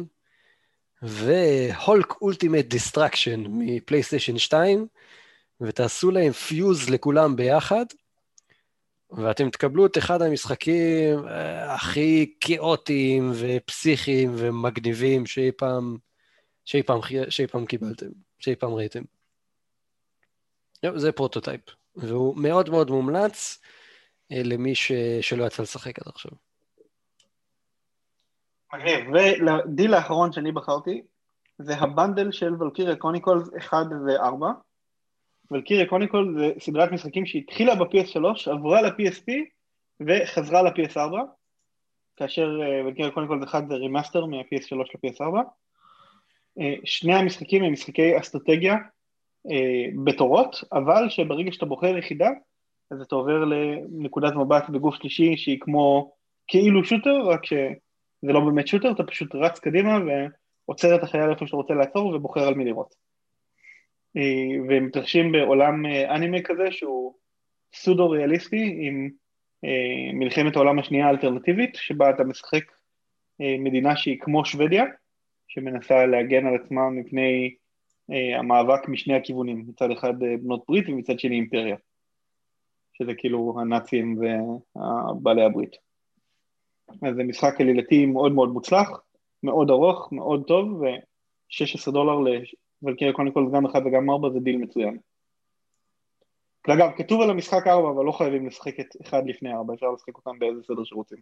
ו-Hulk 1.02 2.22
Ultimate 2.22 2.64
Destruction 2.64 3.44
מפלייסטיישן 3.48 4.38
2, 4.38 4.86
ותעשו 5.60 6.10
להם 6.10 6.32
fuse 6.32 6.90
לכולם 6.90 7.36
ביחד, 7.36 7.86
ואתם 9.10 9.50
תקבלו 9.50 9.86
את 9.86 9.98
אחד 9.98 10.22
המשחקים 10.22 11.28
אה, 11.28 11.74
הכי 11.74 12.34
כאוטיים 12.40 13.32
ופסיכיים 13.34 14.32
ומגניבים 14.36 15.26
שאי 15.26 15.52
פעם, 15.52 15.96
שאי 16.64 16.82
פעם, 16.82 17.00
שאי 17.28 17.46
פעם 17.46 17.66
קיבלתם, 17.66 18.06
שאי 18.38 18.56
פעם 18.56 18.74
ראיתם. 18.74 19.02
זה 20.94 21.12
Prototype, 21.12 21.60
והוא 21.96 22.36
מאוד 22.36 22.70
מאוד 22.70 22.90
מומלץ 22.90 23.58
למי 24.30 24.74
ש... 24.74 24.92
שלא 25.20 25.44
יצא 25.44 25.62
לשחק 25.62 25.98
עד 25.98 26.08
עכשיו. 26.08 26.30
מגניב, 28.74 29.08
ולדיל 29.08 29.94
האחרון 29.94 30.32
שאני 30.32 30.52
בחרתי, 30.52 31.02
זה 31.58 31.74
ה-bundle 31.74 32.32
של 32.32 32.62
Valkyria 32.62 32.96
Chronicles 32.96 33.48
1 33.58 33.86
ו-4. 34.06 34.44
Valkyria 35.50 35.86
Chronicles 35.86 36.36
זה 36.38 36.52
סדרת 36.60 36.92
משחקים 36.92 37.26
שהתחילה 37.26 37.74
ב-PS3, 37.74 38.50
עברה 38.50 38.82
ל-PSP 38.82 39.32
וחזרה 40.00 40.62
ל-PS4, 40.62 41.12
כאשר 42.16 42.48
Valkyria 42.86 43.10
Chronicles 43.10 43.44
1 43.44 43.68
זה 43.68 43.74
remaster 43.74 44.26
מה-PS3 44.26 44.76
ל-PS4. 44.76 45.36
שני 46.84 47.14
המשחקים 47.14 47.64
הם 47.64 47.72
משחקי 47.72 48.18
אסטרטגיה 48.18 48.74
אה, 49.50 49.86
בתורות, 50.04 50.56
אבל 50.72 51.08
שברגע 51.08 51.52
שאתה 51.52 51.66
בוחר 51.66 51.98
יחידה, 51.98 52.28
אז 52.90 53.00
אתה 53.00 53.14
עובר 53.14 53.44
לנקודת 53.44 54.32
מבט 54.34 54.68
בגוף 54.68 54.94
שלישי 54.94 55.36
שהיא 55.36 55.58
כמו 55.60 56.12
כאילו 56.46 56.84
shooter, 56.84 57.20
רק 57.28 57.44
ש... 57.44 57.52
זה 58.22 58.32
לא 58.32 58.40
באמת 58.40 58.66
shooter, 58.66 58.90
אתה 58.90 59.04
פשוט 59.04 59.34
רץ 59.34 59.58
קדימה 59.58 59.98
ועוצר 59.98 60.96
את 60.96 61.02
החייל 61.02 61.30
איפה 61.30 61.46
שאתה 61.46 61.56
רוצה 61.56 61.74
לעצור 61.74 62.06
ובוחר 62.06 62.48
על 62.48 62.54
מי 62.54 62.64
לירות. 62.64 62.94
אה, 64.16 64.62
והם 64.68 64.86
מתרחשים 64.86 65.32
בעולם 65.32 65.86
אה, 65.86 66.14
אנימה 66.14 66.42
כזה 66.42 66.72
שהוא 66.72 67.14
סודו 67.74 68.10
ריאליסטי 68.10 68.76
עם 68.80 69.10
אה, 69.64 70.12
מלחמת 70.12 70.56
העולם 70.56 70.78
השנייה 70.78 71.06
האלטרנטיבית, 71.06 71.74
שבה 71.74 72.10
אתה 72.10 72.24
משחק 72.24 72.64
מדינה 73.58 73.96
שהיא 73.96 74.18
כמו 74.20 74.44
שוודיה, 74.44 74.84
שמנסה 75.48 76.06
להגן 76.06 76.46
על 76.46 76.54
עצמה 76.54 76.90
מפני 76.90 77.54
המאבק 78.38 78.88
משני 78.88 79.14
הכיוונים, 79.14 79.64
מצד 79.68 79.90
אחד 79.90 80.12
בנות 80.18 80.64
ברית 80.68 80.88
ומצד 80.88 81.18
שני 81.18 81.34
אימפריה, 81.34 81.76
שזה 82.98 83.12
כאילו 83.18 83.56
הנאצים 83.60 84.18
ובעלי 84.18 85.44
הברית. 85.44 85.76
אז 86.88 87.14
זה 87.16 87.24
משחק 87.24 87.60
עלילתי 87.60 88.06
מאוד 88.06 88.32
מאוד 88.32 88.48
מוצלח, 88.48 89.00
מאוד 89.42 89.70
ארוך, 89.70 90.12
מאוד 90.12 90.44
טוב, 90.46 90.68
ו-16 90.68 91.92
דולר 91.92 92.14
ל 92.82 92.86
Valkyria 92.86 93.12
Chronicles 93.12 93.52
גם 93.52 93.66
אחד 93.66 93.80
וגם 93.86 94.10
ארבע 94.10 94.30
זה 94.30 94.40
דיל 94.40 94.56
מצוין. 94.56 94.98
ואגב, 96.68 96.90
כתוב 96.96 97.20
על 97.20 97.30
המשחק 97.30 97.66
ארבע, 97.66 97.90
אבל 97.90 98.04
לא 98.04 98.12
חייבים 98.12 98.46
לשחק 98.46 98.80
את 98.80 98.86
אחד 99.02 99.22
לפני 99.26 99.54
ארבע, 99.54 99.74
אפשר 99.74 99.90
לשחק 99.90 100.16
אותם 100.16 100.38
באיזה 100.38 100.62
סדר 100.62 100.84
שרוצים. 100.84 101.18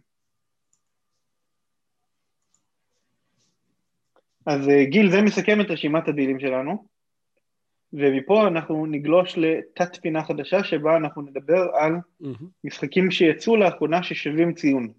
אז 4.45 4.69
אה, 4.69 4.85
גיל, 4.85 5.11
זה 5.11 5.21
מסכם 5.21 5.61
את 5.61 5.65
רשימת 5.69 6.07
הדילים 6.07 6.39
שלנו, 6.39 6.85
ומפה 7.97 8.47
אנחנו 8.47 8.85
נגלוש 8.85 9.37
לתת 9.37 9.95
פינה 10.01 10.23
חדשה 10.23 10.63
שבה 10.63 10.97
אנחנו 10.97 11.21
נדבר 11.21 11.67
על 11.73 11.93
mm-hmm. 11.93 12.45
משחקים 12.63 13.11
שיצאו 13.11 13.55
לאחרונה 13.55 14.03
ששווים 14.03 14.53
ציון. 14.53 14.93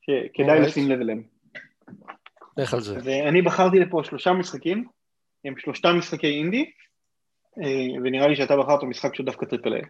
שכדאי 0.00 0.60
לשים 0.60 0.90
לב 0.90 1.00
אליהם. 1.00 1.22
לך 2.56 2.74
על 2.74 2.80
זה. 2.80 2.98
ואני 3.04 3.42
בחרתי 3.42 3.78
לפה 3.78 4.02
שלושה 4.04 4.32
משחקים, 4.32 4.84
הם 5.44 5.54
שלושתם 5.58 5.98
משחקי 5.98 6.26
אינדי, 6.26 6.70
אה, 7.62 8.00
ונראה 8.04 8.28
לי 8.28 8.36
שאתה 8.36 8.56
בחרת 8.56 8.82
משחק 8.82 9.14
שהוא 9.14 9.26
דווקא 9.26 9.46
triple 9.46 9.74
A. 9.74 9.82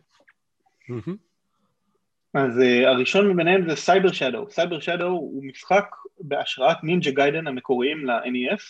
אז 2.35 2.59
אה, 2.59 2.87
הראשון 2.87 3.31
מביניהם 3.31 3.71
זה 3.71 3.77
Cyber 3.77 4.13
Shadow. 4.13 4.51
Cyber 4.51 4.81
Shadow 4.81 5.07
הוא 5.07 5.45
משחק 5.45 5.85
בהשראת 6.21 6.77
Ninja 6.83 7.11
Gaiden 7.11 7.47
המקוריים 7.47 8.07
ל-NES. 8.07 8.63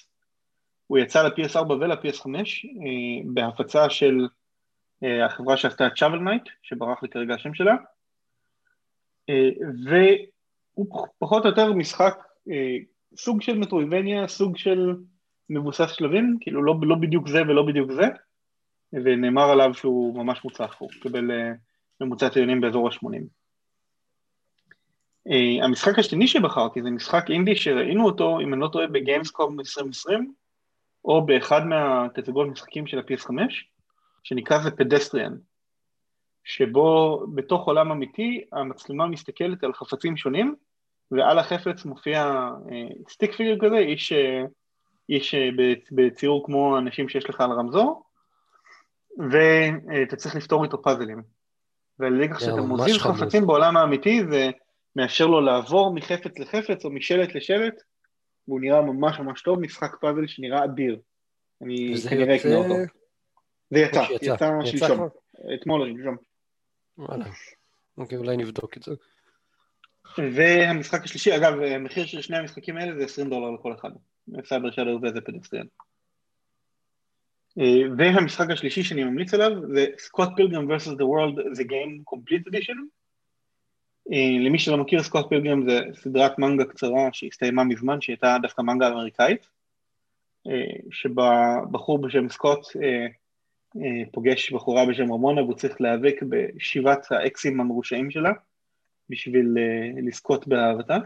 הוא 0.94 0.98
יצא 0.98 1.22
ל-PS4 1.22 1.72
ול-PS5 1.72 2.26
אה, 2.26 3.24
בהפצה 3.24 3.90
של 3.90 4.26
אה, 5.04 5.06
החברה 5.26 5.56
שעשתה 5.56 5.86
את 5.86 5.96
Shovel 5.96 6.18
Knight, 6.18 6.42
שברח 6.62 7.02
לי 7.02 7.08
כרגע 7.08 7.34
השם 7.34 7.54
שלה. 7.54 7.74
Uh, 9.30 9.34
הוא 10.74 11.06
פחות 11.18 11.44
או 11.44 11.48
יותר 11.48 11.72
משחק, 11.72 12.18
אה, 12.50 12.76
סוג 13.16 13.42
של 13.42 13.58
מטרויבניה, 13.58 14.28
סוג 14.28 14.56
של 14.56 14.96
מבוסס 15.50 15.90
שלבים, 15.92 16.36
כאילו 16.40 16.64
לא, 16.64 16.74
לא 16.82 16.96
בדיוק 16.96 17.28
זה 17.28 17.42
ולא 17.42 17.66
בדיוק 17.66 17.92
זה, 17.92 18.06
ונאמר 18.92 19.50
עליו 19.50 19.74
שהוא 19.74 20.16
ממש 20.16 20.44
מוצלח, 20.44 20.76
הוא 20.78 20.90
קיבל 21.02 21.30
אה, 21.30 21.52
ממוצע 22.00 22.28
ציונים 22.30 22.60
באזור 22.60 22.88
ה-80. 22.88 23.22
אה, 25.30 25.64
המשחק 25.64 25.98
השני 25.98 26.28
שבחרתי 26.28 26.82
זה 26.82 26.90
משחק 26.90 27.24
אינדי 27.30 27.56
שראינו 27.56 28.04
אותו, 28.04 28.40
אם 28.40 28.54
אני 28.54 28.60
לא 28.60 28.68
טועה, 28.68 28.86
בגיימסקום 28.86 29.60
2020, 29.60 30.34
או 31.04 31.26
באחד 31.26 31.66
מהתצוגות 31.66 32.48
משחקים 32.48 32.86
של 32.86 32.98
ה-PS5, 32.98 33.34
שנקרא 34.22 34.58
זה 34.58 34.70
פדסטריאן. 34.70 35.36
שבו 36.44 37.20
בתוך 37.34 37.66
עולם 37.66 37.90
אמיתי 37.90 38.44
המצלמה 38.52 39.06
מסתכלת 39.06 39.64
על 39.64 39.72
חפצים 39.72 40.16
שונים 40.16 40.54
ועל 41.10 41.38
החפץ 41.38 41.84
מופיע 41.84 42.50
סטיק 43.08 43.30
אה, 43.30 43.36
פיגר 43.36 43.66
כזה, 43.66 43.78
איש, 43.78 44.12
אה, 44.12 44.42
איש 45.08 45.34
אה, 45.34 45.48
בציור 45.92 46.46
כמו 46.46 46.78
אנשים 46.78 47.08
שיש 47.08 47.30
לך 47.30 47.40
על 47.40 47.52
רמזור 47.52 48.02
ואתה 49.30 50.16
צריך 50.16 50.36
לפתור 50.36 50.64
איתו 50.64 50.82
פאזלים 50.82 51.22
ועל 51.98 52.20
ידי 52.20 52.34
כך 52.34 52.40
שאתה 52.40 52.60
מוזיז 52.60 52.98
חפצים 52.98 53.46
בעולם 53.46 53.76
האמיתי 53.76 54.24
זה 54.30 54.50
מאפשר 54.96 55.26
לו 55.26 55.40
לעבור 55.40 55.94
מחפץ 55.94 56.38
לחפץ 56.38 56.84
או 56.84 56.90
משלט 56.90 57.34
לשלט, 57.34 57.82
והוא 58.48 58.60
נראה 58.60 58.82
ממש 58.82 59.18
ממש 59.18 59.42
טוב, 59.42 59.60
משחק 59.60 59.96
פאזל 60.00 60.26
שנראה 60.26 60.64
אדיר. 60.64 61.00
אני 61.62 61.94
כנראה 62.10 62.36
אקנה 62.36 62.54
אותו. 62.54 62.74
זה 63.70 63.78
יצא, 63.78 64.02
יצא 64.22 64.50
שלשום, 64.64 65.08
אתמול 65.54 65.82
או 65.82 65.86
שלשום. 65.96 66.16
וואלה, 66.98 67.24
אוקיי, 67.98 68.18
אולי 68.18 68.36
נבדוק 68.36 68.76
את 68.76 68.82
זה. 68.82 68.92
והמשחק 70.18 71.04
השלישי, 71.04 71.36
אגב, 71.36 71.60
המחיר 71.60 72.06
של 72.06 72.20
שני 72.20 72.36
המשחקים 72.36 72.76
האלה 72.76 72.98
זה 72.98 73.04
20 73.04 73.30
דולר 73.30 73.50
לכל 73.50 73.74
אחד. 73.74 73.90
Cyber 74.44 74.70
Shadow 74.70 74.94
ו 74.94 74.98
The 75.02 75.20
Pedestrian. 75.20 75.66
אה, 77.60 77.94
והמשחק 77.98 78.50
השלישי 78.50 78.82
שאני 78.82 79.04
ממליץ 79.04 79.34
עליו 79.34 79.50
זה 79.74 79.86
Scott 79.98 80.28
Pilgrim 80.36 80.70
vs. 80.70 80.86
The 80.86 81.04
World 81.04 81.58
The 81.58 81.64
Game 81.64 82.14
Complete 82.14 82.50
Edition. 82.50 82.78
אה, 84.12 84.38
למי 84.40 84.58
שלא 84.58 84.76
מכיר, 84.76 85.02
Scott 85.02 85.28
Pilgrim 85.28 85.68
זה 85.68 85.80
סדרת 85.94 86.38
מנגה 86.38 86.64
קצרה 86.64 87.08
שהסתיימה 87.12 87.64
מזמן, 87.64 88.00
שהייתה 88.00 88.36
דווקא 88.42 88.62
מנגה 88.62 88.88
אמריקאית, 88.88 89.46
אה, 90.46 90.76
שבה 90.90 91.56
בחור 91.70 91.98
בשם 91.98 92.28
סקוט 92.28 92.60
פוגש 94.12 94.52
בחורה 94.52 94.86
בשם 94.86 95.12
רמונה 95.12 95.42
והוא 95.42 95.54
צריך 95.54 95.80
להיאבק 95.80 96.22
בשבעת 96.28 97.12
האקסים 97.12 97.60
המרושעים 97.60 98.10
שלה 98.10 98.32
בשביל 99.10 99.56
לזכות 100.02 100.48
באהבתה. 100.48 100.98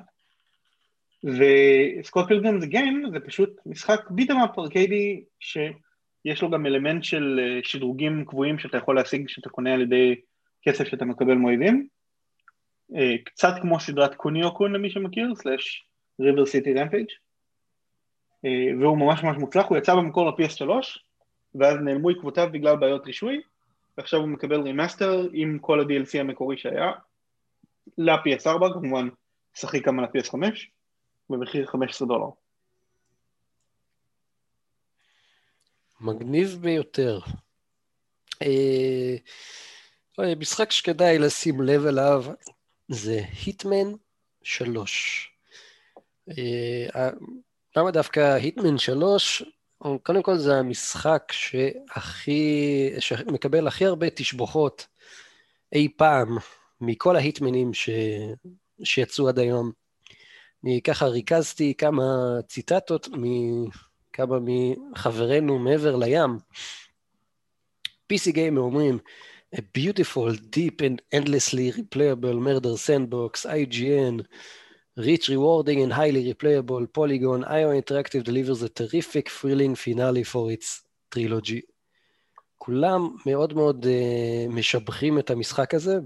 ו 1.24 1.41
Scott 1.41 2.26
Pilgrim 2.26 2.60
The 2.60 2.66
Game, 2.66 3.04
זה 3.12 3.20
פשוט 3.20 3.60
משחק 3.66 4.10
beat 4.10 4.31
'em 4.31 4.47
up 4.47 4.58
ארקיידי 4.58 5.24
שיש 5.40 6.42
לו 6.42 6.50
גם 6.50 6.66
אלמנט 6.66 7.04
של 7.04 7.40
אה, 7.42 7.60
שדרוגים 7.62 8.24
קבועים 8.24 8.58
שאתה 8.58 8.76
יכול 8.76 8.96
להשיג 8.96 9.26
כשאתה 9.26 9.50
קונה 9.50 9.74
על 9.74 9.82
ידי 9.82 10.14
כסף 10.62 10.84
שאתה 10.84 11.04
מקבל 11.04 11.34
מאויבים. 11.34 11.86
אה, 12.96 13.18
קצת 13.24 13.52
כמו 13.62 13.80
סדרת 13.80 14.14
Kunio-kun 14.14 14.72
למי 14.72 14.90
שמכיר, 14.90 15.34
slash 15.34 15.86
River 16.20 16.46
City 16.46 16.74
Rampage. 16.74 17.06
והוא 18.80 18.98
ממש 18.98 19.22
ממש 19.22 19.36
מוצלח, 19.36 19.66
הוא 19.66 19.78
יצא 19.78 19.94
במקור 19.94 20.30
ל-PS3, 20.30 20.68
ואז 21.54 21.76
נעלמו 21.84 22.10
עקבותיו 22.10 22.48
בגלל 22.52 22.76
בעיות 22.76 23.06
רישוי, 23.06 23.40
ועכשיו 23.98 24.20
הוא 24.20 24.28
מקבל 24.28 24.60
remaster 24.60 25.28
עם 25.32 25.58
כל 25.60 25.80
ה-DLC 25.80 26.20
המקורי 26.20 26.58
שהיה, 26.58 26.92
ל-PS4 27.98 28.72
כמובן, 28.74 29.08
שחק 29.54 29.86
גם 29.86 29.98
על 29.98 30.04
ה-PS5. 30.04 30.38
במחיר 31.30 31.66
15 31.66 32.08
דולר. 32.08 32.28
מגניב 36.00 36.58
ביותר. 36.60 37.20
אה, 38.42 39.16
משחק 40.38 40.70
שכדאי 40.70 41.18
לשים 41.18 41.62
לב 41.62 41.86
אליו 41.86 42.24
זה 42.88 43.20
היטמן 43.46 43.92
3. 44.42 45.30
אה, 46.38 47.10
למה 47.76 47.90
דווקא 47.90 48.34
היטמן 48.34 48.78
3? 48.78 49.42
קודם 50.02 50.22
כל 50.22 50.36
זה 50.36 50.56
המשחק 50.56 51.32
שהכי, 51.32 52.90
שמקבל 52.98 53.66
הכי 53.66 53.84
הרבה 53.84 54.10
תשבוכות 54.10 54.86
אי 55.72 55.88
פעם 55.96 56.38
מכל 56.80 57.16
ההיטמנים 57.16 57.74
ש... 57.74 57.90
שיצאו 58.84 59.28
עד 59.28 59.38
היום. 59.38 59.72
אני 60.64 60.80
ככה 60.82 61.06
ריכזתי 61.06 61.74
כמה 61.74 62.04
ציטטות 62.48 63.08
מכמה 63.12 64.38
מחברינו 64.40 65.58
מעבר 65.58 65.96
לים. 65.96 66.38
PC 68.12 68.32
Gamer 68.34 68.56
אומרים, 68.56 68.98
a 69.56 69.62
beautiful, 69.62 70.34
deep 70.34 70.80
and 70.80 71.00
endlessly 71.12 71.72
replayable 71.72 72.38
murder 72.38 72.76
sandbox, 72.76 73.46
IGN, 73.46 74.26
rich, 74.96 75.28
rewarding 75.28 75.82
and 75.82 75.92
highly 75.92 76.32
replayable, 76.32 76.92
Polygon, 76.92 77.44
IO 77.44 77.70
Interactive 77.80 78.24
delivers 78.24 78.62
a 78.62 78.68
terrific, 78.68 79.30
thrilling 79.30 79.74
finale 79.74 80.24
for 80.24 80.52
its 80.52 80.82
trilogy. 81.10 81.62
כולם 82.58 83.16
מאוד 83.26 83.54
מאוד 83.54 83.86
אה, 83.86 84.52
משבחים 84.52 85.18
את 85.18 85.30
המשחק 85.30 85.74
הזה 85.74 85.98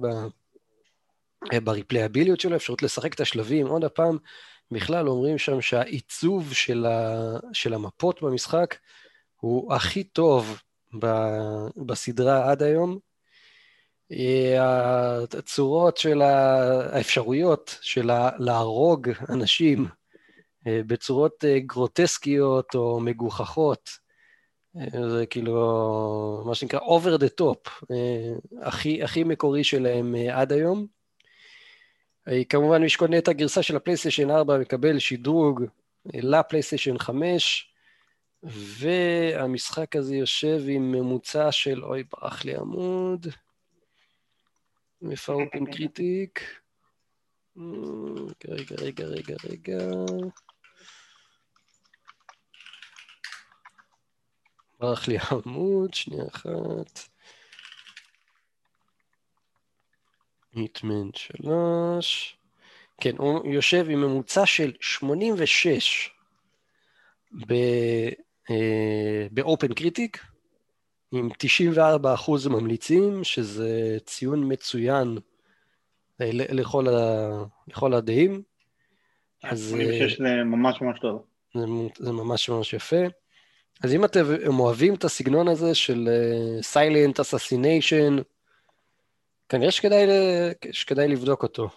אה, 1.52 1.60
בריפלייביליות 1.60 2.40
שלו, 2.40 2.56
אפשרות 2.56 2.82
לשחק 2.82 3.14
את 3.14 3.20
השלבים. 3.20 3.66
עוד 3.66 3.84
הפעם, 3.84 4.18
בכלל 4.70 5.08
אומרים 5.08 5.38
שם 5.38 5.60
שהעיצוב 5.60 6.52
של, 6.52 6.86
ה, 6.86 7.36
של 7.52 7.74
המפות 7.74 8.22
במשחק 8.22 8.76
הוא 9.36 9.74
הכי 9.74 10.04
טוב 10.04 10.60
ב, 10.98 11.06
בסדרה 11.86 12.50
עד 12.50 12.62
היום. 12.62 12.98
אה, 14.12 15.18
הצורות 15.38 15.96
של 15.96 16.22
האפשרויות 16.22 17.78
של 17.80 18.10
להרוג 18.38 19.08
אנשים 19.28 19.86
אה, 20.66 20.80
בצורות 20.86 21.44
גרוטסקיות 21.66 22.74
או 22.74 23.00
מגוחכות, 23.00 24.02
זה 25.16 25.26
כאילו 25.30 26.42
מה 26.46 26.54
שנקרא 26.54 26.80
over 26.80 27.18
the 27.18 27.42
top, 27.42 27.86
הכי, 28.62 29.02
הכי 29.02 29.24
מקורי 29.24 29.64
שלהם 29.64 30.14
עד 30.32 30.52
היום. 30.52 30.86
אה, 32.28 32.44
כמובן 32.48 32.82
מי 32.82 32.88
שקונה 32.88 33.18
את 33.18 33.28
הגרסה 33.28 33.62
של 33.62 33.76
הפלייסטיישן 33.76 34.30
4 34.30 34.58
מקבל 34.58 34.98
שדרוג 34.98 35.62
אה, 36.14 36.20
לפלייסטיישן 36.22 36.98
5, 36.98 37.68
והמשחק 38.42 39.96
הזה 39.96 40.16
יושב 40.16 40.62
עם 40.68 40.92
ממוצע 40.92 41.52
של, 41.52 41.84
אוי, 41.84 42.02
ברח 42.02 42.44
לי 42.44 42.56
עמוד, 42.56 43.26
איפה 45.10 45.32
אופן 45.32 45.72
קריטיק? 45.72 46.40
רגע, 48.48 48.74
רגע, 48.78 49.04
רגע, 49.04 49.34
רגע. 49.50 49.78
ברח 54.80 55.08
לי 55.08 55.16
עמוד, 55.30 55.94
שנייה 55.94 56.24
אחת. 56.34 57.08
היטמן 60.52 61.08
3. 61.14 62.38
כן, 63.00 63.16
הוא 63.18 63.54
יושב 63.54 63.86
עם 63.90 64.00
ממוצע 64.00 64.46
של 64.46 64.72
86 64.80 66.10
ב 69.30 69.74
OpenCritic, 69.74 70.24
עם 71.12 71.28
94 71.38 72.14
אחוז 72.14 72.46
ממליצים, 72.46 73.24
שזה 73.24 73.98
ציון 74.04 74.52
מצוין 74.52 75.18
אה, 76.20 76.30
לכל, 76.32 76.88
ה... 76.88 77.28
לכל 77.68 77.94
הדעים. 77.94 78.42
אז... 79.44 79.68
86 79.70 80.18
זה 80.18 80.44
ממש 80.44 80.82
ממש 80.82 80.98
טוב. 81.00 81.24
זה, 81.54 81.64
זה 81.98 82.12
ממש 82.12 82.48
ממש 82.48 82.72
יפה. 82.72 82.96
אז 83.84 83.94
אם 83.94 84.04
אתם 84.04 84.20
אוהבים 84.58 84.94
את 84.94 85.04
הסגנון 85.04 85.48
הזה 85.48 85.74
של 85.74 86.08
silent 86.62 87.20
uh, 87.20 87.22
assassination, 87.22 88.16
כנראה 89.48 89.70
שכדאי, 89.70 90.06
שכדאי 90.72 91.08
לבדוק 91.08 91.42
אותו. 91.42 91.68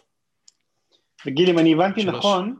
וגיל, 1.25 1.49
אם 1.49 1.59
אני 1.59 1.73
הבנתי 1.73 2.01
שלוש. 2.01 2.15
נכון, 2.15 2.55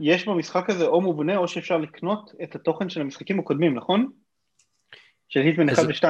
יש 0.00 0.28
במשחק 0.28 0.70
הזה 0.70 0.86
או 0.86 1.00
מובנה 1.00 1.36
או 1.36 1.48
שאפשר 1.48 1.78
לקנות 1.78 2.30
את 2.42 2.54
התוכן 2.54 2.88
של 2.88 3.00
המשחקים 3.00 3.38
הקודמים, 3.38 3.74
נכון? 3.74 4.10
של 5.32 5.40
היטמן 5.40 5.68
1 5.68 5.82
ו-2. 5.88 6.04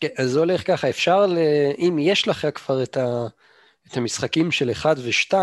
כן, 0.00 0.08
אז 0.18 0.30
זה 0.30 0.38
הולך 0.38 0.66
ככה, 0.66 0.88
אפשר, 0.88 1.26
ל... 1.26 1.38
אם 1.78 1.96
יש 2.00 2.28
לך 2.28 2.46
כבר 2.54 2.82
את, 2.82 2.96
ה... 2.96 3.26
את 3.88 3.96
המשחקים 3.96 4.50
של 4.50 4.70
1 4.70 4.96
ו-2, 4.98 5.34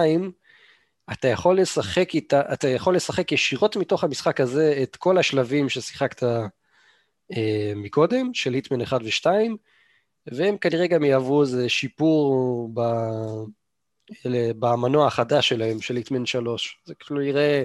אתה 1.11 1.27
יכול 1.27 1.59
לשחק 1.59 2.15
איתה, 2.15 2.41
אתה 2.53 2.67
יכול 2.67 2.95
לשחק 2.95 3.31
ישירות 3.31 3.75
מתוך 3.75 4.03
המשחק 4.03 4.41
הזה 4.41 4.79
את 4.83 4.95
כל 4.95 5.17
השלבים 5.17 5.69
ששיחקת 5.69 6.23
אה, 6.23 7.73
מקודם, 7.75 8.33
של 8.33 8.53
היטמן 8.53 8.81
1 8.81 9.01
ו-2, 9.01 9.25
והם 10.27 10.57
כנראה 10.57 10.87
גם 10.87 11.03
יהוו 11.03 11.41
איזה 11.41 11.69
שיפור 11.69 12.69
ב... 12.73 12.81
במנוע 14.59 15.07
החדש 15.07 15.49
שלהם, 15.49 15.81
של 15.81 15.93
ליטמן 15.93 16.25
3. 16.25 16.81
זה 16.85 16.93
כאילו 16.95 17.21
יראה 17.21 17.63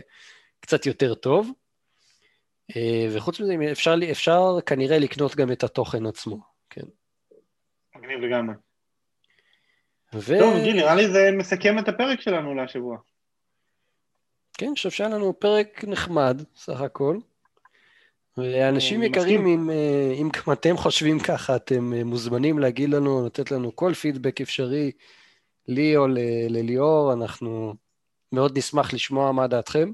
קצת 0.60 0.86
יותר 0.86 1.14
טוב. 1.14 1.50
אה, 2.76 3.06
וחוץ 3.12 3.40
מזה, 3.40 3.54
אפשר, 3.72 3.94
אפשר 4.10 4.60
כנראה 4.66 4.98
לקנות 4.98 5.36
גם 5.36 5.52
את 5.52 5.64
התוכן 5.64 6.06
עצמו, 6.06 6.38
כן. 6.70 6.86
מגניב 7.96 8.20
לגמרי. 8.20 8.54
ו... 10.14 10.38
טוב, 10.38 10.54
גיל, 10.62 10.76
נראה 10.76 10.94
לי 10.94 11.08
זה 11.08 11.30
מסכם 11.32 11.78
את 11.78 11.88
הפרק 11.88 12.20
שלנו 12.20 12.54
להשבוע. 12.54 12.98
כן, 14.58 14.66
אני 14.66 14.74
חושב 14.74 14.90
שהיה 14.90 15.10
לנו 15.10 15.40
פרק 15.40 15.84
נחמד, 15.84 16.42
סך 16.56 16.80
הכל. 16.80 17.18
ואנשים 18.36 19.02
יקרים, 19.02 19.46
אם, 19.46 19.70
אה, 19.70 20.14
אם 20.20 20.28
גם 20.28 20.52
אתם 20.52 20.76
חושבים 20.76 21.18
ככה, 21.18 21.56
אתם 21.56 21.92
אה, 21.92 22.04
מוזמנים 22.04 22.58
להגיד 22.58 22.90
לנו, 22.90 23.26
לתת 23.26 23.50
לנו 23.50 23.76
כל 23.76 23.94
פידבק 23.94 24.40
אפשרי, 24.40 24.92
לי 25.68 25.96
או 25.96 26.06
לליאור, 26.48 27.12
אנחנו 27.12 27.74
מאוד 28.32 28.58
נשמח 28.58 28.94
לשמוע 28.94 29.32
מה 29.32 29.46
דעתכם. 29.46 29.92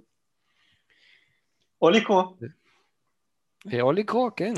או 1.83 1.91
לקרוא. 1.91 2.23
או 3.81 3.93
לקרוא, 3.93 4.31
כן. 4.37 4.53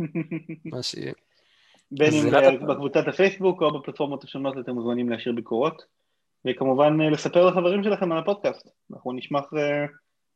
מה 0.72 0.82
שיהיה. 0.82 1.12
בין 1.90 2.12
אם 2.14 2.66
בקבוצת 2.68 3.08
הפייסבוק 3.08 3.62
או 3.62 3.80
בפלטפורמות 3.80 4.24
השונות 4.24 4.58
אתם 4.58 4.72
מוזמנים 4.72 5.10
להשאיר 5.10 5.34
ביקורות. 5.34 5.82
וכמובן 6.44 7.00
אה, 7.00 7.10
לספר 7.10 7.46
לחברים 7.46 7.84
שלכם 7.84 8.12
על 8.12 8.18
הפודקאסט. 8.18 8.68
אנחנו 8.92 9.12
נשמח 9.12 9.44
אה, 9.56 9.86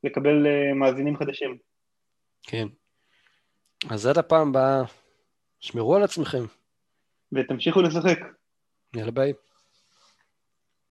לקבל 0.04 0.46
אה, 0.46 0.74
מאזינים 0.74 1.16
חדשים. 1.16 1.58
כן. 2.42 2.66
אז 3.90 4.06
עד 4.06 4.18
הפעם 4.18 4.48
הבאה, 4.48 4.82
שמרו 5.60 5.96
על 5.96 6.02
עצמכם. 6.02 6.44
ותמשיכו 7.32 7.82
לשחק. 7.82 8.18
יאללה 8.96 9.10
ביי. 9.10 9.32